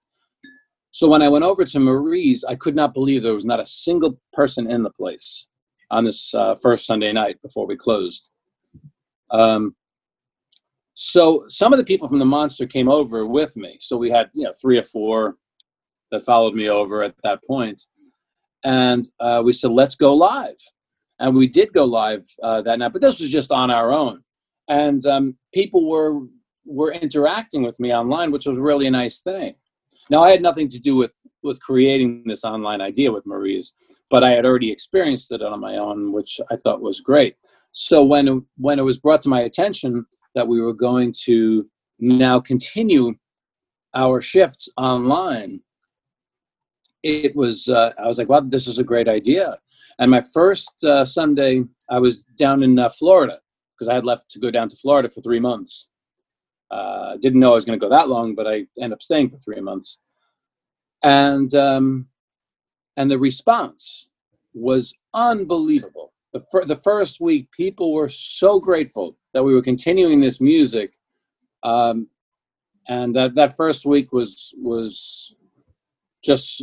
So 0.92 1.08
when 1.08 1.20
I 1.20 1.28
went 1.28 1.44
over 1.44 1.62
to 1.62 1.78
Marie's, 1.78 2.42
I 2.42 2.54
could 2.54 2.74
not 2.74 2.94
believe 2.94 3.22
there 3.22 3.34
was 3.34 3.44
not 3.44 3.60
a 3.60 3.66
single 3.66 4.18
person 4.32 4.70
in 4.70 4.82
the 4.82 4.90
place 4.90 5.48
on 5.90 6.04
this 6.04 6.32
uh, 6.34 6.54
first 6.54 6.86
Sunday 6.86 7.12
night 7.12 7.40
before 7.42 7.66
we 7.66 7.76
closed. 7.76 8.30
Um, 9.30 9.76
so 10.94 11.44
some 11.48 11.74
of 11.74 11.78
the 11.78 11.84
people 11.84 12.08
from 12.08 12.18
the 12.18 12.24
Monster 12.24 12.66
came 12.66 12.88
over 12.88 13.26
with 13.26 13.58
me. 13.58 13.76
So 13.82 13.98
we 13.98 14.10
had 14.10 14.30
you 14.32 14.44
know 14.44 14.54
three 14.58 14.78
or 14.78 14.82
four 14.82 15.36
that 16.10 16.24
followed 16.24 16.54
me 16.54 16.68
over 16.68 17.02
at 17.02 17.14
that 17.22 17.44
point, 17.44 17.82
and 18.64 19.08
uh, 19.20 19.42
we 19.44 19.52
said, 19.52 19.70
"Let's 19.70 19.94
go 19.94 20.14
live." 20.14 20.56
And 21.18 21.34
we 21.34 21.48
did 21.48 21.72
go 21.72 21.86
live 21.86 22.26
uh, 22.42 22.60
that 22.62 22.78
night, 22.78 22.92
but 22.92 23.00
this 23.00 23.20
was 23.20 23.30
just 23.30 23.50
on 23.50 23.70
our 23.70 23.90
own, 23.90 24.22
and 24.68 25.04
um, 25.06 25.36
people 25.52 25.88
were 25.88 26.20
were 26.66 26.92
interacting 26.92 27.62
with 27.62 27.78
me 27.80 27.94
online, 27.94 28.32
which 28.32 28.46
was 28.46 28.58
really 28.58 28.86
a 28.86 28.90
nice 28.90 29.20
thing. 29.20 29.54
Now, 30.10 30.22
I 30.22 30.30
had 30.30 30.42
nothing 30.42 30.68
to 30.70 30.80
do 30.80 30.96
with 30.96 31.12
with 31.42 31.60
creating 31.60 32.24
this 32.26 32.44
online 32.44 32.80
idea 32.80 33.12
with 33.12 33.24
Marie's, 33.24 33.74
but 34.10 34.24
I 34.24 34.30
had 34.30 34.44
already 34.44 34.70
experienced 34.70 35.30
it 35.32 35.42
on 35.42 35.60
my 35.60 35.76
own, 35.76 36.12
which 36.12 36.40
I 36.50 36.56
thought 36.56 36.82
was 36.82 37.00
great. 37.00 37.36
So 37.72 38.02
when 38.02 38.44
when 38.56 38.78
it 38.78 38.82
was 38.82 38.98
brought 38.98 39.22
to 39.22 39.28
my 39.28 39.42
attention 39.42 40.06
that 40.34 40.48
we 40.48 40.60
were 40.60 40.74
going 40.74 41.14
to 41.24 41.68
now 41.98 42.40
continue 42.40 43.14
our 43.94 44.20
shifts 44.20 44.68
online, 44.76 45.60
it 47.06 47.36
was 47.36 47.68
uh, 47.68 47.92
I 47.98 48.06
was 48.06 48.18
like, 48.18 48.28
"Wow, 48.28 48.40
this 48.40 48.66
is 48.66 48.78
a 48.78 48.84
great 48.84 49.08
idea." 49.08 49.58
And 49.98 50.10
my 50.10 50.20
first 50.20 50.84
uh, 50.84 51.04
Sunday, 51.04 51.64
I 51.88 51.98
was 51.98 52.22
down 52.36 52.62
in 52.62 52.78
uh, 52.78 52.88
Florida 52.88 53.38
because 53.74 53.88
I 53.88 53.94
had 53.94 54.04
left 54.04 54.30
to 54.30 54.38
go 54.38 54.50
down 54.50 54.68
to 54.68 54.76
Florida 54.76 55.08
for 55.08 55.20
three 55.20 55.40
months. 55.40 55.88
Uh, 56.70 57.16
didn't 57.18 57.40
know 57.40 57.52
I 57.52 57.54
was 57.54 57.64
going 57.64 57.78
to 57.78 57.84
go 57.84 57.90
that 57.90 58.08
long, 58.08 58.34
but 58.34 58.46
I 58.46 58.66
ended 58.76 58.92
up 58.92 59.02
staying 59.02 59.30
for 59.30 59.38
three 59.38 59.60
months. 59.60 59.98
And 61.02 61.54
um, 61.54 62.08
and 62.96 63.10
the 63.10 63.18
response 63.18 64.10
was 64.52 64.94
unbelievable. 65.14 66.12
The, 66.32 66.40
fir- 66.40 66.64
the 66.64 66.76
first 66.76 67.20
week, 67.20 67.50
people 67.52 67.92
were 67.92 68.08
so 68.08 68.58
grateful 68.58 69.16
that 69.32 69.44
we 69.44 69.54
were 69.54 69.62
continuing 69.62 70.20
this 70.20 70.40
music, 70.40 70.94
um, 71.62 72.08
and 72.88 73.14
that 73.14 73.34
that 73.36 73.56
first 73.56 73.86
week 73.86 74.12
was 74.12 74.52
was 74.56 75.34
just 76.26 76.62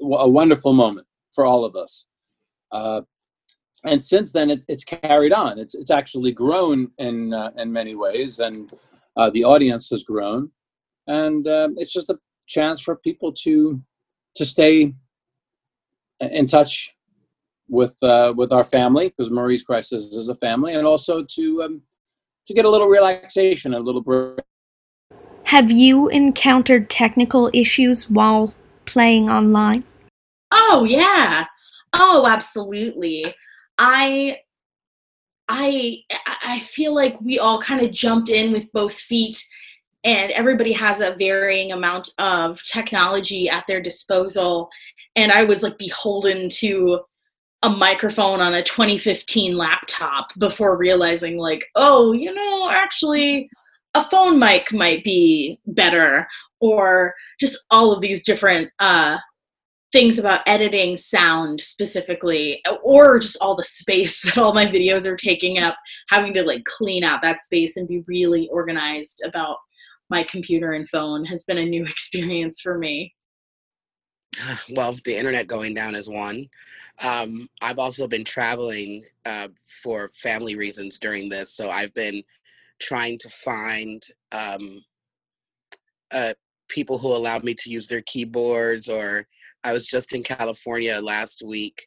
a 0.00 0.28
wonderful 0.28 0.72
moment 0.72 1.06
for 1.32 1.44
all 1.44 1.64
of 1.64 1.76
us. 1.76 2.06
Uh, 2.70 3.02
and 3.84 4.02
since 4.02 4.32
then, 4.32 4.50
it, 4.50 4.64
it's 4.68 4.84
carried 4.84 5.32
on. 5.32 5.58
It's 5.58 5.74
it's 5.74 5.90
actually 5.90 6.32
grown 6.32 6.92
in 6.98 7.34
uh, 7.34 7.50
in 7.56 7.72
many 7.72 7.94
ways, 7.94 8.38
and 8.38 8.72
uh, 9.16 9.30
the 9.30 9.44
audience 9.44 9.90
has 9.90 10.04
grown, 10.04 10.52
and 11.06 11.46
um, 11.48 11.74
it's 11.76 11.92
just 11.92 12.08
a 12.08 12.18
chance 12.46 12.80
for 12.80 12.96
people 12.96 13.32
to 13.44 13.82
to 14.36 14.44
stay 14.44 14.94
in 16.20 16.46
touch 16.46 16.94
with 17.68 17.94
uh, 18.02 18.32
with 18.36 18.52
our 18.52 18.64
family 18.64 19.08
because 19.08 19.32
Marie's 19.32 19.64
Crisis 19.64 20.04
is 20.14 20.28
a 20.28 20.36
family, 20.36 20.74
and 20.74 20.86
also 20.86 21.24
to 21.24 21.62
um, 21.64 21.82
to 22.46 22.54
get 22.54 22.64
a 22.64 22.70
little 22.70 22.88
relaxation, 22.88 23.74
a 23.74 23.80
little 23.80 24.00
break. 24.02 24.40
Have 25.44 25.70
you 25.70 26.08
encountered 26.08 26.88
technical 26.88 27.50
issues 27.52 28.08
while 28.08 28.54
playing 28.92 29.30
online? 29.30 29.84
Oh 30.52 30.84
yeah. 30.88 31.46
Oh, 31.94 32.26
absolutely. 32.26 33.34
I 33.78 34.38
I 35.48 35.98
I 36.42 36.60
feel 36.60 36.94
like 36.94 37.20
we 37.20 37.38
all 37.38 37.60
kind 37.60 37.82
of 37.84 37.90
jumped 37.90 38.28
in 38.28 38.52
with 38.52 38.72
both 38.72 38.94
feet 38.94 39.42
and 40.04 40.32
everybody 40.32 40.72
has 40.72 41.00
a 41.00 41.14
varying 41.18 41.72
amount 41.72 42.10
of 42.18 42.62
technology 42.62 43.48
at 43.48 43.66
their 43.66 43.80
disposal 43.80 44.70
and 45.16 45.32
I 45.32 45.44
was 45.44 45.62
like 45.62 45.78
beholden 45.78 46.48
to 46.50 47.00
a 47.62 47.70
microphone 47.70 48.40
on 48.40 48.54
a 48.54 48.62
2015 48.62 49.56
laptop 49.56 50.32
before 50.38 50.76
realizing 50.76 51.36
like 51.38 51.66
oh 51.76 52.12
you 52.12 52.34
know 52.34 52.70
actually 52.70 53.48
a 53.94 54.08
phone 54.08 54.38
mic 54.38 54.72
might 54.72 55.04
be 55.04 55.60
better 55.66 56.26
or 56.60 57.14
just 57.38 57.58
all 57.70 57.92
of 57.92 58.00
these 58.00 58.22
different 58.22 58.70
uh, 58.78 59.18
things 59.92 60.18
about 60.18 60.40
editing 60.46 60.96
sound 60.96 61.60
specifically 61.60 62.62
or 62.82 63.18
just 63.18 63.36
all 63.40 63.54
the 63.54 63.64
space 63.64 64.22
that 64.24 64.38
all 64.38 64.54
my 64.54 64.66
videos 64.66 65.06
are 65.06 65.16
taking 65.16 65.58
up 65.58 65.76
having 66.08 66.32
to 66.34 66.42
like 66.42 66.64
clean 66.64 67.04
out 67.04 67.22
that 67.22 67.40
space 67.40 67.76
and 67.76 67.86
be 67.86 68.02
really 68.06 68.48
organized 68.50 69.22
about 69.24 69.58
my 70.10 70.24
computer 70.24 70.72
and 70.72 70.88
phone 70.88 71.24
has 71.24 71.44
been 71.44 71.58
a 71.58 71.64
new 71.64 71.84
experience 71.88 72.60
for 72.60 72.78
me. 72.78 73.14
Well 74.70 74.98
the 75.04 75.16
internet 75.16 75.46
going 75.46 75.74
down 75.74 75.94
is 75.94 76.08
one. 76.08 76.48
Um, 77.02 77.48
i've 77.62 77.78
also 77.78 78.06
been 78.06 78.24
traveling 78.24 79.04
uh, 79.26 79.48
for 79.82 80.10
family 80.14 80.54
reasons 80.56 80.98
during 80.98 81.28
this 81.28 81.52
so 81.52 81.68
i've 81.68 81.92
been 81.94 82.22
trying 82.82 83.18
to 83.18 83.28
find 83.30 84.02
um, 84.32 84.82
uh, 86.12 86.34
people 86.68 86.98
who 86.98 87.08
allow 87.14 87.38
me 87.38 87.54
to 87.54 87.70
use 87.70 87.86
their 87.88 88.02
keyboards 88.02 88.88
or 88.88 89.24
i 89.64 89.72
was 89.72 89.86
just 89.86 90.14
in 90.14 90.22
california 90.22 90.98
last 91.00 91.42
week 91.44 91.86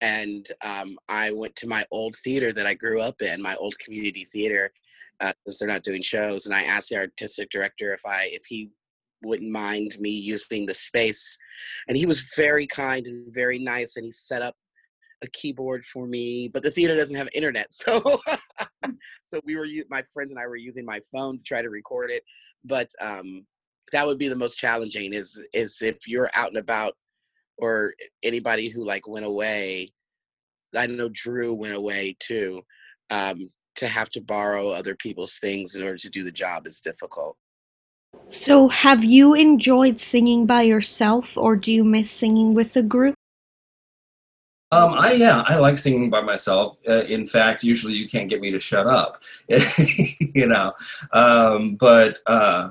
and 0.00 0.48
um, 0.64 0.96
i 1.08 1.30
went 1.32 1.54
to 1.56 1.68
my 1.68 1.84
old 1.90 2.14
theater 2.16 2.52
that 2.52 2.66
i 2.66 2.74
grew 2.74 3.00
up 3.00 3.20
in 3.22 3.40
my 3.40 3.54
old 3.56 3.78
community 3.78 4.24
theater 4.24 4.72
because 5.20 5.34
uh, 5.48 5.52
they're 5.60 5.68
not 5.68 5.84
doing 5.84 6.02
shows 6.02 6.46
and 6.46 6.54
i 6.54 6.62
asked 6.62 6.88
the 6.90 6.96
artistic 6.96 7.48
director 7.50 7.94
if 7.94 8.04
i 8.04 8.28
if 8.32 8.44
he 8.46 8.70
wouldn't 9.22 9.50
mind 9.50 9.96
me 10.00 10.10
using 10.10 10.66
the 10.66 10.74
space 10.74 11.38
and 11.88 11.96
he 11.96 12.04
was 12.04 12.28
very 12.36 12.66
kind 12.66 13.06
and 13.06 13.32
very 13.32 13.58
nice 13.58 13.96
and 13.96 14.04
he 14.04 14.12
set 14.12 14.42
up 14.42 14.54
a 15.24 15.30
keyboard 15.30 15.84
for 15.84 16.06
me, 16.06 16.48
but 16.48 16.62
the 16.62 16.70
theater 16.70 16.96
doesn't 16.96 17.16
have 17.16 17.28
internet, 17.34 17.72
so 17.72 18.20
so 19.28 19.40
we 19.44 19.56
were 19.56 19.66
my 19.90 20.02
friends 20.12 20.30
and 20.30 20.38
I 20.38 20.46
were 20.46 20.56
using 20.56 20.84
my 20.84 21.00
phone 21.12 21.38
to 21.38 21.42
try 21.42 21.62
to 21.62 21.70
record 21.70 22.10
it. 22.10 22.22
But 22.64 22.88
um, 23.00 23.46
that 23.92 24.06
would 24.06 24.18
be 24.18 24.28
the 24.28 24.36
most 24.36 24.56
challenging 24.56 25.12
is 25.12 25.38
is 25.52 25.82
if 25.82 26.06
you're 26.06 26.30
out 26.34 26.48
and 26.48 26.58
about 26.58 26.94
or 27.58 27.94
anybody 28.22 28.68
who 28.68 28.84
like 28.84 29.06
went 29.06 29.26
away. 29.26 29.92
I 30.76 30.86
know 30.86 31.08
Drew 31.12 31.54
went 31.54 31.74
away 31.74 32.16
too. 32.18 32.62
Um, 33.10 33.50
to 33.76 33.88
have 33.88 34.10
to 34.10 34.20
borrow 34.20 34.70
other 34.70 34.94
people's 34.94 35.38
things 35.38 35.74
in 35.74 35.82
order 35.82 35.98
to 35.98 36.08
do 36.08 36.22
the 36.22 36.32
job 36.32 36.66
is 36.66 36.80
difficult. 36.80 37.36
So, 38.28 38.68
have 38.68 39.04
you 39.04 39.34
enjoyed 39.34 40.00
singing 40.00 40.46
by 40.46 40.62
yourself, 40.62 41.36
or 41.36 41.56
do 41.56 41.72
you 41.72 41.82
miss 41.82 42.10
singing 42.10 42.54
with 42.54 42.76
a 42.76 42.82
group? 42.82 43.16
Um, 44.74 44.94
I 44.94 45.12
yeah, 45.12 45.44
I 45.46 45.54
like 45.54 45.76
singing 45.76 46.10
by 46.10 46.20
myself. 46.20 46.78
Uh, 46.88 47.04
in 47.04 47.28
fact, 47.28 47.62
usually 47.62 47.92
you 47.94 48.08
can't 48.08 48.28
get 48.28 48.40
me 48.40 48.50
to 48.50 48.58
shut 48.58 48.88
up, 48.88 49.22
you 49.48 50.48
know. 50.48 50.72
Um, 51.12 51.76
but 51.76 52.18
uh, 52.26 52.70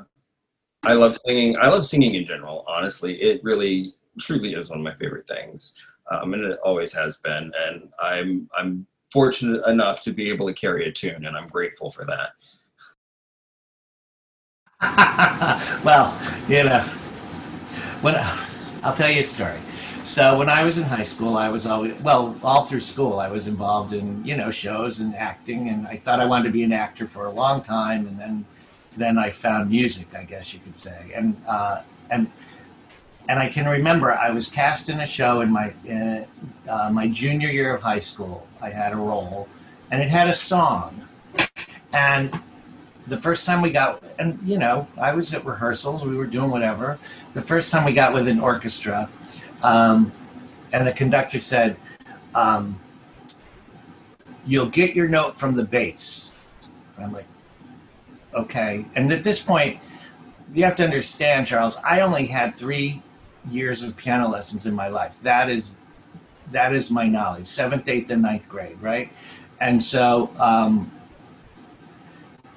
I 0.83 0.93
love 0.93 1.15
singing. 1.15 1.55
I 1.55 1.69
love 1.69 1.85
singing 1.85 2.15
in 2.15 2.25
general. 2.25 2.65
Honestly, 2.67 3.21
it 3.21 3.41
really, 3.41 3.95
truly 4.19 4.53
is 4.53 4.69
one 4.69 4.79
of 4.79 4.83
my 4.83 4.93
favorite 4.95 5.27
things, 5.29 5.79
um, 6.11 6.33
and 6.33 6.43
it 6.43 6.59
always 6.61 6.91
has 6.91 7.19
been. 7.19 7.53
And 7.57 7.87
I'm 8.01 8.49
I'm 8.57 8.85
fortunate 9.09 9.65
enough 9.65 10.01
to 10.01 10.11
be 10.11 10.29
able 10.29 10.47
to 10.47 10.53
carry 10.53 10.89
a 10.89 10.91
tune, 10.91 11.25
and 11.25 11.37
I'm 11.37 11.47
grateful 11.47 11.89
for 11.89 12.05
that. 12.05 12.33
well, 15.85 16.19
you 16.49 16.65
know, 16.65 16.81
when 18.01 18.15
I'll 18.83 18.93
tell 18.93 19.09
you 19.09 19.21
a 19.21 19.23
story. 19.23 19.59
So 20.03 20.37
when 20.37 20.49
I 20.49 20.65
was 20.65 20.77
in 20.77 20.83
high 20.83 21.03
school, 21.03 21.37
I 21.37 21.47
was 21.47 21.65
always 21.65 21.95
well, 22.01 22.35
all 22.43 22.65
through 22.65 22.81
school, 22.81 23.19
I 23.19 23.29
was 23.29 23.47
involved 23.47 23.93
in 23.93 24.23
you 24.25 24.35
know 24.35 24.51
shows 24.51 24.99
and 24.99 25.15
acting, 25.15 25.69
and 25.69 25.87
I 25.87 25.95
thought 25.95 26.19
I 26.19 26.25
wanted 26.25 26.43
to 26.45 26.51
be 26.51 26.63
an 26.63 26.73
actor 26.73 27.07
for 27.07 27.25
a 27.25 27.31
long 27.31 27.61
time, 27.61 28.05
and 28.05 28.19
then 28.19 28.45
then 28.97 29.17
I 29.17 29.29
found 29.29 29.69
music, 29.69 30.13
I 30.13 30.25
guess 30.25 30.53
you 30.53 30.59
could 30.59 30.77
say, 30.77 31.11
and 31.15 31.41
uh, 31.47 31.83
and 32.11 32.29
and 33.29 33.39
I 33.39 33.47
can 33.47 33.65
remember 33.65 34.13
I 34.13 34.29
was 34.31 34.49
cast 34.49 34.89
in 34.89 34.99
a 34.99 35.07
show 35.07 35.39
in 35.39 35.49
my 35.49 35.73
uh, 35.89 36.25
uh, 36.69 36.89
my 36.91 37.07
junior 37.07 37.49
year 37.49 37.73
of 37.73 37.81
high 37.81 38.01
school. 38.01 38.45
I 38.61 38.71
had 38.71 38.91
a 38.91 38.97
role, 38.97 39.47
and 39.89 40.01
it 40.01 40.09
had 40.09 40.27
a 40.27 40.33
song, 40.33 41.07
and 41.93 42.37
the 43.07 43.21
first 43.21 43.45
time 43.45 43.61
we 43.61 43.71
got, 43.71 44.03
and 44.19 44.37
you 44.45 44.57
know, 44.57 44.85
I 44.97 45.13
was 45.13 45.33
at 45.33 45.45
rehearsals, 45.45 46.03
we 46.03 46.17
were 46.17 46.27
doing 46.27 46.51
whatever. 46.51 46.99
The 47.33 47.41
first 47.41 47.71
time 47.71 47.85
we 47.85 47.93
got 47.93 48.13
with 48.13 48.27
an 48.27 48.41
orchestra 48.41 49.09
um, 49.63 50.11
and 50.71 50.85
the 50.85 50.91
conductor 50.91 51.39
said, 51.39 51.77
um, 52.35 52.79
You'll 54.45 54.69
get 54.69 54.93
your 54.93 55.07
note 55.07 55.37
from 55.37 55.55
the 55.55 55.63
bass. 55.63 56.33
I'm 56.99 57.13
like, 57.13 57.25
Okay. 58.35 58.85
And 58.95 59.11
at 59.13 59.23
this 59.23 59.41
point, 59.41 59.79
you 60.53 60.63
have 60.63 60.75
to 60.77 60.83
understand, 60.83 61.47
Charles, 61.47 61.77
I 61.77 62.01
only 62.01 62.25
had 62.25 62.55
three 62.55 63.01
years 63.49 63.83
of 63.83 63.95
piano 63.97 64.29
lessons 64.29 64.65
in 64.65 64.73
my 64.73 64.87
life. 64.87 65.15
That 65.23 65.49
is 65.49 65.77
that 66.51 66.73
is 66.73 66.91
my 66.91 67.07
knowledge, 67.07 67.47
seventh, 67.47 67.87
eighth, 67.87 68.11
and 68.11 68.21
ninth 68.21 68.47
grade, 68.47 68.77
right? 68.79 69.09
And 69.59 69.83
so, 69.83 70.29
um, 70.37 70.91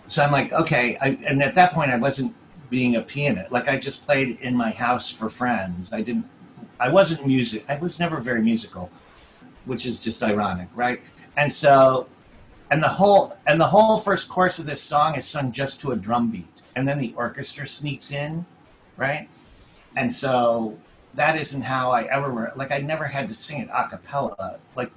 so 0.08 0.22
I'm 0.22 0.32
like, 0.32 0.52
okay. 0.52 0.98
I, 1.00 1.18
and 1.26 1.42
at 1.42 1.54
that 1.54 1.72
point, 1.72 1.90
I 1.90 1.96
wasn't 1.96 2.34
being 2.68 2.96
a 2.96 3.00
pianist. 3.00 3.52
Like 3.52 3.68
I 3.68 3.78
just 3.78 4.04
played 4.04 4.38
in 4.40 4.56
my 4.56 4.70
house 4.70 5.10
for 5.10 5.30
friends. 5.30 5.92
I 5.92 6.02
didn't 6.02 6.26
I 6.78 6.90
wasn't 6.90 7.26
music. 7.26 7.64
I 7.68 7.76
was 7.76 7.98
never 7.98 8.20
very 8.20 8.42
musical, 8.42 8.90
which 9.64 9.86
is 9.86 10.00
just 10.00 10.22
ironic, 10.22 10.68
right? 10.74 11.00
And 11.36 11.52
so, 11.52 12.08
and 12.70 12.82
the 12.82 12.88
whole 12.88 13.36
and 13.46 13.60
the 13.60 13.68
whole 13.68 13.98
first 13.98 14.28
chorus 14.28 14.58
of 14.58 14.66
this 14.66 14.82
song 14.82 15.14
is 15.14 15.26
sung 15.26 15.52
just 15.52 15.80
to 15.82 15.92
a 15.92 15.96
drum 15.96 16.30
beat, 16.30 16.62
and 16.74 16.86
then 16.86 16.98
the 16.98 17.14
orchestra 17.16 17.66
sneaks 17.66 18.10
in, 18.12 18.46
right? 18.96 19.28
And 19.96 20.12
so 20.12 20.78
that 21.14 21.38
isn't 21.38 21.62
how 21.62 21.90
I 21.90 22.04
ever 22.04 22.30
were 22.30 22.52
like. 22.56 22.70
I 22.70 22.78
never 22.78 23.04
had 23.04 23.28
to 23.28 23.34
sing 23.34 23.60
it 23.60 23.68
a 23.72 23.88
cappella. 23.88 24.58
Like 24.74 24.90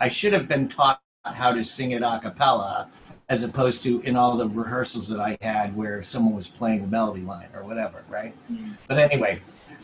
I 0.00 0.08
should 0.08 0.32
have 0.32 0.48
been 0.48 0.68
taught 0.68 1.00
how 1.24 1.52
to 1.52 1.64
sing 1.64 1.92
it 1.92 2.02
a 2.02 2.18
cappella 2.20 2.88
as 3.28 3.42
opposed 3.42 3.82
to 3.84 4.00
in 4.02 4.16
all 4.16 4.36
the 4.36 4.48
rehearsals 4.48 5.08
that 5.08 5.20
I 5.20 5.38
had 5.40 5.74
where 5.74 6.02
someone 6.02 6.34
was 6.34 6.48
playing 6.48 6.82
the 6.82 6.88
melody 6.88 7.22
line 7.22 7.48
or 7.54 7.64
whatever, 7.64 8.04
right? 8.08 8.34
Mm. 8.52 8.76
But 8.86 8.98
anyway, 8.98 9.40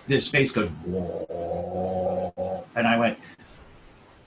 this 0.09 0.27
face 0.29 0.51
goes, 0.51 0.71
and 2.75 2.87
I 2.87 2.99
went, 2.99 3.19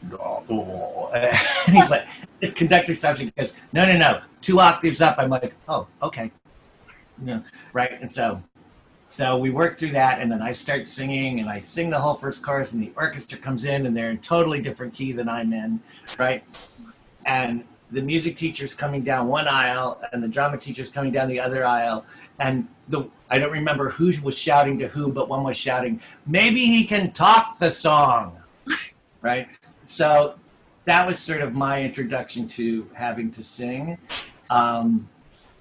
and 0.13 1.75
he's 1.75 1.89
like, 1.89 2.07
the 2.39 2.51
conductor 2.51 2.95
stops 2.95 3.21
and 3.21 3.36
goes, 3.36 3.55
no, 3.73 3.86
no, 3.86 3.97
no, 3.97 4.21
two 4.41 4.59
octaves 4.59 5.01
up. 5.01 5.17
I'm 5.17 5.29
like, 5.29 5.53
oh, 5.67 5.88
okay, 6.01 6.32
you 7.19 7.25
know, 7.25 7.43
right, 7.73 7.91
and 7.99 8.11
so. 8.11 8.41
So 9.13 9.38
we 9.38 9.49
work 9.49 9.75
through 9.75 9.91
that, 9.91 10.21
and 10.21 10.32
then 10.32 10.41
I 10.41 10.53
start 10.53 10.88
singing, 10.88 11.41
and 11.41 11.49
I 11.49 11.59
sing 11.59 11.89
the 11.89 11.99
whole 11.99 12.13
first 12.13 12.41
chorus, 12.41 12.71
and 12.71 12.82
the 12.82 12.93
orchestra 12.95 13.38
comes 13.38 13.65
in, 13.65 13.86
and 13.86 13.95
they're 13.95 14.09
in 14.09 14.19
totally 14.19 14.61
different 14.61 14.93
key 14.93 15.11
than 15.11 15.27
I'm 15.27 15.51
in, 15.51 15.82
right? 16.17 16.45
And 17.25 17.65
the 17.91 18.01
music 18.01 18.35
teacher's 18.35 18.73
coming 18.73 19.03
down 19.03 19.27
one 19.27 19.47
aisle 19.47 20.01
and 20.11 20.23
the 20.23 20.27
drama 20.27 20.57
teacher's 20.57 20.91
coming 20.91 21.11
down 21.11 21.27
the 21.27 21.39
other 21.39 21.65
aisle 21.65 22.05
and 22.39 22.67
the 22.87 23.03
I 23.29 23.39
don't 23.39 23.51
remember 23.51 23.91
who 23.91 24.11
was 24.21 24.37
shouting 24.37 24.77
to 24.79 24.89
who, 24.89 25.11
but 25.11 25.29
one 25.29 25.43
was 25.43 25.55
shouting, 25.55 26.01
"Maybe 26.25 26.65
he 26.65 26.85
can 26.85 27.11
talk 27.11 27.59
the 27.59 27.71
song," 27.71 28.37
right? 29.21 29.47
So 29.85 30.35
that 30.85 31.07
was 31.07 31.19
sort 31.19 31.41
of 31.41 31.53
my 31.53 31.83
introduction 31.83 32.47
to 32.49 32.89
having 32.93 33.31
to 33.31 33.43
sing. 33.43 33.97
Um, 34.49 35.07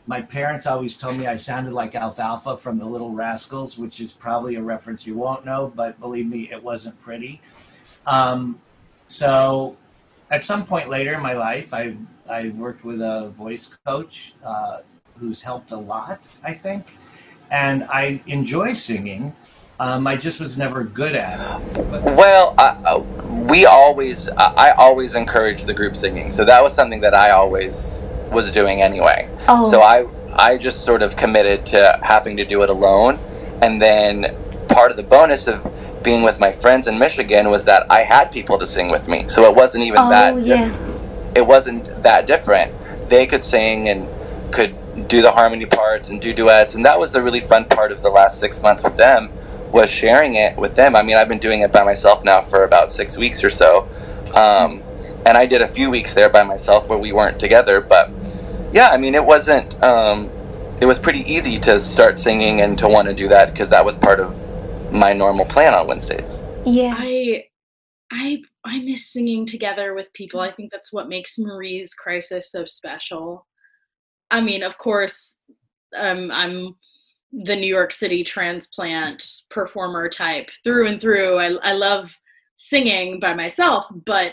my 0.07 0.22
parents 0.22 0.66
always 0.66 0.99
told 0.99 1.16
me 1.16 1.28
I 1.28 1.37
sounded 1.37 1.72
like 1.72 1.95
Alfalfa 1.95 2.57
from 2.57 2.78
The 2.78 2.87
Little 2.87 3.12
Rascals, 3.12 3.78
which 3.78 4.01
is 4.01 4.12
probably 4.12 4.57
a 4.57 4.62
reference 4.62 5.07
you 5.07 5.14
won't 5.14 5.45
know, 5.45 5.72
but 5.74 6.01
believe 6.01 6.26
me, 6.26 6.51
it 6.51 6.64
wasn't 6.64 7.01
pretty. 7.01 7.41
Um, 8.07 8.61
so 9.07 9.76
at 10.31 10.47
some 10.47 10.64
point 10.64 10.89
later 10.89 11.14
in 11.14 11.22
my 11.22 11.35
life, 11.35 11.74
I 11.74 11.97
I 12.28 12.51
worked 12.51 12.85
with 12.85 13.01
a 13.01 13.31
voice 13.37 13.76
coach 13.85 14.35
uh, 14.45 14.78
who's 15.18 15.43
helped 15.43 15.72
a 15.72 15.76
lot, 15.76 16.41
I 16.45 16.55
think, 16.55 16.87
and 17.51 17.85
I 17.85 18.22
enjoy 18.26 18.74
singing. 18.74 19.35
Um, 19.81 20.07
I 20.07 20.16
just 20.16 20.41
was 20.41 20.59
never 20.59 20.85
good 20.85 21.16
at 21.16 21.41
it. 21.41 21.74
But 21.91 22.03
Well, 22.03 22.55
I, 22.59 22.83
uh, 22.87 22.99
we 23.51 23.64
always, 23.64 24.28
I 24.28 24.68
I 24.68 24.70
always 24.72 25.14
encourage 25.14 25.64
the 25.64 25.74
group 25.74 25.97
singing. 25.97 26.31
So 26.31 26.45
that 26.45 26.62
was 26.62 26.74
something 26.74 27.01
that 27.01 27.14
I 27.14 27.31
always 27.31 28.03
was 28.31 28.51
doing 28.51 28.83
anyway. 28.83 29.28
Oh. 29.49 29.68
So 29.70 29.81
I, 29.81 30.07
I 30.35 30.59
just 30.59 30.85
sort 30.85 31.03
of 31.03 31.16
committed 31.16 31.66
to 31.66 31.99
having 32.03 32.37
to 32.37 32.45
do 32.45 32.62
it 32.62 32.70
alone. 32.70 33.18
And 33.62 33.81
then 33.81 34.37
part 34.68 34.91
of 34.91 34.97
the 34.97 35.03
bonus 35.03 35.49
of 35.49 35.64
being 36.03 36.23
with 36.23 36.41
my 36.41 36.53
friends 36.53 36.87
in 36.87 36.99
Michigan 36.99 37.51
was 37.51 37.65
that 37.65 37.87
I 37.91 38.01
had 38.03 38.33
people 38.33 38.59
to 38.59 38.67
sing 38.67 38.91
with 38.91 39.09
me. 39.09 39.29
So 39.29 39.49
it 39.51 39.55
wasn't 39.55 39.85
even 39.85 40.09
that 40.09 40.35
Oh 40.35 40.39
yeah. 40.39 40.75
it 41.35 41.47
wasn't 41.47 42.03
that 42.03 42.27
different. 42.27 42.73
They 43.09 43.27
could 43.27 43.45
sing 43.45 43.89
and 43.89 44.09
could 44.53 44.75
do 45.09 45.23
the 45.23 45.33
harmony 45.33 45.67
parts 45.67 46.11
and 46.11 46.21
do 46.21 46.33
duets, 46.33 46.75
and 46.75 46.85
that 46.85 46.99
was 46.99 47.13
the 47.13 47.23
really 47.23 47.41
fun 47.41 47.65
part 47.65 47.93
of 47.93 48.03
the 48.03 48.11
last 48.11 48.39
six 48.41 48.63
months 48.63 48.83
with 48.85 48.97
them 48.97 49.31
was 49.73 49.91
sharing 49.91 50.35
it 50.35 50.57
with 50.57 50.75
them. 50.75 50.97
I 50.97 51.03
mean, 51.03 51.17
I've 51.17 51.29
been 51.29 51.39
doing 51.39 51.61
it 51.61 51.73
by 51.73 51.85
myself 51.85 52.25
now 52.25 52.41
for 52.41 52.65
about 52.65 52.91
six 52.91 53.17
weeks 53.17 53.45
or 53.45 53.51
so, 53.51 53.89
um, 54.35 54.83
and 55.25 55.37
I 55.39 55.47
did 55.47 55.63
a 55.63 55.67
few 55.67 55.91
weeks 55.91 56.15
there 56.15 56.29
by 56.29 56.43
myself 56.43 56.89
where 56.89 56.99
we 56.99 57.13
weren't 57.13 57.39
together. 57.39 57.81
But 57.81 58.11
yeah, 58.73 58.91
I 58.91 58.97
mean, 58.97 59.15
it 59.15 59.25
wasn't. 59.25 59.81
Um, 59.83 60.31
it 60.81 60.87
was 60.87 60.99
pretty 60.99 61.21
easy 61.31 61.59
to 61.59 61.79
start 61.79 62.17
singing 62.17 62.63
and 62.63 62.79
to 62.79 62.89
want 62.89 63.07
to 63.09 63.15
do 63.15 63.29
that 63.29 63.53
because 63.53 63.69
that 63.69 63.85
was 63.85 63.97
part 63.97 64.19
of 64.19 64.43
my 64.93 65.12
normal 65.12 65.45
plan 65.45 65.74
on 65.74 65.86
Wednesdays. 65.86 66.43
Yeah. 66.64 66.95
I 66.99 67.45
I 68.12 68.43
I 68.64 68.78
miss 68.80 69.12
singing 69.12 69.47
together 69.47 69.95
with 69.95 70.12
people. 70.14 70.41
I 70.41 70.53
think 70.53 70.70
that's 70.72 70.93
what 70.93 71.09
makes 71.09 71.38
Marie's 71.38 71.95
Crisis 71.95 72.51
so 72.51 72.64
special. 72.64 73.47
I 74.30 74.41
mean, 74.41 74.62
of 74.62 74.78
course, 74.78 75.38
um, 75.97 76.30
I'm 76.32 76.74
the 77.32 77.57
New 77.57 77.66
York 77.66 77.93
City 77.93 78.24
transplant 78.24 79.24
performer 79.51 80.09
type 80.09 80.51
through 80.64 80.88
and 80.88 81.01
through. 81.01 81.38
I 81.38 81.51
I 81.62 81.72
love 81.72 82.16
singing 82.57 83.20
by 83.20 83.34
myself, 83.34 83.86
but 84.05 84.32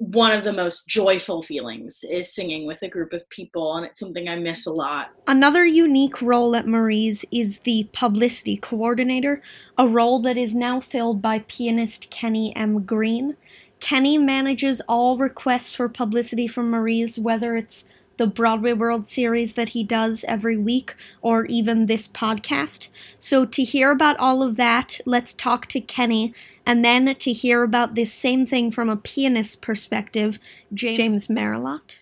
one 0.00 0.32
of 0.32 0.44
the 0.44 0.52
most 0.52 0.86
joyful 0.86 1.42
feelings 1.42 2.02
is 2.08 2.34
singing 2.34 2.66
with 2.66 2.80
a 2.80 2.88
group 2.88 3.12
of 3.12 3.28
people, 3.28 3.76
and 3.76 3.84
it's 3.84 4.00
something 4.00 4.30
I 4.30 4.36
miss 4.36 4.66
a 4.66 4.72
lot. 4.72 5.10
Another 5.26 5.66
unique 5.66 6.22
role 6.22 6.56
at 6.56 6.66
Marie's 6.66 7.22
is 7.30 7.58
the 7.60 7.86
publicity 7.92 8.56
coordinator, 8.56 9.42
a 9.76 9.86
role 9.86 10.18
that 10.22 10.38
is 10.38 10.54
now 10.54 10.80
filled 10.80 11.20
by 11.20 11.40
pianist 11.40 12.08
Kenny 12.08 12.56
M. 12.56 12.82
Green. 12.84 13.36
Kenny 13.78 14.16
manages 14.16 14.80
all 14.88 15.18
requests 15.18 15.74
for 15.74 15.86
publicity 15.86 16.46
from 16.48 16.70
Marie's, 16.70 17.18
whether 17.18 17.54
it's 17.54 17.84
the 18.20 18.26
Broadway 18.26 18.74
World 18.74 19.08
Series 19.08 19.54
that 19.54 19.70
he 19.70 19.82
does 19.82 20.26
every 20.28 20.54
week 20.54 20.94
or 21.22 21.46
even 21.46 21.86
this 21.86 22.06
podcast. 22.06 22.88
So, 23.18 23.46
to 23.46 23.64
hear 23.64 23.90
about 23.90 24.18
all 24.18 24.42
of 24.42 24.56
that, 24.56 25.00
let's 25.06 25.32
talk 25.32 25.64
to 25.68 25.80
Kenny, 25.80 26.34
and 26.66 26.84
then 26.84 27.14
to 27.14 27.32
hear 27.32 27.62
about 27.62 27.94
this 27.94 28.12
same 28.12 28.44
thing 28.44 28.70
from 28.70 28.90
a 28.90 28.96
pianist's 28.96 29.56
perspective, 29.56 30.38
James 30.74 31.30
Marilot. 31.30 32.00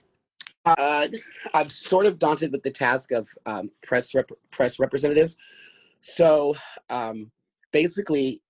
Uh, 0.64 1.06
I'm 1.54 1.70
sort 1.70 2.04
of 2.04 2.18
daunted 2.18 2.50
with 2.50 2.64
the 2.64 2.72
task 2.72 3.12
of 3.12 3.28
um, 3.46 3.70
press 3.84 4.12
rep- 4.12 4.32
press 4.50 4.80
representative. 4.80 5.36
So 6.00 6.56
um, 6.90 7.30
basically, 7.70 8.42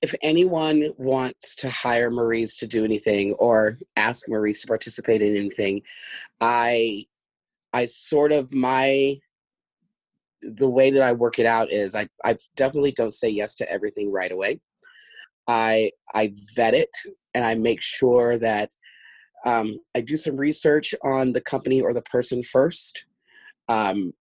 if 0.00 0.14
anyone 0.22 0.90
wants 0.96 1.54
to 1.56 1.70
hire 1.70 2.10
Marie's 2.10 2.56
to 2.56 2.66
do 2.66 2.84
anything 2.84 3.32
or 3.34 3.78
ask 3.96 4.28
Marie's 4.28 4.60
to 4.60 4.66
participate 4.68 5.22
in 5.22 5.36
anything, 5.36 5.82
I 6.40 7.06
I 7.72 7.86
sort 7.86 8.32
of 8.32 8.54
my 8.54 9.18
the 10.42 10.70
way 10.70 10.90
that 10.90 11.02
I 11.02 11.12
work 11.12 11.38
it 11.38 11.46
out 11.46 11.72
is 11.72 11.96
I, 11.96 12.06
I 12.24 12.36
definitely 12.56 12.92
don't 12.92 13.14
say 13.14 13.28
yes 13.28 13.56
to 13.56 13.70
everything 13.70 14.12
right 14.12 14.30
away. 14.30 14.60
I 15.48 15.90
I 16.14 16.32
vet 16.54 16.74
it 16.74 16.90
and 17.34 17.44
I 17.44 17.54
make 17.54 17.82
sure 17.82 18.38
that 18.38 18.70
um, 19.44 19.78
I 19.96 20.00
do 20.00 20.16
some 20.16 20.36
research 20.36 20.94
on 21.02 21.32
the 21.32 21.40
company 21.40 21.80
or 21.80 21.92
the 21.92 22.02
person 22.02 22.42
first. 22.42 23.04
Um, 23.68 24.12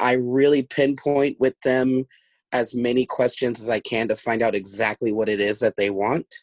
I 0.00 0.14
really 0.14 0.62
pinpoint 0.62 1.38
with 1.40 1.60
them 1.62 2.06
as 2.52 2.74
many 2.74 3.04
questions 3.04 3.60
as 3.60 3.68
I 3.68 3.80
can 3.80 4.08
to 4.08 4.16
find 4.16 4.42
out 4.42 4.54
exactly 4.54 5.12
what 5.12 5.28
it 5.28 5.40
is 5.40 5.58
that 5.60 5.76
they 5.76 5.90
want. 5.90 6.34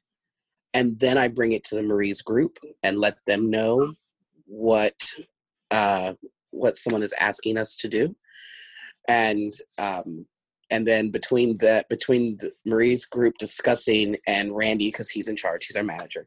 And 0.73 0.99
then 0.99 1.17
I 1.17 1.27
bring 1.27 1.53
it 1.53 1.63
to 1.65 1.75
the 1.75 1.83
Marie's 1.83 2.21
group 2.21 2.59
and 2.83 2.99
let 2.99 3.17
them 3.25 3.49
know 3.49 3.91
what 4.45 4.95
uh, 5.71 6.13
what 6.51 6.77
someone 6.77 7.03
is 7.03 7.13
asking 7.19 7.57
us 7.57 7.75
to 7.77 7.87
do. 7.87 8.15
And 9.07 9.53
um, 9.77 10.25
and 10.69 10.85
then 10.85 11.11
between 11.11 11.57
the 11.57 11.85
between 11.89 12.37
the 12.37 12.51
Marie's 12.65 13.05
group 13.05 13.35
discussing 13.39 14.17
and 14.27 14.55
Randy, 14.55 14.87
because 14.87 15.09
he's 15.09 15.27
in 15.27 15.35
charge, 15.35 15.65
he's 15.65 15.77
our 15.77 15.83
manager, 15.83 16.25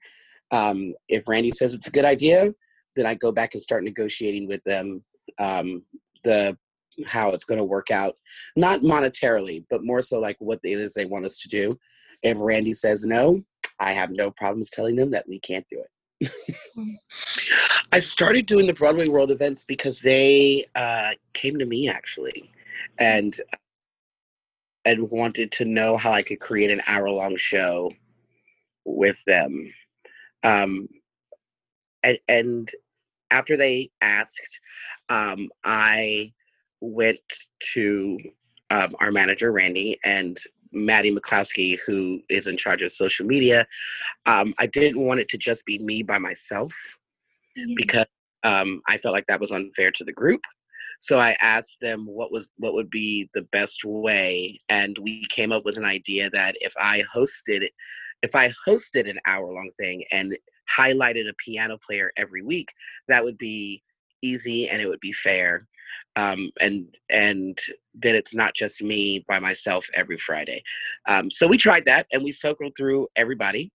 um, 0.51 0.95
if 1.09 1.29
Randy 1.29 1.51
says 1.51 1.75
it's 1.75 1.89
a 1.89 1.93
good 1.93 2.05
idea, 2.05 2.53
then 2.97 3.07
I 3.07 3.15
go 3.15 3.33
back 3.33 3.55
and 3.55 3.63
start 3.63 3.85
negotiating 3.85 4.49
with 4.49 4.63
them 4.65 5.05
um, 5.39 5.83
the 6.25 6.57
how 7.07 7.31
it's 7.31 7.45
going 7.45 7.59
to 7.59 7.65
work 7.65 7.91
out, 7.91 8.17
not 8.57 8.81
monetarily, 8.81 9.65
but 9.71 9.85
more 9.85 10.03
so 10.03 10.19
like 10.19 10.37
what 10.39 10.61
it 10.63 10.79
is 10.79 10.95
they 10.95 11.07
want 11.07 11.25
us 11.25 11.39
to 11.39 11.49
do. 11.49 11.79
If 12.23 12.37
Randy 12.39 12.75
says 12.75 13.05
no, 13.05 13.43
I 13.79 13.93
have 13.93 14.11
no 14.11 14.31
problems 14.31 14.71
telling 14.71 14.97
them 14.97 15.11
that 15.13 15.29
we 15.29 15.39
can't 15.41 15.67
do 15.71 15.83
it. 16.21 16.31
I 17.93 18.01
started 18.01 18.47
doing 18.47 18.67
the 18.67 18.75
Broadway 18.75 19.09
World 19.09 19.31
events 19.31 19.65
because 19.65 20.01
they 20.01 20.67
uh, 20.75 21.11
came 21.33 21.59
to 21.59 21.65
me 21.65 21.89
actually, 21.89 22.51
and 22.99 23.35
and 24.85 25.11
wanted 25.11 25.53
to 25.53 25.65
know 25.65 25.97
how 25.97 26.13
I 26.13 26.23
could 26.23 26.41
create 26.41 26.71
an 26.71 26.83
hour 26.87 27.09
long 27.09 27.37
show 27.37 27.93
with 28.85 29.17
them 29.27 29.69
um, 30.43 30.89
and, 32.03 32.19
and 32.29 32.71
after 33.31 33.57
they 33.57 33.91
asked, 34.01 34.61
um, 35.09 35.49
I 35.65 36.33
went 36.81 37.21
to 37.75 38.19
um, 38.71 38.91
our 39.01 39.11
manager 39.11 39.53
Randy 39.53 39.99
and 40.05 40.39
Maddie 40.73 41.15
McCloskey, 41.15 41.79
who 41.87 42.21
is 42.29 42.47
in 42.47 42.57
charge 42.57 42.83
of 42.83 42.93
social 42.93 43.27
media. 43.27 43.67
Um, 44.27 44.55
I 44.59 44.67
didn't 44.67 45.05
want 45.05 45.21
it 45.21 45.29
to 45.31 45.39
just 45.39 45.65
be 45.65 45.79
me 45.79 46.03
by 46.03 46.19
myself 46.19 46.73
because 47.77 48.07
um, 48.45 48.83
I 48.89 48.99
felt 48.99 49.15
like 49.15 49.27
that 49.29 49.41
was 49.41 49.53
unfair 49.53 49.91
to 49.93 50.05
the 50.05 50.13
group. 50.13 50.41
So 51.01 51.19
I 51.19 51.37
asked 51.41 51.77
them 51.81 52.07
what 52.07 52.33
was 52.33 52.51
what 52.57 52.75
would 52.75 52.91
be 52.91 53.31
the 53.33 53.47
best 53.53 53.85
way, 53.85 54.61
and 54.69 54.99
we 54.99 55.25
came 55.35 55.53
up 55.53 55.65
with 55.65 55.77
an 55.77 55.85
idea 55.85 56.29
that 56.31 56.57
if 56.61 56.73
I 56.77 57.05
hosted 57.15 57.69
if 58.23 58.35
I 58.35 58.53
hosted 58.67 59.09
an 59.09 59.19
hour 59.27 59.47
long 59.47 59.71
thing 59.79 60.05
and 60.11 60.37
highlighted 60.77 61.29
a 61.29 61.35
piano 61.35 61.79
player 61.79 62.13
every 62.17 62.43
week, 62.43 62.69
that 63.07 63.23
would 63.23 63.39
be 63.39 63.83
easy 64.23 64.69
and 64.69 64.83
it 64.83 64.89
would 64.89 65.01
be 65.01 65.13
fair. 65.13 65.67
Um, 66.17 66.51
and 66.61 66.97
and 67.11 67.59
then 67.95 68.15
it's 68.15 68.35
not 68.35 68.55
just 68.55 68.83
me 68.83 69.25
by 69.29 69.39
myself 69.39 69.87
every 69.95 70.19
Friday. 70.19 70.63
Um, 71.07 71.31
so 71.31 71.47
we 71.47 71.57
tried 71.57 71.85
that 71.87 72.07
and 72.13 72.23
we 72.23 72.33
circled 72.33 72.73
through 72.77 73.09
everybody. 73.17 73.71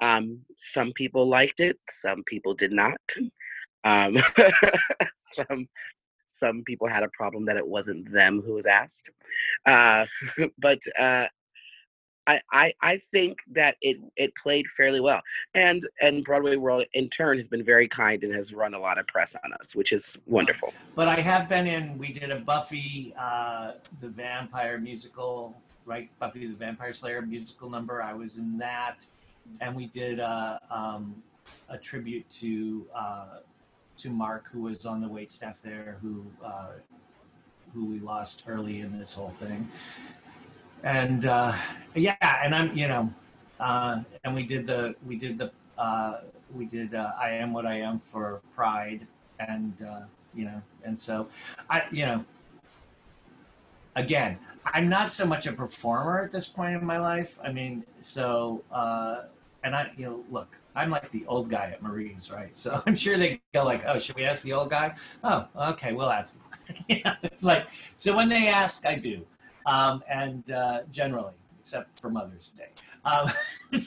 Um, 0.00 0.40
some 0.56 0.92
people 0.92 1.28
liked 1.28 1.60
it, 1.60 1.78
some 1.82 2.22
people 2.26 2.54
did 2.54 2.72
not. 2.72 2.98
Um, 3.84 4.18
some 5.34 5.68
some 6.26 6.62
people 6.64 6.88
had 6.88 7.02
a 7.02 7.10
problem 7.10 7.44
that 7.46 7.56
it 7.56 7.66
wasn't 7.66 8.12
them 8.12 8.42
who 8.44 8.54
was 8.54 8.66
asked. 8.66 9.10
Uh, 9.66 10.04
but 10.58 10.80
uh, 10.98 11.26
I, 12.26 12.40
I 12.52 12.74
I 12.80 13.00
think 13.12 13.38
that 13.52 13.76
it 13.82 13.98
it 14.16 14.34
played 14.36 14.66
fairly 14.68 15.00
well, 15.00 15.20
and 15.54 15.86
and 16.00 16.24
Broadway 16.24 16.56
World 16.56 16.84
in 16.94 17.08
turn 17.10 17.38
has 17.38 17.46
been 17.46 17.64
very 17.64 17.88
kind 17.88 18.22
and 18.24 18.34
has 18.34 18.52
run 18.52 18.74
a 18.74 18.78
lot 18.78 18.98
of 18.98 19.06
press 19.06 19.36
on 19.44 19.52
us, 19.54 19.74
which 19.74 19.92
is 19.92 20.16
wonderful. 20.26 20.72
But 20.94 21.08
I 21.08 21.16
have 21.16 21.48
been 21.48 21.66
in. 21.66 21.98
We 21.98 22.12
did 22.12 22.30
a 22.30 22.40
Buffy 22.40 23.14
uh, 23.18 23.72
the 24.00 24.08
Vampire 24.08 24.78
musical, 24.78 25.54
right? 25.84 26.08
Buffy 26.18 26.46
the 26.46 26.54
Vampire 26.54 26.94
Slayer 26.94 27.22
musical 27.22 27.68
number. 27.68 28.02
I 28.02 28.14
was 28.14 28.38
in 28.38 28.58
that, 28.58 29.06
and 29.60 29.74
we 29.74 29.86
did 29.86 30.20
uh, 30.20 30.58
um, 30.70 31.22
a 31.68 31.76
tribute 31.76 32.28
to 32.40 32.86
uh, 32.94 33.38
to 33.98 34.10
Mark, 34.10 34.46
who 34.50 34.62
was 34.62 34.86
on 34.86 35.00
the 35.00 35.08
wait 35.08 35.30
staff 35.30 35.60
there, 35.62 35.98
who 36.00 36.24
uh, 36.42 36.72
who 37.74 37.84
we 37.86 37.98
lost 37.98 38.44
early 38.46 38.80
in 38.80 38.98
this 38.98 39.14
whole 39.14 39.30
thing. 39.30 39.68
And 40.84 41.24
uh, 41.24 41.54
yeah, 41.94 42.16
and 42.22 42.54
I'm 42.54 42.76
you 42.76 42.86
know, 42.86 43.12
uh, 43.58 44.02
and 44.22 44.34
we 44.34 44.42
did 44.44 44.66
the 44.66 44.94
we 45.06 45.16
did 45.16 45.38
the 45.38 45.50
uh, 45.78 46.20
we 46.54 46.66
did 46.66 46.94
uh, 46.94 47.12
I 47.18 47.30
am 47.30 47.54
what 47.54 47.64
I 47.64 47.80
am 47.80 47.98
for 47.98 48.42
Pride, 48.54 49.06
and 49.40 49.72
uh, 49.82 50.02
you 50.34 50.44
know, 50.44 50.60
and 50.84 51.00
so 51.00 51.28
I 51.70 51.84
you 51.90 52.04
know, 52.04 52.24
again, 53.96 54.38
I'm 54.66 54.90
not 54.90 55.10
so 55.10 55.24
much 55.24 55.46
a 55.46 55.52
performer 55.52 56.22
at 56.22 56.32
this 56.32 56.50
point 56.50 56.76
in 56.76 56.84
my 56.84 56.98
life. 56.98 57.38
I 57.42 57.50
mean, 57.50 57.84
so 58.02 58.62
uh, 58.70 59.22
and 59.64 59.74
I 59.74 59.90
you 59.96 60.04
know 60.04 60.24
look. 60.30 60.58
I'm 60.76 60.90
like 60.90 61.12
the 61.12 61.24
old 61.26 61.48
guy 61.48 61.70
at 61.70 61.82
Marie's, 61.82 62.30
right? 62.30 62.58
So 62.58 62.82
I'm 62.86 62.96
sure 62.96 63.16
they 63.16 63.40
go 63.54 63.64
like, 63.64 63.84
"Oh, 63.86 63.98
should 63.98 64.16
we 64.16 64.24
ask 64.24 64.42
the 64.42 64.52
old 64.52 64.68
guy?" 64.68 64.96
Oh, 65.22 65.46
okay, 65.56 65.94
we'll 65.94 66.10
ask 66.10 66.38
you 66.88 67.00
know, 67.04 67.14
it's 67.22 67.44
like 67.44 67.68
so 67.96 68.14
when 68.14 68.28
they 68.28 68.48
ask, 68.48 68.84
I 68.84 68.96
do, 68.96 69.24
um, 69.66 70.02
and 70.08 70.50
uh, 70.50 70.80
generally, 70.90 71.34
except 71.60 72.00
for 72.00 72.10
Mother's 72.10 72.50
Day. 72.50 72.68
Um, 73.04 73.30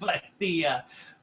but 0.00 0.22
the 0.38 0.66
uh, 0.66 0.80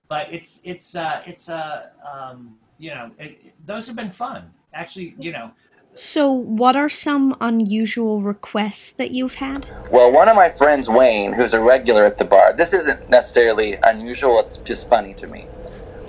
but 0.07 0.31
it's 0.31 0.61
it's 0.63 0.95
uh, 0.95 1.21
it's 1.25 1.49
uh, 1.49 1.89
um, 2.11 2.55
you 2.77 2.91
know 2.91 3.11
it, 3.17 3.53
those 3.65 3.87
have 3.87 3.95
been 3.95 4.11
fun. 4.11 4.51
Actually, 4.73 5.15
you 5.19 5.31
know. 5.31 5.51
So, 5.95 6.31
what 6.31 6.75
are 6.75 6.89
some 6.89 7.35
unusual 7.39 8.23
requests 8.23 8.91
that 8.93 9.11
you've 9.11 9.35
had? 9.35 9.67
Well, 9.91 10.11
one 10.11 10.27
of 10.27 10.35
my 10.35 10.49
friends, 10.49 10.89
Wayne, 10.89 11.33
who's 11.33 11.53
a 11.53 11.61
regular 11.61 12.03
at 12.03 12.17
the 12.17 12.25
bar, 12.25 12.51
this 12.51 12.73
isn't 12.73 13.11
necessarily 13.11 13.75
unusual, 13.83 14.39
it's 14.39 14.57
just 14.57 14.89
funny 14.89 15.13
to 15.13 15.27
me. 15.27 15.45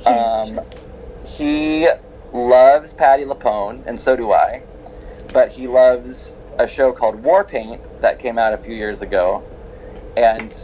Um, 0.06 0.60
he 1.26 1.86
loves 2.32 2.94
Patti 2.94 3.24
LuPone, 3.24 3.86
and 3.86 4.00
so 4.00 4.16
do 4.16 4.32
I, 4.32 4.62
but 5.34 5.52
he 5.52 5.66
loves 5.66 6.34
a 6.58 6.66
show 6.66 6.92
called 6.92 7.22
War 7.22 7.44
Paint 7.44 7.82
that 8.00 8.18
came 8.18 8.38
out 8.38 8.52
a 8.52 8.58
few 8.58 8.74
years 8.74 9.02
ago, 9.02 9.42
and 10.16 10.54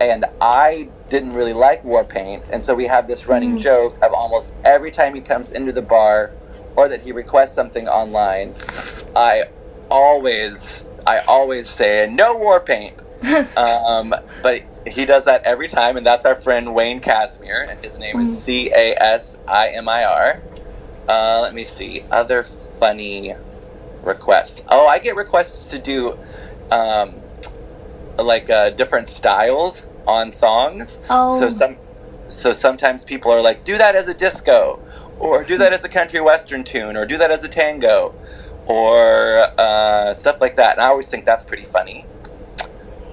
and 0.00 0.26
I 0.40 0.88
didn't 1.08 1.32
really 1.32 1.52
like 1.54 1.82
War 1.84 2.04
Paint, 2.04 2.42
and 2.50 2.62
so 2.62 2.74
we 2.74 2.86
have 2.86 3.06
this 3.06 3.26
running 3.26 3.54
Mhm. 3.56 3.60
joke 3.60 3.96
of 4.02 4.12
almost 4.12 4.52
every 4.64 4.90
time 4.90 5.14
he 5.14 5.20
comes 5.20 5.50
into 5.50 5.72
the 5.72 5.82
bar 5.82 6.32
or 6.74 6.88
that 6.88 7.02
he 7.02 7.12
requests 7.12 7.54
something 7.54 7.88
online, 7.88 8.54
I 9.14 9.44
always 9.90 10.84
I 11.06 11.20
always 11.20 11.68
say 11.68 12.08
no 12.10 12.36
War 12.36 12.60
Paint. 12.60 13.02
um, 13.56 14.14
but 14.42 14.60
he 14.86 15.06
does 15.06 15.24
that 15.24 15.42
every 15.44 15.68
time, 15.68 15.96
and 15.96 16.04
that's 16.04 16.26
our 16.26 16.34
friend 16.34 16.74
Wayne 16.74 17.00
Casimir, 17.00 17.66
and 17.68 17.82
his 17.82 17.98
name 17.98 18.20
is 18.20 18.36
C 18.42 18.70
A 18.74 18.94
S 19.00 19.38
I 19.48 19.68
M 19.68 19.88
I 19.88 20.04
R. 20.04 20.40
Uh, 21.08 21.40
let 21.40 21.54
me 21.54 21.64
see 21.64 22.04
other 22.10 22.42
funny 22.42 23.34
requests. 24.06 24.62
Oh, 24.68 24.86
I 24.86 24.98
get 24.98 25.16
requests 25.16 25.68
to 25.68 25.78
do 25.78 26.18
um, 26.70 27.14
like 28.18 28.48
uh, 28.48 28.70
different 28.70 29.08
styles 29.08 29.88
on 30.06 30.32
songs. 30.32 30.98
Oh. 31.10 31.40
So 31.40 31.50
some 31.50 31.76
so 32.28 32.52
sometimes 32.52 33.04
people 33.04 33.30
are 33.30 33.40
like, 33.40 33.64
do 33.64 33.78
that 33.78 33.94
as 33.94 34.08
a 34.08 34.14
disco, 34.14 34.80
or 35.18 35.44
do 35.44 35.56
that 35.58 35.72
as 35.72 35.84
a 35.84 35.88
country 35.88 36.20
western 36.20 36.64
tune, 36.64 36.96
or 36.96 37.06
do 37.06 37.16
that 37.18 37.30
as 37.30 37.44
a 37.44 37.48
tango, 37.48 38.14
or 38.66 39.52
uh, 39.58 40.12
stuff 40.12 40.40
like 40.40 40.56
that. 40.56 40.72
And 40.72 40.80
I 40.80 40.86
always 40.86 41.08
think 41.08 41.24
that's 41.24 41.44
pretty 41.44 41.64
funny 41.64 42.04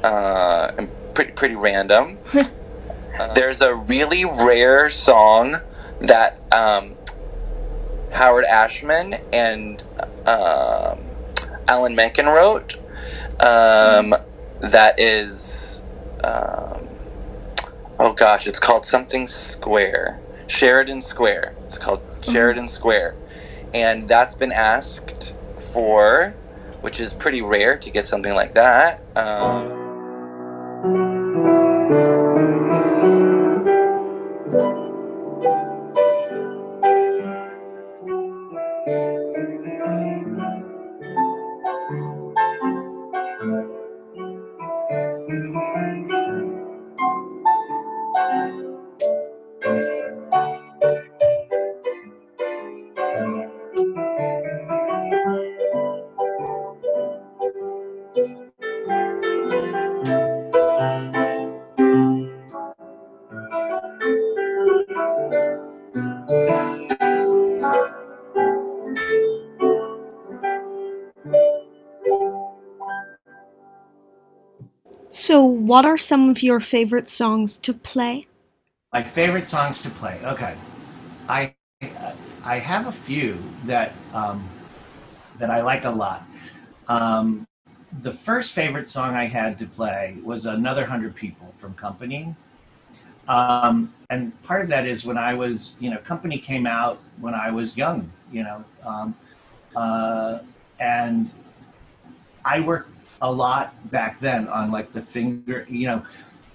uh, 0.04 0.72
and 0.78 0.90
pretty 1.14 1.32
pretty 1.32 1.56
random. 1.56 2.18
There's 3.36 3.62
a 3.62 3.76
really 3.76 4.26
rare 4.26 4.90
song 4.90 5.58
that 6.00 6.40
um, 6.52 6.93
Howard 8.14 8.46
Ashman 8.46 9.16
and 9.34 9.84
um, 10.26 11.00
Alan 11.68 11.96
Menken 11.96 12.28
wrote. 12.28 12.78
Um, 13.40 14.16
that 14.60 15.00
is, 15.00 15.82
um, 16.24 16.88
oh 18.00 18.14
gosh, 18.16 18.48
it's 18.48 18.60
called 18.60 18.86
something 18.86 19.28
Square, 19.28 20.20
Sheridan 20.48 21.02
Square. 21.02 21.56
It's 21.66 21.78
called 21.78 22.02
Sheridan 22.22 22.68
Square, 22.68 23.16
and 23.74 24.08
that's 24.08 24.36
been 24.36 24.52
asked 24.52 25.36
for, 25.74 26.36
which 26.82 27.00
is 27.00 27.14
pretty 27.14 27.42
rare 27.42 27.78
to 27.78 27.90
get 27.90 28.06
something 28.06 28.34
like 28.34 28.54
that. 28.54 29.02
Um, 29.16 29.83
So, 75.24 75.42
what 75.42 75.86
are 75.86 75.98
some 75.98 76.30
of 76.30 76.44
your 76.44 76.60
favorite 76.60 77.10
songs 77.10 77.58
to 77.60 77.74
play? 77.74 78.28
My 78.92 79.02
favorite 79.02 79.48
songs 79.48 79.82
to 79.84 79.90
play. 79.90 80.20
Okay, 80.22 80.54
I 81.30 81.54
I 82.44 82.60
have 82.60 82.88
a 82.88 82.92
few 82.92 83.42
that 83.64 83.94
um, 84.14 84.50
that 85.40 85.50
I 85.50 85.62
like 85.62 85.86
a 85.86 85.92
lot. 85.92 86.28
Um, 86.90 87.48
the 88.02 88.12
first 88.12 88.52
favorite 88.52 88.90
song 88.90 89.16
I 89.16 89.24
had 89.24 89.58
to 89.60 89.66
play 89.66 90.18
was 90.22 90.46
"Another 90.46 90.88
Hundred 90.88 91.16
People" 91.16 91.54
from 91.58 91.74
Company, 91.76 92.36
um, 93.30 93.94
and 94.10 94.34
part 94.44 94.64
of 94.64 94.68
that 94.76 94.86
is 94.86 95.06
when 95.06 95.18
I 95.18 95.36
was, 95.36 95.78
you 95.80 95.90
know, 95.90 96.00
Company 96.00 96.38
came 96.38 96.68
out 96.68 97.00
when 97.22 97.34
I 97.34 97.50
was 97.50 97.78
young, 97.78 98.12
you 98.30 98.44
know, 98.44 98.66
um, 98.84 99.16
uh, 99.74 100.40
and 100.82 101.32
I 102.44 102.60
worked 102.60 102.93
a 103.24 103.32
lot 103.32 103.74
back 103.90 104.20
then 104.20 104.48
on 104.48 104.72
like 104.72 104.94
the 104.94 105.02
finger, 105.02 105.66
you 105.68 105.88
know. 105.88 106.04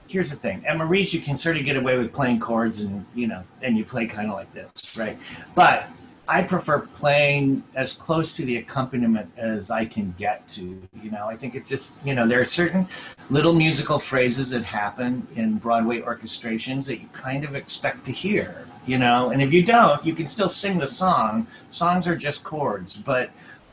Here's 0.07 0.31
the 0.31 0.37
thing, 0.37 0.65
at 0.65 0.79
Marie's, 0.79 1.13
you 1.13 1.21
can 1.21 1.37
sort 1.37 1.59
of 1.59 1.67
get 1.67 1.77
away 1.77 1.99
with 1.99 2.15
playing 2.15 2.41
chords, 2.41 2.81
and 2.81 3.05
you 3.15 3.27
know, 3.27 3.43
and 3.61 3.77
you 3.77 3.85
play 3.85 4.07
kind 4.07 4.31
of 4.31 4.37
like 4.37 4.51
this, 4.55 4.97
right? 4.97 5.19
But 5.55 5.87
I 6.29 6.43
prefer 6.43 6.81
playing 6.81 7.63
as 7.75 7.95
close 7.95 8.35
to 8.35 8.45
the 8.45 8.59
accompaniment 8.59 9.31
as 9.39 9.71
I 9.71 9.87
can 9.87 10.15
get 10.19 10.47
to. 10.51 10.81
You 11.03 11.11
know, 11.11 11.27
I 11.27 11.37
think 11.37 11.55
it 11.55 11.67
just, 11.67 11.97
you 12.05 12.15
know, 12.15 12.27
there 12.27 12.41
are 12.41 12.47
certain 12.47 12.87
little 13.31 13.55
musical 13.55 13.99
phrases 13.99 14.51
that 14.51 14.63
happen 14.63 15.27
in 15.37 15.57
Broadway 15.57 16.01
orchestrations 16.01 16.87
that 16.87 17.01
you 17.01 17.09
kind 17.15 17.45
of 17.45 17.55
expect 17.57 18.05
to 18.07 18.13
hear. 18.13 18.67
You 18.87 18.99
know, 18.99 19.31
and 19.31 19.43
if 19.43 19.53
you 19.53 19.63
don't, 19.63 20.05
you 20.05 20.15
can 20.15 20.27
still 20.27 20.49
sing 20.49 20.79
the 20.79 20.89
song. 20.89 21.47
Songs 21.71 22.07
are 22.07 22.17
just 22.17 22.45
chords, 22.45 22.95
but 22.95 23.31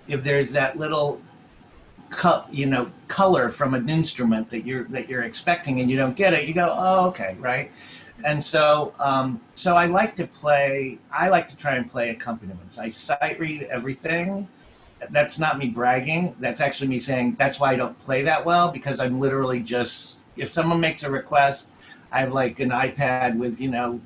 if 0.08 0.24
there's 0.24 0.54
that 0.54 0.78
little 0.78 1.22
co- 2.16 2.46
you 2.52 2.66
know 2.66 2.92
color 3.08 3.50
from 3.50 3.74
an 3.74 3.90
instrument 3.90 4.50
that 4.50 4.66
you're 4.66 4.86
that 4.86 5.10
you're 5.10 5.24
expecting 5.24 5.80
and 5.82 5.90
you 5.90 5.98
don't 5.98 6.16
get 6.16 6.34
it 6.34 6.48
you 6.48 6.54
go 6.54 6.74
oh 6.76 7.08
okay 7.08 7.36
right? 7.40 7.72
And 8.24 8.42
so 8.44 8.94
um, 9.00 9.42
so 9.56 9.76
i 9.76 9.86
like 9.86 10.16
to 10.16 10.26
play 10.26 10.98
i 11.12 11.30
like 11.30 11.48
to 11.50 11.58
try 11.58 11.76
and 11.76 11.90
play 11.90 12.10
accompaniments. 12.10 12.80
I 12.80 12.90
sight 12.90 13.40
read 13.40 13.64
everything. 13.64 14.48
That's 15.12 15.38
not 15.38 15.60
me 15.60 15.68
bragging. 15.68 16.36
That's 16.40 16.62
actually 16.62 16.88
me 16.88 17.00
saying 17.00 17.36
that's 17.38 17.60
why 17.60 17.74
i 17.74 17.76
don't 17.76 18.00
play 18.00 18.24
that 18.24 18.46
well 18.46 18.72
because 18.72 19.00
i'm 19.00 19.20
literally 19.20 19.60
just 19.60 20.22
if 20.38 20.54
someone 20.54 20.80
makes 20.80 21.04
a 21.04 21.12
request 21.12 21.74
i 22.12 22.20
have 22.22 22.34
like 22.34 22.60
an 22.60 22.70
ipad 22.70 23.38
with 23.38 23.60
you 23.60 23.70
know 23.70 24.00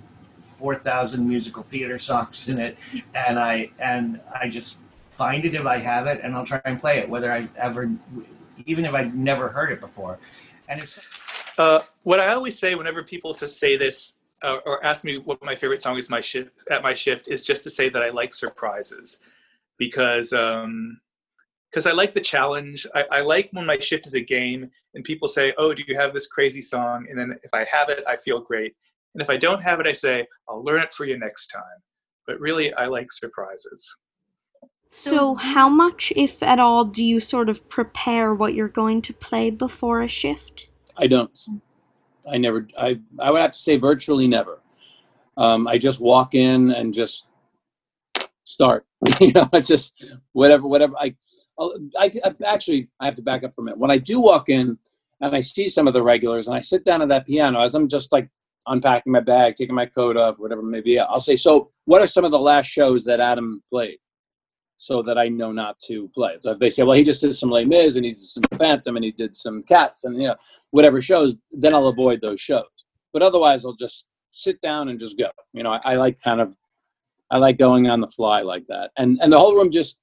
4000 0.57 1.27
musical 1.27 1.63
theater 1.63 1.97
songs 2.09 2.49
in 2.49 2.59
it 2.59 2.77
and 3.13 3.39
i 3.39 3.69
and 3.79 4.19
i 4.33 4.49
just 4.49 4.77
find 5.23 5.41
it 5.47 5.53
if 5.61 5.65
I 5.75 5.77
have 5.91 6.05
it, 6.11 6.17
and 6.23 6.29
I'll 6.35 6.49
try 6.53 6.61
and 6.69 6.79
play 6.83 6.95
it, 7.01 7.05
whether 7.13 7.29
I 7.37 7.41
ever, 7.67 7.81
even 8.71 8.83
if 8.89 8.93
I've 8.99 9.13
never 9.13 9.45
heard 9.57 9.69
it 9.75 9.81
before. 9.87 10.15
And 10.69 10.75
it's 10.83 10.95
Uh, 11.65 11.81
what 12.09 12.19
I 12.25 12.27
always 12.37 12.57
say 12.63 12.71
whenever 12.79 13.01
people 13.13 13.31
say 13.33 13.73
this 13.85 13.97
uh, 14.47 14.59
or 14.67 14.75
ask 14.91 14.99
me 15.09 15.13
what 15.27 15.37
my 15.51 15.55
favorite 15.61 15.81
song 15.85 15.97
is 16.01 16.09
my 16.17 16.23
shift 16.31 16.51
at 16.75 16.81
my 16.89 16.93
shift 17.03 17.23
is 17.27 17.41
just 17.51 17.61
to 17.65 17.71
say 17.77 17.85
that 17.93 18.01
I 18.07 18.09
like 18.21 18.31
surprises 18.33 19.19
because 19.83 20.29
um, 20.45 21.01
because 21.69 21.85
I 21.91 21.93
like 22.01 22.13
the 22.19 22.25
challenge. 22.33 22.79
I, 22.99 23.01
I 23.17 23.21
like 23.33 23.47
when 23.55 23.65
my 23.73 23.79
shift 23.87 24.07
is 24.09 24.15
a 24.23 24.25
game 24.37 24.61
and 24.93 25.03
people 25.11 25.27
say, 25.37 25.45
"Oh, 25.61 25.71
do 25.77 25.83
you 25.89 25.95
have 26.01 26.11
this 26.13 26.27
crazy 26.35 26.63
song?" 26.73 26.97
And 27.09 27.15
then 27.19 27.29
if 27.47 27.53
I 27.61 27.63
have 27.75 27.87
it, 27.95 28.01
I 28.13 28.15
feel 28.25 28.39
great. 28.51 28.71
And 29.13 29.21
if 29.25 29.29
I 29.35 29.37
don't 29.45 29.63
have 29.69 29.79
it, 29.81 29.87
I 29.93 29.95
say, 30.05 30.15
"I'll 30.47 30.63
learn 30.67 30.81
it 30.87 30.93
for 30.97 31.05
you 31.09 31.17
next 31.27 31.45
time." 31.59 31.79
But 32.27 32.35
really, 32.47 32.67
I 32.83 32.85
like 32.97 33.09
surprises. 33.23 33.81
So, 34.91 35.35
how 35.35 35.69
much, 35.69 36.11
if 36.15 36.41
at 36.41 36.57
all, 36.57 36.83
do 36.83 37.03
you 37.03 37.19
sort 37.19 37.47
of 37.47 37.69
prepare 37.69 38.33
what 38.33 38.55
you're 38.55 38.67
going 38.67 39.03
to 39.03 39.13
play 39.13 39.51
before 39.51 40.01
a 40.01 40.07
shift? 40.07 40.67
I 40.97 41.05
don't. 41.05 41.39
I 42.29 42.39
never. 42.39 42.67
I 42.77 42.99
I 43.19 43.29
would 43.29 43.41
have 43.41 43.51
to 43.51 43.59
say 43.59 43.77
virtually 43.77 44.27
never. 44.27 44.61
Um, 45.37 45.67
I 45.67 45.77
just 45.77 46.01
walk 46.01 46.33
in 46.33 46.71
and 46.71 46.91
just 46.91 47.27
start. 48.45 48.87
you 49.21 49.31
know, 49.31 49.47
it's 49.53 49.67
just 49.67 49.93
whatever, 50.33 50.67
whatever. 50.67 50.95
I, 50.97 51.15
I, 51.59 52.11
I 52.25 52.33
actually 52.43 52.89
I 52.99 53.05
have 53.05 53.15
to 53.15 53.21
back 53.21 53.43
up 53.43 53.53
for 53.53 53.61
a 53.61 53.65
minute. 53.65 53.79
When 53.79 53.91
I 53.91 53.99
do 53.99 54.19
walk 54.19 54.49
in 54.49 54.77
and 55.21 55.35
I 55.35 55.41
see 55.41 55.69
some 55.69 55.87
of 55.87 55.93
the 55.93 56.01
regulars 56.01 56.47
and 56.47 56.57
I 56.57 56.61
sit 56.61 56.83
down 56.83 57.03
at 57.03 57.09
that 57.09 57.27
piano 57.27 57.61
as 57.61 57.75
I'm 57.75 57.87
just 57.89 58.11
like 58.11 58.27
unpacking 58.65 59.13
my 59.13 59.19
bag, 59.19 59.55
taking 59.55 59.75
my 59.75 59.85
coat 59.85 60.17
off, 60.17 60.39
whatever 60.39 60.61
it 60.61 60.65
may 60.65 60.81
be, 60.81 60.97
I'll 60.97 61.19
say, 61.19 61.35
"So, 61.35 61.69
what 61.85 62.01
are 62.01 62.07
some 62.07 62.25
of 62.25 62.31
the 62.31 62.39
last 62.39 62.65
shows 62.65 63.03
that 63.03 63.19
Adam 63.19 63.61
played?" 63.69 63.99
So 64.79 65.01
that 65.01 65.17
I 65.17 65.27
know 65.27 65.51
not 65.51 65.77
to 65.87 66.07
play. 66.15 66.37
So 66.39 66.51
if 66.51 66.59
they 66.59 66.69
say, 66.69 66.83
well, 66.83 66.95
he 66.95 67.03
just 67.03 67.19
did 67.19 67.35
some 67.35 67.49
Les 67.49 67.65
Mis 67.65 67.97
and 67.97 68.05
he 68.05 68.13
did 68.13 68.21
some 68.21 68.43
Phantom 68.57 68.95
and 68.95 69.03
he 69.03 69.11
did 69.11 69.35
some 69.35 69.61
Cats 69.61 70.05
and 70.05 70.15
you 70.15 70.29
know 70.29 70.35
whatever 70.71 71.01
shows, 71.01 71.35
then 71.51 71.73
I'll 71.73 71.87
avoid 71.87 72.21
those 72.21 72.39
shows. 72.39 72.63
But 73.11 73.21
otherwise, 73.21 73.65
I'll 73.65 73.75
just 73.75 74.05
sit 74.31 74.61
down 74.61 74.87
and 74.87 74.97
just 74.97 75.17
go. 75.17 75.29
You 75.51 75.63
know, 75.63 75.73
I, 75.73 75.81
I 75.83 75.95
like 75.95 76.21
kind 76.21 76.39
of 76.39 76.55
I 77.29 77.39
like 77.39 77.57
going 77.57 77.89
on 77.89 77.99
the 77.99 78.07
fly 78.07 78.41
like 78.41 78.67
that, 78.67 78.91
and 78.97 79.19
and 79.21 79.33
the 79.33 79.37
whole 79.37 79.53
room 79.53 79.69
just 79.69 79.99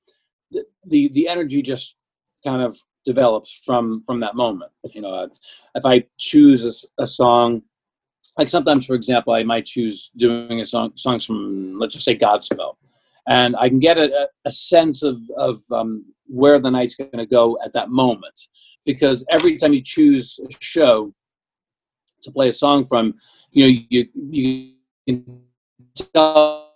the 0.52 1.08
the 1.08 1.26
energy 1.26 1.62
just 1.62 1.96
kind 2.44 2.60
of 2.60 2.76
develops 3.06 3.58
from 3.64 4.02
from 4.04 4.20
that 4.20 4.36
moment. 4.36 4.72
You 4.92 5.00
know, 5.00 5.30
if 5.74 5.86
I 5.86 6.04
choose 6.18 6.86
a, 6.98 7.02
a 7.02 7.06
song 7.06 7.62
like 8.36 8.50
sometimes 8.50 8.84
for 8.84 8.94
example 8.94 9.32
i 9.32 9.42
might 9.42 9.64
choose 9.64 10.10
doing 10.16 10.60
a 10.60 10.64
song 10.64 10.92
songs 10.96 11.24
from 11.24 11.78
let's 11.78 11.94
just 11.94 12.04
say 12.04 12.18
godspell 12.18 12.74
and 13.28 13.56
I 13.56 13.68
can 13.68 13.80
get 13.80 13.98
a, 13.98 14.28
a 14.44 14.50
sense 14.50 15.02
of, 15.02 15.20
of 15.36 15.56
um, 15.72 16.04
where 16.26 16.58
the 16.58 16.70
night's 16.70 16.94
going 16.94 17.10
to 17.18 17.26
go 17.26 17.58
at 17.64 17.72
that 17.72 17.90
moment. 17.90 18.40
Because 18.84 19.24
every 19.30 19.56
time 19.56 19.72
you 19.72 19.82
choose 19.82 20.38
a 20.38 20.54
show 20.60 21.12
to 22.22 22.30
play 22.30 22.48
a 22.48 22.52
song 22.52 22.84
from, 22.84 23.14
you 23.50 23.64
know, 23.64 23.80
you, 23.90 24.06
you 24.30 24.72
can 25.08 25.40
tell 26.14 26.72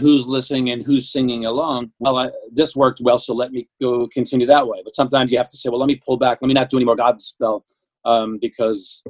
who's 0.00 0.26
listening 0.26 0.70
and 0.70 0.82
who's 0.82 1.10
singing 1.10 1.46
along. 1.46 1.92
Well, 1.98 2.18
I, 2.18 2.30
this 2.52 2.76
worked 2.76 3.00
well, 3.00 3.18
so 3.18 3.34
let 3.34 3.52
me 3.52 3.68
go 3.80 4.06
continue 4.08 4.46
that 4.46 4.68
way. 4.68 4.82
But 4.84 4.94
sometimes 4.94 5.32
you 5.32 5.38
have 5.38 5.48
to 5.48 5.56
say, 5.56 5.70
well, 5.70 5.80
let 5.80 5.86
me 5.86 6.00
pull 6.04 6.18
back. 6.18 6.38
Let 6.42 6.48
me 6.48 6.54
not 6.54 6.68
do 6.68 6.76
any 6.76 6.84
more 6.84 6.96
Godspell 6.96 7.62
um, 8.04 8.38
because 8.40 9.02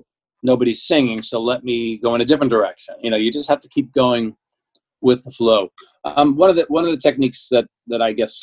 nobody's 0.44 0.82
singing. 0.82 1.22
So 1.22 1.40
let 1.40 1.64
me 1.64 1.98
go 1.98 2.14
in 2.14 2.20
a 2.20 2.24
different 2.24 2.50
direction. 2.50 2.94
You 3.00 3.10
know, 3.10 3.16
you 3.16 3.32
just 3.32 3.48
have 3.48 3.60
to 3.62 3.68
keep 3.68 3.92
going 3.92 4.36
with 5.02 5.22
the 5.24 5.30
flow. 5.30 5.70
Um, 6.04 6.36
one 6.36 6.48
of 6.48 6.56
the 6.56 6.64
one 6.68 6.84
of 6.84 6.90
the 6.90 6.96
techniques 6.96 7.48
that 7.50 7.66
that 7.88 8.00
I 8.00 8.12
guess 8.12 8.38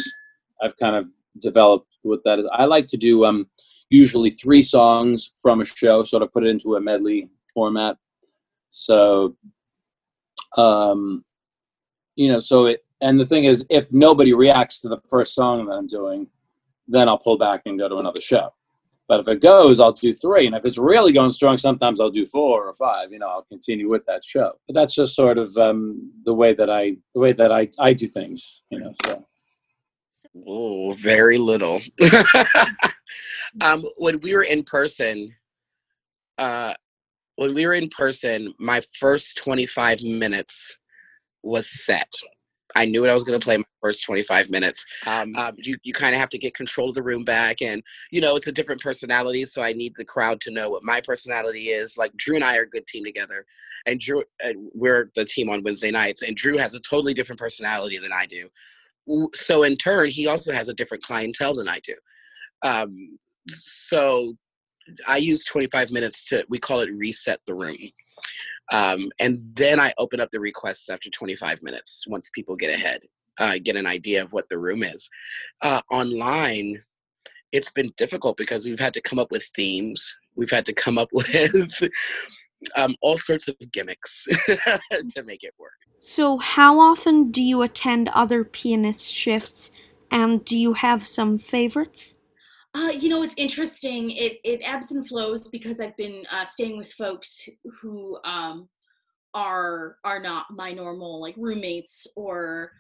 I've 0.62 0.78
kind 0.78 0.96
of 0.96 1.08
developed 1.42 1.88
with 2.04 2.22
that 2.26 2.40
is 2.40 2.48
I 2.52 2.66
like 2.66 2.88
to 2.88 2.98
do 2.98 3.26
um, 3.26 3.48
usually 3.90 4.32
three 4.32 4.62
songs 4.62 5.32
from 5.42 5.62
a 5.62 5.66
show, 5.66 6.04
sort 6.04 6.24
of 6.24 6.32
put 6.32 6.46
it 6.46 6.50
into 6.50 6.76
a 6.76 6.82
medley 6.82 7.30
format. 7.54 7.98
So, 8.70 9.36
um, 10.58 11.24
you 12.16 12.28
know, 12.28 12.40
so 12.40 12.66
it 12.66 12.84
and 13.02 13.20
the 13.20 13.26
thing 13.26 13.46
is, 13.46 13.66
if 13.70 13.86
nobody 13.92 14.34
reacts 14.34 14.82
to 14.82 14.90
the 14.90 15.00
first 15.10 15.34
song 15.34 15.66
that 15.66 15.74
I'm 15.74 15.88
doing, 15.88 16.28
then 16.88 17.08
I'll 17.08 17.18
pull 17.18 17.38
back 17.38 17.62
and 17.66 17.80
go 17.80 17.88
to 17.88 17.98
another 17.98 18.20
show. 18.20 18.54
But 19.10 19.22
if 19.22 19.28
it 19.28 19.42
goes, 19.42 19.80
I'll 19.80 19.92
do 19.92 20.14
three. 20.14 20.46
And 20.46 20.56
if 20.56 20.64
it's 20.66 20.78
really 20.78 21.12
going 21.12 21.32
strong, 21.32 21.58
sometimes 21.58 22.00
I'll 22.00 22.12
do 22.12 22.28
four 22.28 22.68
or 22.68 22.74
five. 22.76 23.12
You 23.12 23.18
know, 23.18 23.28
I'll 23.28 23.48
continue 23.50 23.90
with 23.90 24.06
that 24.06 24.24
show. 24.24 24.54
But 24.68 24.76
that's 24.76 24.94
just 24.94 25.16
sort 25.16 25.40
of 25.40 25.58
um, 25.58 26.14
the 26.26 26.34
way 26.34 26.54
that 26.54 26.70
I 26.70 26.96
the 27.16 27.20
way 27.20 27.34
that 27.34 27.52
I, 27.52 27.70
I 27.80 27.94
do 27.94 28.08
things. 28.08 28.62
You 28.70 28.82
know, 28.82 28.94
so. 29.04 29.26
Oh, 30.46 30.94
very 30.94 31.40
little. 31.40 31.82
um, 33.62 33.84
when 33.98 34.20
we 34.22 34.36
were 34.36 34.44
in 34.44 34.64
person, 34.64 35.34
uh, 36.38 36.76
when 37.38 37.56
we 37.56 37.66
were 37.66 37.74
in 37.74 37.90
person, 37.90 38.54
my 38.60 38.80
first 39.00 39.38
25 39.38 40.04
minutes 40.04 40.78
was 41.42 41.68
set. 41.86 42.14
I 42.76 42.86
knew 42.86 43.02
what 43.02 43.10
I 43.10 43.16
was 43.16 43.24
going 43.24 43.40
to 43.40 43.44
play 43.44 43.58
my 43.58 43.64
first 43.82 44.04
25 44.04 44.50
minutes. 44.50 44.86
Um, 45.08 45.36
um, 45.36 45.56
you 45.58 45.78
you 45.84 45.94
kind 45.94 46.14
of 46.14 46.20
have 46.20 46.30
to 46.32 46.38
get 46.38 46.54
control 46.54 46.90
of 46.90 46.96
the 46.96 47.04
room 47.04 47.24
back, 47.24 47.62
and 47.62 47.84
you 48.12 48.22
know 48.22 48.36
it's 48.36 48.48
a 48.48 48.52
different 48.52 48.82
personality, 48.82 49.46
so 49.46 49.62
I 49.62 49.74
need 49.74 49.94
the 49.96 50.06
crowd 50.06 50.42
to 50.42 50.52
know 50.52 50.70
what 50.70 50.84
my 50.84 51.02
personality 51.02 51.70
is. 51.70 51.98
Like 51.98 52.16
Drew 52.18 52.36
and 52.36 52.44
I 52.44 52.58
are 52.58 52.64
a 52.64 52.70
good 52.70 52.88
team 52.88 53.04
together, 53.04 53.46
and 53.86 54.00
Drew 54.00 54.24
uh, 54.44 54.54
we're 54.74 55.12
the 55.16 55.26
team 55.26 55.50
on 55.50 55.64
Wednesday 55.64 55.92
nights, 55.92 56.22
and 56.22 56.36
Drew 56.36 56.58
has 56.58 56.76
a 56.76 56.80
totally 56.82 57.14
different 57.14 57.40
personality 57.40 57.98
than 57.98 58.12
I 58.14 58.26
do. 58.26 58.50
So 59.34 59.64
in 59.64 59.76
turn, 59.76 60.10
he 60.10 60.28
also 60.28 60.52
has 60.54 60.70
a 60.70 60.74
different 60.74 61.04
clientele 61.04 61.56
than 61.56 61.68
I 61.68 61.80
do. 61.80 61.96
Um, 62.62 63.18
so 63.50 64.36
I 65.08 65.18
use 65.18 65.44
25 65.46 65.92
minutes 65.92 66.28
to 66.30 66.46
we 66.50 66.60
call 66.60 66.82
it 66.82 66.94
reset 66.94 67.40
the 67.46 67.56
room. 67.56 67.78
Um, 68.72 69.12
and 69.20 69.40
then 69.56 69.80
I 69.80 69.94
open 69.98 70.20
up 70.20 70.30
the 70.32 70.40
requests 70.40 70.90
after 70.90 71.10
25 71.10 71.64
minutes 71.64 72.06
once 72.08 72.30
people 72.34 72.56
get 72.56 72.74
ahead, 72.74 73.02
uh, 73.40 73.56
get 73.64 73.76
an 73.76 73.88
idea 73.88 74.22
of 74.22 74.32
what 74.32 74.48
the 74.50 74.60
room 74.60 74.84
is. 74.84 75.10
Uh, 75.62 75.82
online, 75.92 76.82
it's 77.52 77.72
been 77.72 77.92
difficult 77.98 78.38
because 78.38 78.66
we've 78.66 78.80
had 78.80 78.94
to 78.94 79.02
come 79.02 79.20
up 79.20 79.32
with 79.32 79.46
themes. 79.56 80.16
We've 80.36 80.52
had 80.52 80.66
to 80.66 80.74
come 80.74 80.98
up 80.98 81.10
with 81.14 81.90
um, 82.76 82.96
all 83.02 83.18
sorts 83.18 83.48
of 83.48 83.56
gimmicks 83.72 84.26
to 84.48 85.24
make 85.24 85.44
it 85.44 85.54
work. 85.58 85.74
So, 85.98 86.38
how 86.38 86.80
often 86.80 87.30
do 87.30 87.42
you 87.42 87.62
attend 87.62 88.08
other 88.10 88.46
pianist 88.46 89.12
shifts, 89.12 89.70
and 90.10 90.46
do 90.46 90.58
you 90.58 90.74
have 90.74 91.06
some 91.06 91.38
favorites? 91.38 92.16
Uh, 92.80 92.92
you 92.92 93.10
know, 93.10 93.24
it's 93.24 93.34
interesting. 93.36 94.12
It 94.12 94.40
it 94.46 94.62
ebbs 94.64 94.92
and 94.92 95.06
flows 95.06 95.50
because 95.50 95.82
I've 95.82 95.98
been 95.98 96.24
uh, 96.32 96.46
staying 96.46 96.78
with 96.78 96.94
folks 96.94 97.50
who 97.82 98.18
um, 98.24 98.70
are 99.34 99.98
are 100.06 100.22
not 100.22 100.46
my 100.52 100.72
normal 100.72 101.20
like 101.20 101.36
roommates 101.38 102.08
or 102.16 102.72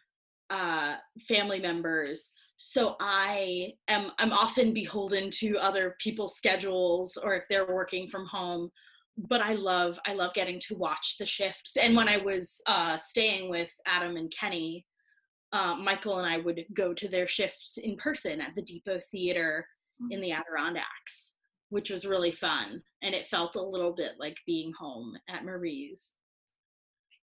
uh, 0.49 0.95
family 1.27 1.59
members. 1.59 2.31
So 2.55 2.95
I 3.01 3.73
am 3.89 4.11
I'm 4.19 4.31
often 4.31 4.73
beholden 4.73 5.29
to 5.31 5.57
other 5.57 5.97
people's 5.99 6.37
schedules 6.37 7.17
or 7.17 7.35
if 7.35 7.43
they're 7.49 7.67
working 7.67 8.07
from 8.07 8.25
home. 8.25 8.69
But 9.17 9.41
I 9.41 9.51
love 9.51 9.99
I 10.07 10.13
love 10.13 10.33
getting 10.33 10.61
to 10.61 10.75
watch 10.75 11.17
the 11.19 11.25
shifts. 11.25 11.75
And 11.75 11.93
when 11.93 12.07
I 12.07 12.17
was 12.17 12.61
uh, 12.67 12.95
staying 12.95 13.49
with 13.49 13.73
Adam 13.85 14.15
and 14.15 14.31
Kenny, 14.31 14.85
uh, 15.51 15.75
Michael 15.75 16.19
and 16.19 16.33
I 16.33 16.37
would 16.37 16.63
go 16.73 16.93
to 16.93 17.09
their 17.09 17.27
shifts 17.27 17.77
in 17.77 17.97
person 17.97 18.39
at 18.39 18.55
the 18.55 18.61
Depot 18.61 19.01
Theater 19.11 19.65
in 20.11 20.21
the 20.21 20.31
Adirondacks, 20.31 21.33
which 21.69 21.89
was 21.89 22.05
really 22.05 22.31
fun. 22.31 22.81
And 23.01 23.13
it 23.13 23.27
felt 23.27 23.55
a 23.55 23.61
little 23.61 23.93
bit 23.93 24.13
like 24.19 24.37
being 24.45 24.71
home 24.77 25.17
at 25.29 25.45
Marie's. 25.45 26.15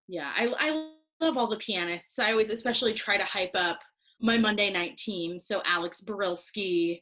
Yeah, 0.07 0.31
I, 0.35 0.53
I 0.59 0.89
love 1.21 1.37
all 1.37 1.47
the 1.47 1.57
pianists. 1.57 2.19
I 2.19 2.31
always 2.31 2.49
especially 2.49 2.93
try 2.93 3.17
to 3.17 3.23
hype 3.23 3.55
up 3.55 3.79
my 4.21 4.37
Monday 4.37 4.71
night 4.71 4.97
team. 4.97 5.39
So 5.39 5.61
Alex 5.65 6.01
Barilski, 6.01 7.01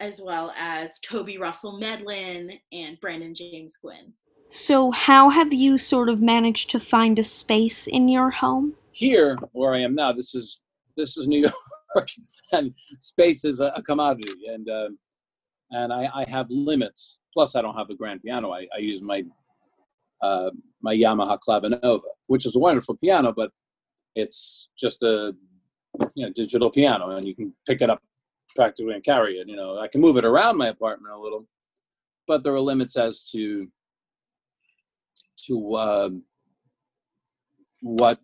as 0.00 0.20
well 0.22 0.52
as 0.56 0.98
Toby 1.00 1.38
Russell 1.38 1.78
Medlin 1.78 2.58
and 2.72 3.00
Brandon 3.00 3.34
James 3.34 3.76
Gwinn. 3.76 4.12
So, 4.48 4.92
how 4.92 5.30
have 5.30 5.52
you 5.52 5.76
sort 5.76 6.08
of 6.08 6.22
managed 6.22 6.70
to 6.70 6.78
find 6.78 7.18
a 7.18 7.24
space 7.24 7.88
in 7.88 8.08
your 8.08 8.30
home? 8.30 8.74
Here, 8.92 9.36
where 9.52 9.74
I 9.74 9.80
am 9.80 9.96
now, 9.96 10.12
this 10.12 10.36
is 10.36 10.60
this 10.96 11.16
is 11.16 11.26
New 11.26 11.40
York. 11.40 11.54
and 12.52 12.72
space 13.00 13.44
is 13.44 13.60
a, 13.60 13.82
commodity, 13.84 14.32
and 14.48 14.68
uh, 14.68 14.88
and 15.70 15.92
I, 15.92 16.08
I, 16.14 16.24
have 16.28 16.46
limits. 16.50 17.18
Plus, 17.32 17.54
I 17.54 17.62
don't 17.62 17.76
have 17.76 17.90
a 17.90 17.94
grand 17.94 18.22
piano. 18.22 18.52
I, 18.52 18.66
I 18.74 18.78
use 18.78 19.02
my 19.02 19.22
uh, 20.22 20.50
my 20.82 20.94
Yamaha 20.94 21.38
Clavinova, 21.46 22.00
which 22.28 22.46
is 22.46 22.56
a 22.56 22.58
wonderful 22.58 22.96
piano, 22.96 23.32
but 23.34 23.50
it's 24.14 24.68
just 24.78 25.02
a 25.02 25.34
you 26.14 26.26
know, 26.26 26.32
digital 26.34 26.70
piano, 26.70 27.10
and 27.10 27.26
you 27.26 27.34
can 27.34 27.52
pick 27.66 27.82
it 27.82 27.90
up 27.90 28.02
practically 28.54 28.94
and 28.94 29.04
carry 29.04 29.38
it. 29.38 29.48
You 29.48 29.56
know, 29.56 29.78
I 29.78 29.88
can 29.88 30.00
move 30.00 30.16
it 30.16 30.24
around 30.24 30.56
my 30.56 30.68
apartment 30.68 31.14
a 31.14 31.18
little, 31.18 31.46
but 32.26 32.42
there 32.42 32.54
are 32.54 32.60
limits 32.60 32.96
as 32.96 33.28
to 33.32 33.68
to 35.46 35.74
uh, 35.74 36.10
what 37.82 38.18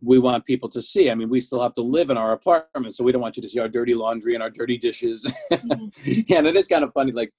we 0.00 0.18
want 0.18 0.44
people 0.44 0.68
to 0.68 0.80
see. 0.80 1.10
I 1.10 1.14
mean, 1.14 1.28
we 1.28 1.40
still 1.40 1.62
have 1.62 1.74
to 1.74 1.82
live 1.82 2.10
in 2.10 2.16
our 2.16 2.32
apartment, 2.32 2.94
so 2.94 3.02
we 3.02 3.12
don't 3.12 3.22
want 3.22 3.36
you 3.36 3.42
to 3.42 3.48
see 3.48 3.58
our 3.58 3.68
dirty 3.68 3.94
laundry 3.94 4.34
and 4.34 4.42
our 4.42 4.50
dirty 4.50 4.78
dishes. 4.78 5.30
Mm-hmm. 5.52 6.32
and 6.34 6.46
it 6.46 6.56
is 6.56 6.68
kind 6.68 6.84
of 6.84 6.92
funny, 6.92 7.12
like 7.12 7.32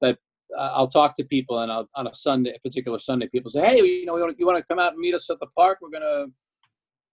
that. 0.00 0.18
Uh, 0.56 0.70
I'll 0.74 0.88
talk 0.88 1.14
to 1.16 1.24
people, 1.24 1.60
and 1.60 1.72
I'll, 1.72 1.88
on 1.94 2.06
a 2.06 2.14
Sunday, 2.14 2.54
a 2.54 2.60
particular 2.60 2.98
Sunday, 2.98 3.26
people 3.28 3.50
say, 3.50 3.64
"Hey, 3.64 3.80
you 3.80 4.06
know, 4.06 4.16
you 4.16 4.46
want 4.46 4.58
to 4.58 4.64
come 4.64 4.78
out 4.78 4.92
and 4.92 5.00
meet 5.00 5.14
us 5.14 5.28
at 5.30 5.40
the 5.40 5.46
park? 5.56 5.78
We're 5.80 5.90
gonna 5.90 6.26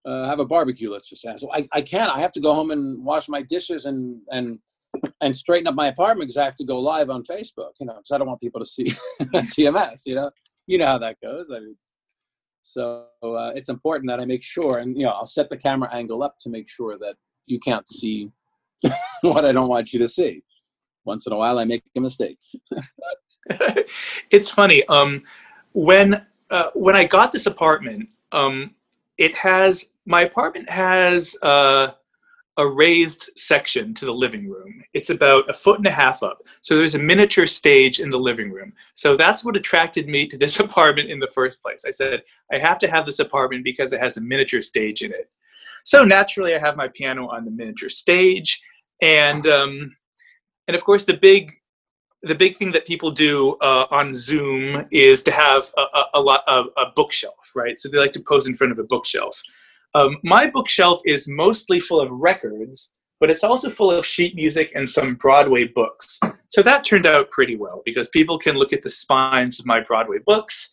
uh, 0.05 0.27
have 0.27 0.39
a 0.39 0.45
barbecue." 0.45 0.91
Let's 0.91 1.09
just 1.09 1.21
say, 1.21 1.33
so 1.37 1.51
I, 1.53 1.67
I 1.71 1.81
can't. 1.81 2.11
I 2.11 2.19
have 2.19 2.33
to 2.33 2.41
go 2.41 2.53
home 2.53 2.71
and 2.71 3.03
wash 3.03 3.29
my 3.29 3.41
dishes 3.41 3.85
and 3.85 4.19
and 4.31 4.59
and 5.21 5.35
straighten 5.35 5.67
up 5.67 5.75
my 5.75 5.87
apartment 5.87 6.27
because 6.27 6.37
I 6.37 6.45
have 6.45 6.57
to 6.57 6.65
go 6.65 6.79
live 6.79 7.09
on 7.09 7.23
Facebook. 7.23 7.71
You 7.79 7.85
know, 7.85 7.95
because 7.95 8.11
I 8.11 8.17
don't 8.17 8.27
want 8.27 8.41
people 8.41 8.59
to 8.59 8.65
see 8.65 8.93
mess. 9.71 10.05
You 10.05 10.15
know, 10.15 10.31
you 10.67 10.77
know 10.77 10.87
how 10.87 10.97
that 10.97 11.17
goes. 11.21 11.49
I 11.49 11.59
mean, 11.59 11.77
so 12.69 13.05
uh, 13.23 13.51
it's 13.55 13.69
important 13.69 14.07
that 14.09 14.19
I 14.19 14.25
make 14.25 14.43
sure, 14.43 14.77
and 14.77 14.95
you 14.95 15.03
know, 15.03 15.09
I'll 15.11 15.25
set 15.25 15.49
the 15.49 15.57
camera 15.57 15.89
angle 15.91 16.21
up 16.21 16.35
to 16.41 16.49
make 16.49 16.69
sure 16.69 16.99
that 16.99 17.15
you 17.47 17.59
can't 17.59 17.87
see 17.87 18.29
what 19.21 19.43
I 19.43 19.51
don't 19.51 19.69
want 19.69 19.91
you 19.91 19.99
to 19.99 20.07
see. 20.07 20.43
Once 21.03 21.25
in 21.25 21.33
a 21.33 21.35
while, 21.35 21.57
I 21.57 21.65
make 21.65 21.81
a 21.97 21.99
mistake. 21.99 22.37
it's 24.29 24.51
funny. 24.51 24.85
Um, 24.85 25.23
when 25.73 26.23
uh, 26.51 26.69
when 26.75 26.95
I 26.95 27.05
got 27.05 27.31
this 27.31 27.47
apartment, 27.47 28.09
um, 28.31 28.75
it 29.17 29.35
has 29.35 29.93
my 30.05 30.21
apartment 30.21 30.69
has 30.69 31.35
uh, 31.41 31.91
a 32.59 32.67
raised 32.67 33.29
section 33.37 33.93
to 33.93 34.05
the 34.05 34.13
living 34.13 34.49
room. 34.49 34.83
It's 34.93 35.09
about 35.09 35.49
a 35.49 35.53
foot 35.53 35.77
and 35.77 35.87
a 35.87 35.91
half 35.91 36.21
up. 36.21 36.43
So 36.59 36.75
there's 36.75 36.93
a 36.93 36.99
miniature 36.99 37.47
stage 37.47 38.01
in 38.01 38.09
the 38.09 38.19
living 38.19 38.51
room. 38.51 38.73
So 38.95 39.15
that's 39.15 39.45
what 39.45 39.55
attracted 39.55 40.09
me 40.09 40.27
to 40.27 40.37
this 40.37 40.59
apartment 40.65 41.09
in 41.09 41.19
the 41.19 41.31
first 41.33 41.63
place. 41.63 41.85
I 41.87 41.91
said, 41.91 42.21
I 42.51 42.57
have 42.57 42.77
to 42.79 42.91
have 42.91 43.05
this 43.05 43.19
apartment 43.19 43.63
because 43.63 43.93
it 43.93 44.01
has 44.01 44.17
a 44.17 44.21
miniature 44.21 44.61
stage 44.61 45.03
in 45.03 45.11
it. 45.11 45.29
So 45.85 46.03
naturally, 46.03 46.53
I 46.53 46.59
have 46.59 46.75
my 46.75 46.89
piano 46.89 47.29
on 47.29 47.45
the 47.45 47.51
miniature 47.51 47.89
stage, 47.89 48.61
and 49.01 49.47
um, 49.47 49.95
and 50.67 50.75
of 50.75 50.83
course 50.83 51.05
the 51.05 51.15
big 51.15 51.53
the 52.23 52.35
big 52.35 52.57
thing 52.57 52.73
that 52.73 52.85
people 52.85 53.09
do 53.09 53.55
uh, 53.61 53.85
on 53.89 54.13
Zoom 54.13 54.85
is 54.91 55.23
to 55.23 55.31
have 55.31 55.71
a, 55.77 55.81
a, 55.81 56.05
a 56.15 56.21
lot 56.21 56.43
of 56.47 56.65
a 56.75 56.87
bookshelf, 56.93 57.53
right? 57.55 57.79
So 57.79 57.87
they 57.87 57.97
like 57.97 58.11
to 58.13 58.19
pose 58.19 58.47
in 58.47 58.55
front 58.55 58.73
of 58.73 58.79
a 58.79 58.83
bookshelf. 58.83 59.41
Um, 59.95 60.17
my 60.23 60.49
bookshelf 60.49 61.01
is 61.05 61.27
mostly 61.27 61.79
full 61.79 61.99
of 61.99 62.11
records, 62.11 62.91
but 63.19 63.29
it's 63.29 63.43
also 63.43 63.69
full 63.69 63.91
of 63.91 64.05
sheet 64.05 64.35
music 64.35 64.71
and 64.75 64.87
some 64.87 65.15
Broadway 65.15 65.65
books. 65.65 66.19
So 66.47 66.61
that 66.63 66.83
turned 66.83 67.05
out 67.05 67.31
pretty 67.31 67.55
well 67.55 67.81
because 67.85 68.09
people 68.09 68.39
can 68.39 68.55
look 68.55 68.73
at 68.73 68.83
the 68.83 68.89
spines 68.89 69.59
of 69.59 69.65
my 69.65 69.81
Broadway 69.81 70.17
books, 70.25 70.71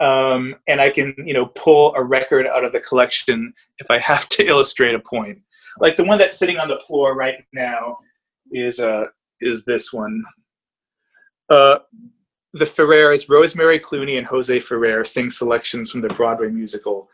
um, 0.00 0.54
and 0.68 0.80
I 0.80 0.90
can, 0.90 1.14
you 1.18 1.34
know, 1.34 1.46
pull 1.46 1.94
a 1.94 2.02
record 2.02 2.46
out 2.46 2.64
of 2.64 2.72
the 2.72 2.80
collection 2.80 3.52
if 3.78 3.90
I 3.90 3.98
have 3.98 4.28
to 4.30 4.46
illustrate 4.46 4.94
a 4.94 5.00
point. 5.00 5.38
Like 5.80 5.96
the 5.96 6.04
one 6.04 6.18
that's 6.18 6.38
sitting 6.38 6.58
on 6.58 6.68
the 6.68 6.80
floor 6.86 7.14
right 7.14 7.44
now 7.52 7.98
is 8.52 8.80
uh, 8.80 9.04
is 9.40 9.64
this 9.64 9.92
one. 9.92 10.22
Uh, 11.50 11.78
the 12.54 12.66
Ferrers, 12.66 13.28
Rosemary 13.28 13.78
Clooney 13.78 14.18
and 14.18 14.26
Jose 14.26 14.60
Ferrer 14.60 15.04
sing 15.04 15.30
selections 15.30 15.90
from 15.90 16.00
the 16.00 16.08
Broadway 16.08 16.48
musical 16.48 17.08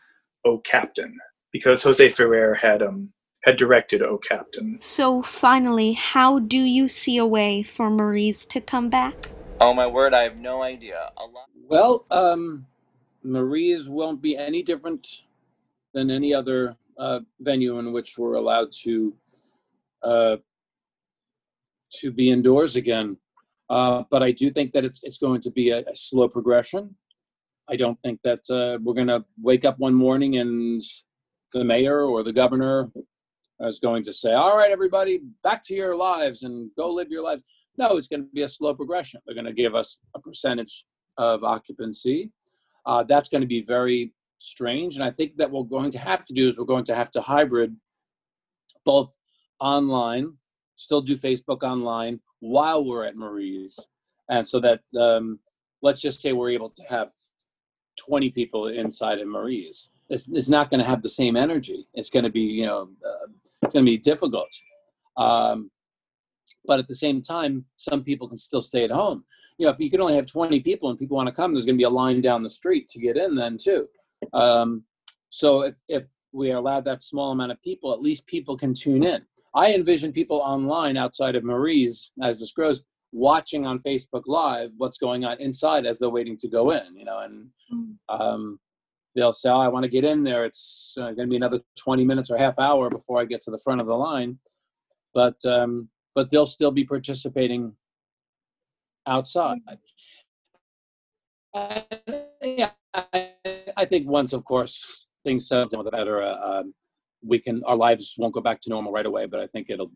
"Oh 0.45 0.59
Captain," 0.59 1.17
because 1.55 1.81
Jose 1.83 2.09
Ferrer 2.09 2.53
had 2.53 2.81
um 2.83 3.13
had 3.45 3.55
directed 3.55 4.01
"Oh 4.01 4.17
Captain." 4.17 4.77
So 4.81 5.21
finally, 5.21 5.93
how 5.93 6.39
do 6.39 6.57
you 6.57 6.89
see 6.89 7.17
a 7.17 7.25
way 7.25 7.63
for 7.63 7.89
Marie's 7.89 8.45
to 8.47 8.59
come 8.59 8.89
back? 8.89 9.15
Oh 9.61 9.73
my 9.73 9.87
word, 9.87 10.13
I 10.13 10.23
have 10.23 10.35
no 10.35 10.63
idea. 10.63 11.11
A 11.15 11.23
lot. 11.23 11.47
Well, 11.69 12.05
um, 12.11 12.65
Marie's 13.23 13.87
won't 13.87 14.21
be 14.21 14.35
any 14.35 14.63
different 14.63 15.21
than 15.93 16.11
any 16.11 16.33
other 16.33 16.75
uh, 16.97 17.21
venue 17.39 17.79
in 17.79 17.93
which 17.93 18.17
we're 18.17 18.33
allowed 18.33 18.73
to 18.83 19.15
uh, 20.03 20.35
to 22.01 22.11
be 22.11 22.31
indoors 22.31 22.75
again. 22.75 23.15
Uh, 23.69 24.03
but 24.11 24.21
I 24.23 24.31
do 24.31 24.51
think 24.51 24.73
that 24.73 24.83
it's 24.83 24.99
it's 25.03 25.17
going 25.17 25.39
to 25.39 25.51
be 25.51 25.69
a, 25.69 25.79
a 25.79 25.95
slow 25.95 26.27
progression. 26.27 26.95
I 27.69 27.77
don't 27.77 27.99
think 28.03 28.19
that 28.23 28.43
uh, 28.49 28.77
we're 28.83 28.99
going 29.01 29.13
to 29.15 29.23
wake 29.41 29.63
up 29.63 29.79
one 29.79 29.93
morning 29.93 30.37
and 30.37 30.81
the 31.55 31.63
mayor 31.63 32.03
or 32.03 32.21
the 32.21 32.33
governor 32.33 32.91
is 33.61 33.79
going 33.79 34.03
to 34.03 34.13
say, 34.13 34.33
"All 34.33 34.57
right, 34.57 34.69
everybody, 34.69 35.21
back 35.41 35.63
to 35.63 35.73
your 35.73 35.95
lives 35.95 36.43
and 36.43 36.69
go 36.75 36.91
live 36.91 37.09
your 37.09 37.23
lives." 37.23 37.45
No, 37.77 37.95
it's 37.95 38.07
going 38.07 38.23
to 38.23 38.29
be 38.33 38.41
a 38.41 38.47
slow 38.47 38.75
progression. 38.75 39.21
They're 39.25 39.33
going 39.33 39.45
to 39.45 39.53
give 39.53 39.73
us 39.73 39.97
a 40.13 40.19
percentage 40.19 40.85
of 41.17 41.45
occupancy. 41.45 42.31
Uh, 42.85 43.03
that's 43.03 43.29
going 43.29 43.41
to 43.41 43.47
be 43.47 43.61
very 43.61 44.13
strange, 44.37 44.95
and 44.95 45.03
I 45.03 45.11
think 45.11 45.37
that 45.37 45.49
we're 45.49 45.63
going 45.63 45.91
to 45.91 45.97
have 45.97 46.25
to 46.25 46.33
do 46.33 46.49
is 46.49 46.59
we're 46.59 46.65
going 46.65 46.85
to 46.85 46.95
have 46.95 47.09
to 47.11 47.21
hybrid 47.21 47.73
both 48.83 49.15
online, 49.61 50.33
still 50.75 51.01
do 51.01 51.17
Facebook 51.17 51.63
online 51.63 52.19
while 52.41 52.83
we're 52.83 53.05
at 53.05 53.15
Marie's, 53.15 53.79
and 54.29 54.45
so 54.45 54.59
that 54.59 54.81
um, 54.99 55.39
let's 55.81 56.01
just 56.01 56.19
say 56.19 56.33
we're 56.33 56.49
able 56.49 56.69
to 56.71 56.83
have 56.83 57.11
20 57.97 58.29
people 58.31 58.67
inside 58.67 59.19
of 59.19 59.27
Marie's. 59.29 59.89
It's, 60.09 60.27
it's 60.27 60.49
not 60.49 60.69
going 60.69 60.79
to 60.79 60.85
have 60.85 61.01
the 61.01 61.09
same 61.09 61.35
energy. 61.35 61.87
It's 61.93 62.09
going 62.09 62.25
to 62.25 62.31
be, 62.31 62.41
you 62.41 62.65
know, 62.65 62.89
uh, 63.05 63.27
it's 63.63 63.73
going 63.73 63.85
to 63.85 63.91
be 63.91 63.97
difficult. 63.97 64.49
Um, 65.17 65.71
but 66.65 66.79
at 66.79 66.87
the 66.87 66.95
same 66.95 67.21
time, 67.21 67.65
some 67.77 68.03
people 68.03 68.27
can 68.27 68.37
still 68.37 68.61
stay 68.61 68.83
at 68.83 68.91
home. 68.91 69.23
You 69.57 69.65
know, 69.65 69.71
if 69.71 69.79
you 69.79 69.89
can 69.89 70.01
only 70.01 70.15
have 70.15 70.25
20 70.25 70.59
people 70.59 70.89
and 70.89 70.99
people 70.99 71.17
want 71.17 71.27
to 71.27 71.33
come, 71.33 71.53
there's 71.53 71.65
going 71.65 71.75
to 71.75 71.81
be 71.81 71.83
a 71.83 71.89
line 71.89 72.21
down 72.21 72.43
the 72.43 72.49
street 72.49 72.89
to 72.89 72.99
get 72.99 73.17
in 73.17 73.35
then 73.35 73.57
too. 73.57 73.87
Um, 74.33 74.83
so 75.29 75.61
if, 75.61 75.77
if 75.87 76.05
we 76.33 76.51
allow 76.51 76.81
that 76.81 77.03
small 77.03 77.31
amount 77.31 77.51
of 77.51 77.61
people, 77.61 77.93
at 77.93 78.01
least 78.01 78.27
people 78.27 78.57
can 78.57 78.73
tune 78.73 79.03
in. 79.03 79.23
I 79.53 79.73
envision 79.73 80.11
people 80.11 80.37
online 80.37 80.97
outside 80.97 81.35
of 81.35 81.43
Marie's, 81.43 82.11
as 82.21 82.41
this 82.41 82.51
grows, 82.51 82.83
watching 83.13 83.65
on 83.65 83.79
Facebook 83.79 84.23
Live 84.25 84.71
what's 84.77 84.97
going 84.97 85.23
on 85.23 85.39
inside 85.39 85.85
as 85.85 85.97
they're 85.97 86.09
waiting 86.09 86.35
to 86.37 86.49
go 86.49 86.71
in. 86.71 86.95
You 86.95 87.05
know, 87.05 87.19
and 87.19 87.49
um, 88.09 88.59
they'll 89.15 89.31
say, 89.31 89.49
oh, 89.49 89.59
"I 89.59 89.67
want 89.67 89.83
to 89.83 89.89
get 89.89 90.03
in 90.03 90.23
there. 90.23 90.45
It's 90.45 90.95
uh, 90.99 91.11
going 91.11 91.27
to 91.27 91.27
be 91.27 91.35
another 91.35 91.61
20 91.77 92.05
minutes 92.05 92.29
or 92.29 92.37
half 92.37 92.59
hour 92.59 92.89
before 92.89 93.19
I 93.21 93.25
get 93.25 93.41
to 93.43 93.51
the 93.51 93.57
front 93.57 93.81
of 93.81 93.87
the 93.87 93.95
line," 93.95 94.39
but 95.13 95.43
um, 95.45 95.89
but 96.13 96.29
they'll 96.29 96.45
still 96.45 96.71
be 96.71 96.85
participating 96.85 97.73
outside. 99.07 99.59
Uh, 101.53 101.81
yeah, 102.43 102.71
I, 102.93 103.31
I 103.77 103.85
think 103.85 104.07
once, 104.09 104.33
of 104.33 104.43
course, 104.43 105.07
things 105.23 105.47
settle 105.47 105.67
down, 105.67 105.85
the 105.85 105.91
better. 105.91 106.21
Uh, 106.21 106.59
um, 106.59 106.73
we 107.23 107.39
can 107.39 107.63
our 107.65 107.75
lives 107.75 108.15
won't 108.17 108.33
go 108.33 108.41
back 108.41 108.61
to 108.61 108.69
normal 108.69 108.91
right 108.91 109.05
away, 109.05 109.25
but 109.25 109.39
I 109.39 109.47
think 109.47 109.67
it'll 109.69 109.91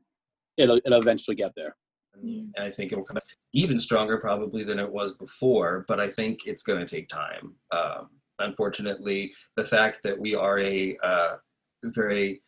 it'll 0.57 0.79
it'll 0.85 0.99
eventually 0.99 1.35
get 1.35 1.53
there. 1.55 1.75
And 2.13 2.53
I 2.57 2.71
think 2.71 2.91
it'll 2.91 3.03
come 3.03 3.15
back 3.15 3.23
even 3.53 3.79
stronger 3.79 4.17
probably 4.17 4.63
than 4.63 4.79
it 4.79 4.91
was 4.91 5.13
before, 5.13 5.85
but 5.87 5.99
I 5.99 6.09
think 6.09 6.45
it's 6.45 6.63
going 6.63 6.79
to 6.79 6.85
take 6.85 7.07
time. 7.07 7.55
Um, 7.71 8.09
unfortunately, 8.39 9.33
the 9.55 9.63
fact 9.63 10.01
that 10.03 10.17
we 10.17 10.35
are 10.35 10.59
a 10.59 10.97
uh, 11.03 11.35
very, 11.83 12.41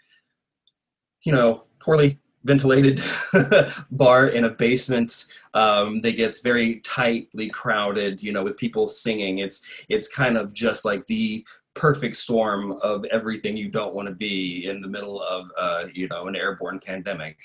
you 1.24 1.32
know, 1.32 1.64
poorly 1.80 2.20
ventilated 2.44 3.02
bar 3.92 4.30
in 4.30 4.46
a 4.46 4.50
basement 4.50 5.26
um, 5.54 6.02
that 6.02 6.16
gets 6.16 6.40
very 6.40 6.80
tightly 6.80 7.50
crowded, 7.50 8.24
you 8.24 8.32
know, 8.32 8.44
with 8.44 8.58
people 8.58 8.88
singing. 8.88 9.40
It's 9.40 9.86
it's 9.90 10.14
kind 10.14 10.38
of 10.38 10.54
just 10.54 10.86
like 10.86 11.06
the 11.08 11.46
perfect 11.74 12.16
storm 12.18 12.74
of 12.84 13.06
everything 13.06 13.56
you 13.56 13.70
don't 13.70 13.94
want 13.94 14.08
to 14.08 14.14
be 14.14 14.68
in 14.68 14.82
the 14.82 14.88
middle 14.88 15.22
of 15.22 15.50
uh, 15.58 15.86
you 15.94 16.08
know 16.10 16.28
an 16.28 16.36
airborne 16.36 16.80
pandemic 16.80 17.38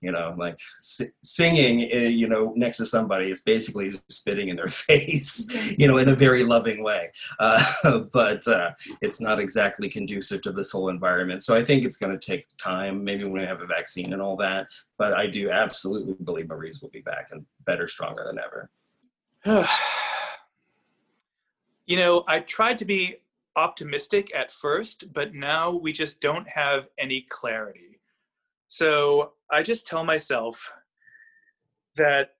you 0.00 0.10
know 0.10 0.34
like 0.36 0.54
s- 0.78 1.08
singing 1.22 1.88
uh, 1.92 1.96
you 1.96 2.28
know 2.28 2.52
next 2.56 2.78
to 2.78 2.86
somebody 2.86 3.30
is 3.30 3.42
basically 3.42 3.92
spitting 4.08 4.48
in 4.48 4.56
their 4.56 4.66
face 4.88 5.74
you 5.78 5.86
know 5.86 5.98
in 5.98 6.08
a 6.08 6.16
very 6.16 6.44
loving 6.44 6.82
way. 6.82 7.10
Uh, 7.38 7.62
but 8.12 8.46
uh, 8.48 8.70
it's 9.00 9.20
not 9.20 9.38
exactly 9.38 9.88
conducive 9.88 10.42
to 10.42 10.52
this 10.52 10.72
whole 10.72 10.88
environment. 10.88 11.42
So 11.42 11.54
i 11.54 11.64
think 11.64 11.84
it's 11.84 11.96
going 11.96 12.18
to 12.18 12.26
take 12.26 12.44
time 12.56 13.04
maybe 13.04 13.24
when 13.24 13.32
we 13.32 13.46
have 13.46 13.60
a 13.60 13.66
vaccine 13.66 14.12
and 14.12 14.22
all 14.22 14.36
that 14.36 14.66
but 14.96 15.12
i 15.12 15.26
do 15.26 15.50
absolutely 15.50 16.14
believe 16.24 16.48
marie's 16.48 16.82
will 16.82 16.90
be 16.90 17.00
back 17.00 17.28
and 17.32 17.44
better 17.64 17.86
stronger 17.86 18.24
than 18.26 18.38
ever. 18.38 19.66
You 21.88 21.96
know, 21.96 22.22
I 22.28 22.40
tried 22.40 22.76
to 22.78 22.84
be 22.84 23.16
optimistic 23.58 24.32
at 24.32 24.52
first, 24.52 25.12
but 25.12 25.34
now 25.34 25.72
we 25.72 25.92
just 25.92 26.20
don't 26.20 26.48
have 26.48 26.86
any 26.96 27.26
clarity. 27.28 28.00
So 28.68 29.32
I 29.50 29.62
just 29.62 29.88
tell 29.88 30.04
myself 30.04 30.72
that, 31.96 32.30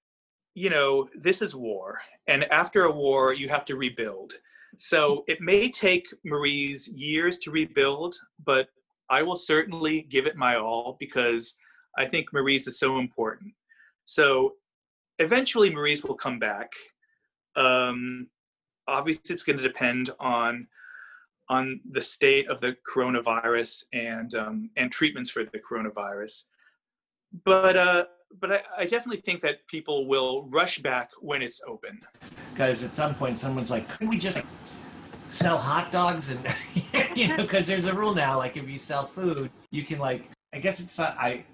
you 0.54 0.70
know, 0.70 1.08
this 1.16 1.42
is 1.42 1.56
war. 1.56 1.98
And 2.28 2.44
after 2.52 2.84
a 2.84 2.92
war, 2.92 3.32
you 3.32 3.48
have 3.48 3.64
to 3.64 3.74
rebuild. 3.74 4.34
So 4.76 5.24
it 5.26 5.40
may 5.40 5.70
take 5.70 6.06
Marie's 6.24 6.86
years 6.86 7.38
to 7.40 7.50
rebuild, 7.50 8.14
but 8.44 8.68
I 9.10 9.22
will 9.22 9.36
certainly 9.36 10.02
give 10.02 10.26
it 10.26 10.36
my 10.36 10.54
all 10.56 10.96
because 11.00 11.56
I 11.96 12.06
think 12.06 12.32
Marie's 12.32 12.68
is 12.68 12.78
so 12.78 12.98
important. 12.98 13.54
So 14.04 14.54
eventually, 15.18 15.70
Marie's 15.74 16.04
will 16.04 16.14
come 16.14 16.38
back. 16.38 16.70
Um, 17.56 18.28
obviously, 18.86 19.34
it's 19.34 19.42
going 19.42 19.56
to 19.56 19.62
depend 19.62 20.10
on 20.20 20.68
on 21.50 21.80
the 21.90 22.02
state 22.02 22.48
of 22.48 22.60
the 22.60 22.76
coronavirus 22.86 23.84
and 23.92 24.34
um, 24.34 24.70
and 24.76 24.92
treatments 24.92 25.30
for 25.30 25.44
the 25.44 25.58
coronavirus. 25.58 26.44
But 27.44 27.76
uh, 27.76 28.04
but 28.40 28.52
I, 28.52 28.60
I 28.78 28.86
definitely 28.86 29.20
think 29.20 29.40
that 29.42 29.66
people 29.66 30.06
will 30.06 30.48
rush 30.48 30.78
back 30.78 31.10
when 31.20 31.42
it's 31.42 31.60
open. 31.66 32.00
because 32.52 32.84
at 32.84 32.94
some 32.94 33.14
point 33.14 33.38
someone's 33.38 33.70
like, 33.70 33.88
couldn't 33.88 34.08
we 34.08 34.18
just 34.18 34.38
sell 35.28 35.58
hot 35.58 35.92
dogs 35.92 36.30
and 36.30 36.40
you 37.14 37.28
know 37.28 37.36
because 37.36 37.66
there's 37.66 37.86
a 37.86 37.94
rule 37.94 38.14
now 38.14 38.38
like 38.38 38.56
if 38.56 38.68
you 38.68 38.78
sell 38.78 39.04
food 39.04 39.50
you 39.70 39.84
can 39.84 39.98
like 39.98 40.30
I 40.54 40.58
guess 40.58 40.80
it's 40.80 40.98
not 40.98 41.16
I 41.18 41.44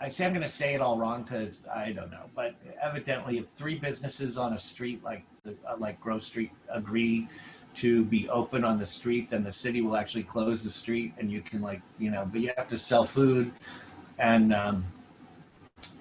I 0.00 0.10
say 0.10 0.26
I'm 0.26 0.34
gonna 0.34 0.48
say 0.48 0.74
it 0.74 0.82
all 0.82 0.98
wrong 0.98 1.22
because 1.22 1.66
I 1.74 1.92
don't 1.92 2.10
know 2.10 2.24
but 2.34 2.54
evidently 2.82 3.38
if 3.38 3.48
three 3.48 3.76
businesses 3.76 4.36
on 4.36 4.52
a 4.52 4.58
street 4.58 5.02
like 5.02 5.24
uh, 5.46 5.76
like 5.78 5.98
Grove 6.00 6.24
Street 6.24 6.52
agree 6.68 7.26
to 7.74 8.04
be 8.04 8.28
open 8.28 8.64
on 8.64 8.78
the 8.78 8.86
street 8.86 9.30
then 9.30 9.44
the 9.44 9.52
city 9.52 9.80
will 9.80 9.96
actually 9.96 10.22
close 10.22 10.62
the 10.62 10.70
street 10.70 11.12
and 11.18 11.30
you 11.30 11.40
can 11.40 11.62
like 11.62 11.80
you 11.98 12.10
know 12.10 12.28
but 12.30 12.40
you 12.40 12.52
have 12.56 12.68
to 12.68 12.78
sell 12.78 13.04
food 13.04 13.50
and 14.18 14.52
um, 14.54 14.84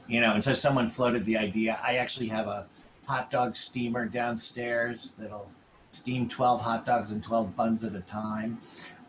you 0.07 0.19
know 0.19 0.33
and 0.33 0.43
so 0.43 0.53
someone 0.53 0.89
floated 0.89 1.25
the 1.25 1.37
idea 1.37 1.79
I 1.83 1.95
actually 1.95 2.27
have 2.27 2.47
a 2.47 2.67
hot 3.07 3.31
dog 3.31 3.55
steamer 3.55 4.05
downstairs 4.05 5.15
that'll 5.15 5.49
steam 5.91 6.27
12 6.27 6.61
hot 6.61 6.85
dogs 6.85 7.11
and 7.11 7.23
12 7.23 7.55
buns 7.55 7.83
at 7.83 7.95
a 7.95 8.01
time. 8.01 8.59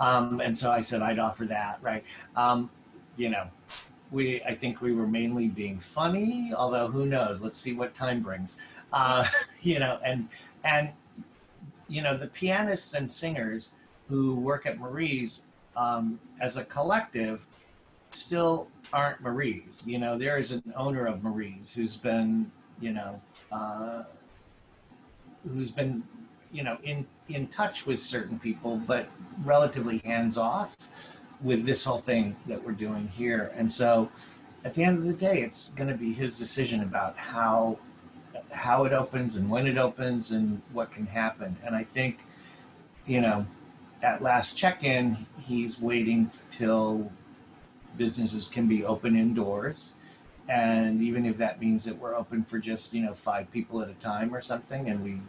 Um, 0.00 0.40
and 0.40 0.56
so 0.56 0.70
I 0.70 0.80
said 0.80 1.02
I'd 1.02 1.18
offer 1.18 1.44
that, 1.46 1.78
right? 1.80 2.04
Um, 2.36 2.70
you 3.16 3.30
know, 3.30 3.48
we 4.10 4.42
I 4.42 4.54
think 4.54 4.80
we 4.80 4.92
were 4.92 5.06
mainly 5.06 5.48
being 5.48 5.78
funny, 5.78 6.52
although 6.56 6.88
who 6.88 7.06
knows? 7.06 7.42
Let's 7.42 7.58
see 7.58 7.72
what 7.72 7.94
time 7.94 8.20
brings. 8.20 8.58
Uh, 8.92 9.24
you 9.62 9.78
know, 9.78 9.98
and 10.04 10.28
and 10.64 10.90
you 11.88 12.02
know 12.02 12.16
the 12.16 12.26
pianists 12.26 12.94
and 12.94 13.10
singers 13.10 13.74
who 14.08 14.34
work 14.34 14.66
at 14.66 14.78
Marie's 14.78 15.44
um, 15.76 16.20
as 16.40 16.56
a 16.56 16.64
collective 16.64 17.46
still 18.10 18.68
aren't 18.92 19.20
Marie's. 19.20 19.82
You 19.86 19.98
know, 19.98 20.18
there 20.18 20.38
is 20.38 20.52
an 20.52 20.62
owner 20.76 21.06
of 21.06 21.22
Marie's 21.22 21.74
who's 21.74 21.96
been, 21.96 22.50
you 22.80 22.92
know, 22.92 23.20
uh, 23.50 24.04
who's 25.48 25.70
been, 25.70 26.02
you 26.52 26.62
know, 26.62 26.78
in 26.82 27.06
in 27.28 27.46
touch 27.46 27.86
with 27.86 28.00
certain 28.00 28.38
people, 28.38 28.76
but 28.86 29.08
relatively 29.44 29.98
hands 29.98 30.36
off 30.36 30.76
with 31.40 31.64
this 31.64 31.84
whole 31.84 31.98
thing 31.98 32.36
that 32.46 32.62
we're 32.62 32.72
doing 32.72 33.08
here. 33.16 33.52
And 33.56 33.72
so, 33.72 34.10
at 34.64 34.74
the 34.74 34.84
end 34.84 34.98
of 34.98 35.04
the 35.04 35.14
day, 35.14 35.42
it's 35.42 35.70
going 35.70 35.88
to 35.88 35.96
be 35.96 36.12
his 36.12 36.38
decision 36.38 36.82
about 36.82 37.16
how 37.16 37.78
how 38.52 38.84
it 38.84 38.92
opens 38.92 39.36
and 39.36 39.50
when 39.50 39.66
it 39.66 39.78
opens 39.78 40.30
and 40.30 40.62
what 40.72 40.92
can 40.92 41.06
happen. 41.06 41.56
And 41.64 41.74
I 41.74 41.84
think, 41.84 42.18
you 43.06 43.20
know, 43.20 43.46
at 44.02 44.22
last 44.22 44.56
check-in, 44.56 45.26
he's 45.40 45.80
waiting 45.80 46.30
till 46.50 47.12
businesses 47.96 48.48
can 48.48 48.68
be 48.68 48.84
open 48.84 49.16
indoors. 49.16 49.94
And 50.48 51.00
even 51.02 51.24
if 51.24 51.38
that 51.38 51.60
means 51.60 51.84
that 51.84 51.98
we're 51.98 52.16
open 52.16 52.42
for 52.42 52.58
just, 52.58 52.94
you 52.94 53.02
know, 53.02 53.14
five 53.14 53.50
people 53.52 53.80
at 53.80 53.88
a 53.88 53.94
time 53.94 54.34
or 54.34 54.42
something, 54.42 54.88
and 54.88 55.02
we 55.04 55.20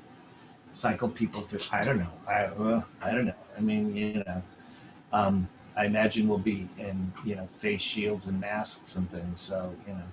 cycle 0.74 1.08
people 1.08 1.42
through, 1.42 1.60
I 1.72 1.82
don't 1.82 2.00
know. 2.00 2.12
I, 2.28 2.46
uh, 2.46 2.82
I 3.02 3.12
don't 3.12 3.26
know. 3.26 3.36
I 3.56 3.62
mean, 3.62 3.96
you 3.96 4.24
know, 4.26 4.42
um, 5.12 5.48
I 5.78 5.86
imagine 5.86 6.28
we'll 6.28 6.40
be 6.40 6.68
in, 6.78 7.14
you 7.24 7.36
know, 7.36 7.46
face 7.46 7.82
shields 7.82 8.28
and 8.28 8.40
masks 8.40 8.96
and 8.96 9.10
things. 9.10 9.40
So, 9.40 9.76
you 9.88 9.94
know, 9.94 10.04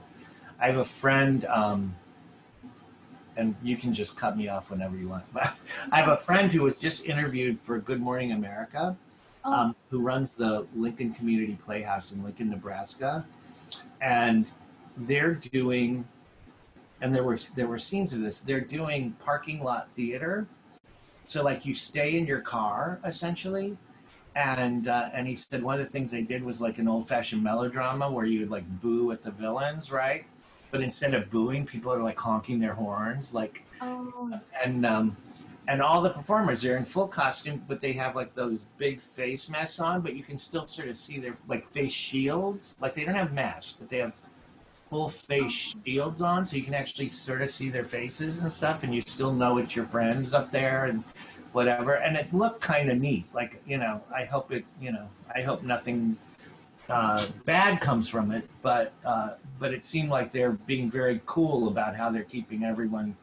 I 0.60 0.66
have 0.66 0.76
a 0.76 0.84
friend, 0.84 1.44
um, 1.46 1.96
and 3.36 3.54
you 3.62 3.76
can 3.76 3.92
just 3.94 4.16
cut 4.18 4.36
me 4.36 4.48
off 4.48 4.70
whenever 4.70 4.96
you 4.96 5.08
want. 5.08 5.24
But 5.32 5.54
I 5.92 5.98
have 6.00 6.08
a 6.08 6.16
friend 6.16 6.50
who 6.52 6.62
was 6.62 6.78
just 6.80 7.06
interviewed 7.06 7.60
for 7.60 7.78
Good 7.78 8.00
Morning 8.00 8.32
America, 8.32 8.96
Oh. 9.42 9.52
um, 9.52 9.76
who 9.90 10.00
runs 10.00 10.34
the 10.34 10.66
Lincoln 10.76 11.14
Community 11.14 11.58
Playhouse 11.64 12.12
in 12.12 12.22
Lincoln, 12.22 12.50
Nebraska, 12.50 13.24
and 14.00 14.50
they're 14.98 15.32
doing, 15.34 16.04
and 17.00 17.14
there 17.14 17.22
were 17.24 17.38
there 17.56 17.66
were 17.66 17.78
scenes 17.78 18.12
of 18.12 18.20
this. 18.20 18.40
They're 18.40 18.60
doing 18.60 19.16
parking 19.24 19.62
lot 19.62 19.90
theater, 19.92 20.46
so 21.26 21.42
like 21.42 21.64
you 21.64 21.72
stay 21.72 22.18
in 22.18 22.26
your 22.26 22.40
car 22.42 23.00
essentially. 23.04 23.78
And 24.36 24.86
uh, 24.88 25.08
and 25.12 25.26
he 25.26 25.34
said 25.34 25.62
one 25.62 25.80
of 25.80 25.84
the 25.84 25.90
things 25.90 26.12
they 26.12 26.22
did 26.22 26.44
was 26.44 26.60
like 26.60 26.78
an 26.78 26.86
old 26.86 27.08
fashioned 27.08 27.42
melodrama 27.42 28.10
where 28.10 28.26
you 28.26 28.40
would 28.40 28.50
like 28.50 28.64
boo 28.80 29.10
at 29.10 29.24
the 29.24 29.30
villains, 29.30 29.90
right? 29.90 30.24
But 30.70 30.82
instead 30.82 31.14
of 31.14 31.30
booing, 31.30 31.66
people 31.66 31.92
are 31.92 32.02
like 32.02 32.18
honking 32.18 32.60
their 32.60 32.74
horns, 32.74 33.34
like 33.34 33.64
Oh. 33.82 34.38
and 34.62 34.84
um, 34.84 35.16
and 35.66 35.80
all 35.80 36.02
the 36.02 36.10
performers 36.10 36.62
they're 36.62 36.76
in 36.76 36.84
full 36.84 37.08
costume, 37.08 37.62
but 37.66 37.80
they 37.80 37.92
have 37.94 38.14
like 38.14 38.34
those 38.34 38.60
big 38.76 39.00
face 39.00 39.48
masks 39.48 39.80
on, 39.80 40.00
but 40.02 40.14
you 40.14 40.22
can 40.22 40.38
still 40.38 40.66
sort 40.66 40.88
of 40.88 40.98
see 40.98 41.18
their 41.18 41.34
like 41.48 41.66
face 41.66 41.92
shields. 41.92 42.76
Like 42.80 42.94
they 42.94 43.04
don't 43.04 43.14
have 43.14 43.32
masks, 43.32 43.76
but 43.78 43.88
they 43.88 43.98
have 43.98 44.16
full 44.90 45.08
face 45.08 45.74
shields 45.84 46.20
on, 46.20 46.46
so 46.46 46.56
you 46.56 46.62
can 46.62 46.74
actually 46.74 47.10
sort 47.10 47.42
of 47.42 47.50
see 47.50 47.70
their 47.70 47.84
faces 47.84 48.42
and 48.42 48.52
stuff, 48.52 48.82
and 48.84 48.94
you 48.94 49.02
still 49.06 49.32
know 49.32 49.58
it's 49.58 49.74
your 49.76 49.86
friends 49.86 50.34
up 50.34 50.50
there 50.50 50.86
and 50.86 51.04
whatever. 51.52 51.94
And 51.94 52.16
it 52.16 52.32
looked 52.34 52.60
kind 52.60 52.90
of 52.90 52.98
neat. 52.98 53.24
Like 53.32 53.62
you 53.66 53.78
know, 53.78 54.02
I 54.14 54.24
hope 54.24 54.52
it. 54.52 54.64
You 54.80 54.92
know, 54.92 55.08
I 55.34 55.42
hope 55.42 55.62
nothing 55.62 56.16
uh, 56.88 57.24
bad 57.44 57.80
comes 57.80 58.08
from 58.08 58.30
it, 58.30 58.48
but 58.62 58.92
uh, 59.04 59.34
but 59.58 59.72
it 59.72 59.84
seemed 59.84 60.10
like 60.10 60.32
they're 60.32 60.52
being 60.52 60.90
very 60.90 61.20
cool 61.26 61.68
about 61.68 61.94
how 61.96 62.10
they're 62.10 62.24
keeping 62.24 62.64
everyone 62.64 63.16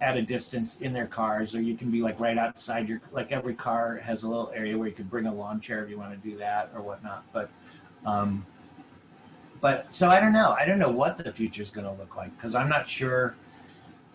at 0.00 0.16
a 0.16 0.22
distance 0.22 0.80
in 0.80 0.92
their 0.92 1.06
cars, 1.06 1.54
or 1.54 1.62
you 1.62 1.76
can 1.76 1.90
be 1.90 2.02
like 2.02 2.18
right 2.20 2.36
outside 2.36 2.88
your 2.88 3.00
like 3.12 3.32
every 3.32 3.54
car 3.54 3.96
has 3.96 4.22
a 4.22 4.28
little 4.28 4.52
area 4.54 4.76
where 4.76 4.88
you 4.88 4.94
could 4.94 5.08
bring 5.08 5.26
a 5.26 5.32
lawn 5.32 5.60
chair 5.60 5.82
if 5.82 5.88
you 5.88 5.98
want 5.98 6.10
to 6.10 6.28
do 6.28 6.36
that 6.36 6.70
or 6.74 6.82
whatnot. 6.82 7.24
But 7.32 7.48
um, 8.04 8.44
but 9.60 9.94
so 9.94 10.10
I 10.10 10.20
don't 10.20 10.32
know. 10.32 10.54
I 10.58 10.66
don't 10.66 10.78
know 10.78 10.90
what 10.90 11.16
the 11.16 11.32
future 11.32 11.62
is 11.62 11.70
going 11.70 11.86
to 11.86 11.92
look 11.92 12.16
like 12.16 12.36
because 12.36 12.54
I'm 12.54 12.68
not 12.68 12.88
sure. 12.88 13.34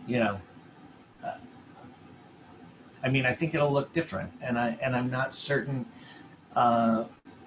You 0.06 0.20
know. 0.20 0.42
Uh, 1.24 1.38
I 3.02 3.10
mean, 3.10 3.26
I 3.26 3.34
think 3.34 3.56
it'll 3.56 3.72
look 3.72 3.94
different, 3.94 4.32
and 4.42 4.60
I 4.60 4.78
and 4.82 4.96
I'm 4.96 5.10
not 5.10 5.34
certain 5.34 5.86
uh, 6.56 7.06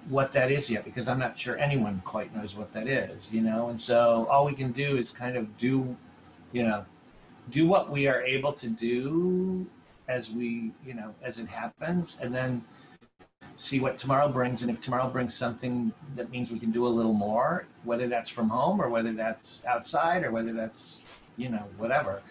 what 0.09 0.33
that 0.33 0.51
is 0.51 0.69
yet 0.69 0.83
because 0.83 1.07
I'm 1.07 1.19
not 1.19 1.37
sure 1.37 1.57
anyone 1.57 2.01
quite 2.05 2.35
knows 2.35 2.55
what 2.55 2.73
that 2.73 2.87
is. 2.87 3.33
You 3.33 3.41
know, 3.41 3.69
and 3.69 3.79
so 3.79 4.27
all 4.29 4.45
we 4.45 4.53
can 4.53 4.71
do 4.71 4.97
is 4.97 5.11
kind 5.11 5.37
of 5.37 5.57
do, 5.57 5.95
you 6.51 6.63
know, 6.63 6.85
do 7.49 7.67
what 7.67 7.89
we 7.89 8.07
are 8.07 8.21
able 8.21 8.53
to 8.53 8.67
do 8.67 9.67
as 10.07 10.29
we, 10.29 10.71
you 10.85 10.93
know, 10.93 11.13
as 11.21 11.39
it 11.39 11.47
happens, 11.47 12.17
and 12.21 12.33
then 12.35 12.63
see 13.55 13.79
what 13.79 13.97
tomorrow 13.97 14.27
brings. 14.27 14.61
And 14.61 14.71
if 14.71 14.81
tomorrow 14.81 15.09
brings 15.09 15.33
something 15.33 15.93
that 16.15 16.29
means 16.29 16.51
we 16.51 16.59
can 16.59 16.71
do 16.71 16.87
a 16.87 16.89
little 16.89 17.13
more, 17.13 17.67
whether 17.83 18.07
that's 18.07 18.29
from 18.29 18.49
home 18.49 18.81
or 18.81 18.89
whether 18.89 19.13
that's 19.13 19.65
outside 19.65 20.23
or 20.23 20.31
whether 20.31 20.53
that's, 20.53 21.03
you 21.37 21.49
know, 21.49 21.63
whatever. 21.77 22.21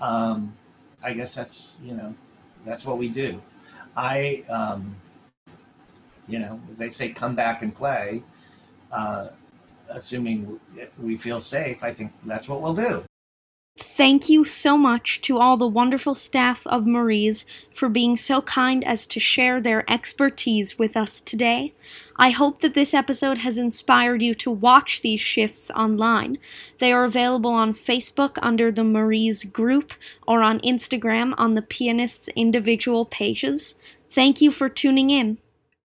Um, 0.00 0.54
I 1.02 1.12
guess 1.12 1.34
that's, 1.34 1.76
you 1.82 1.94
know, 1.94 2.14
that's 2.66 2.84
what 2.84 2.98
we 2.98 3.08
do. 3.08 3.42
I, 3.96 4.44
um, 4.48 4.96
you 6.28 6.38
know, 6.38 6.60
if 6.70 6.78
they 6.78 6.90
say 6.90 7.10
come 7.10 7.34
back 7.34 7.62
and 7.62 7.74
play, 7.74 8.22
uh, 8.92 9.28
assuming 9.88 10.60
we 10.98 11.16
feel 11.16 11.40
safe, 11.40 11.82
I 11.82 11.92
think 11.92 12.12
that's 12.24 12.48
what 12.48 12.60
we'll 12.60 12.74
do. 12.74 13.04
Thank 13.76 14.28
you 14.28 14.44
so 14.44 14.78
much 14.78 15.20
to 15.22 15.38
all 15.38 15.56
the 15.56 15.66
wonderful 15.66 16.14
staff 16.14 16.64
of 16.68 16.86
Marie's 16.86 17.44
for 17.72 17.88
being 17.88 18.16
so 18.16 18.40
kind 18.40 18.84
as 18.84 19.04
to 19.06 19.18
share 19.18 19.60
their 19.60 19.88
expertise 19.90 20.78
with 20.78 20.96
us 20.96 21.18
today. 21.18 21.74
I 22.14 22.30
hope 22.30 22.60
that 22.60 22.74
this 22.74 22.94
episode 22.94 23.38
has 23.38 23.58
inspired 23.58 24.22
you 24.22 24.32
to 24.34 24.50
watch 24.50 25.02
these 25.02 25.20
shifts 25.20 25.72
online. 25.72 26.38
They 26.78 26.92
are 26.92 27.04
available 27.04 27.50
on 27.50 27.74
Facebook 27.74 28.38
under 28.40 28.70
the 28.70 28.84
Marie's 28.84 29.42
group 29.42 29.92
or 30.24 30.40
on 30.40 30.60
Instagram 30.60 31.34
on 31.36 31.54
the 31.54 31.62
pianist's 31.62 32.28
individual 32.36 33.04
pages. 33.04 33.80
Thank 34.08 34.40
you 34.40 34.52
for 34.52 34.68
tuning 34.68 35.10
in. 35.10 35.38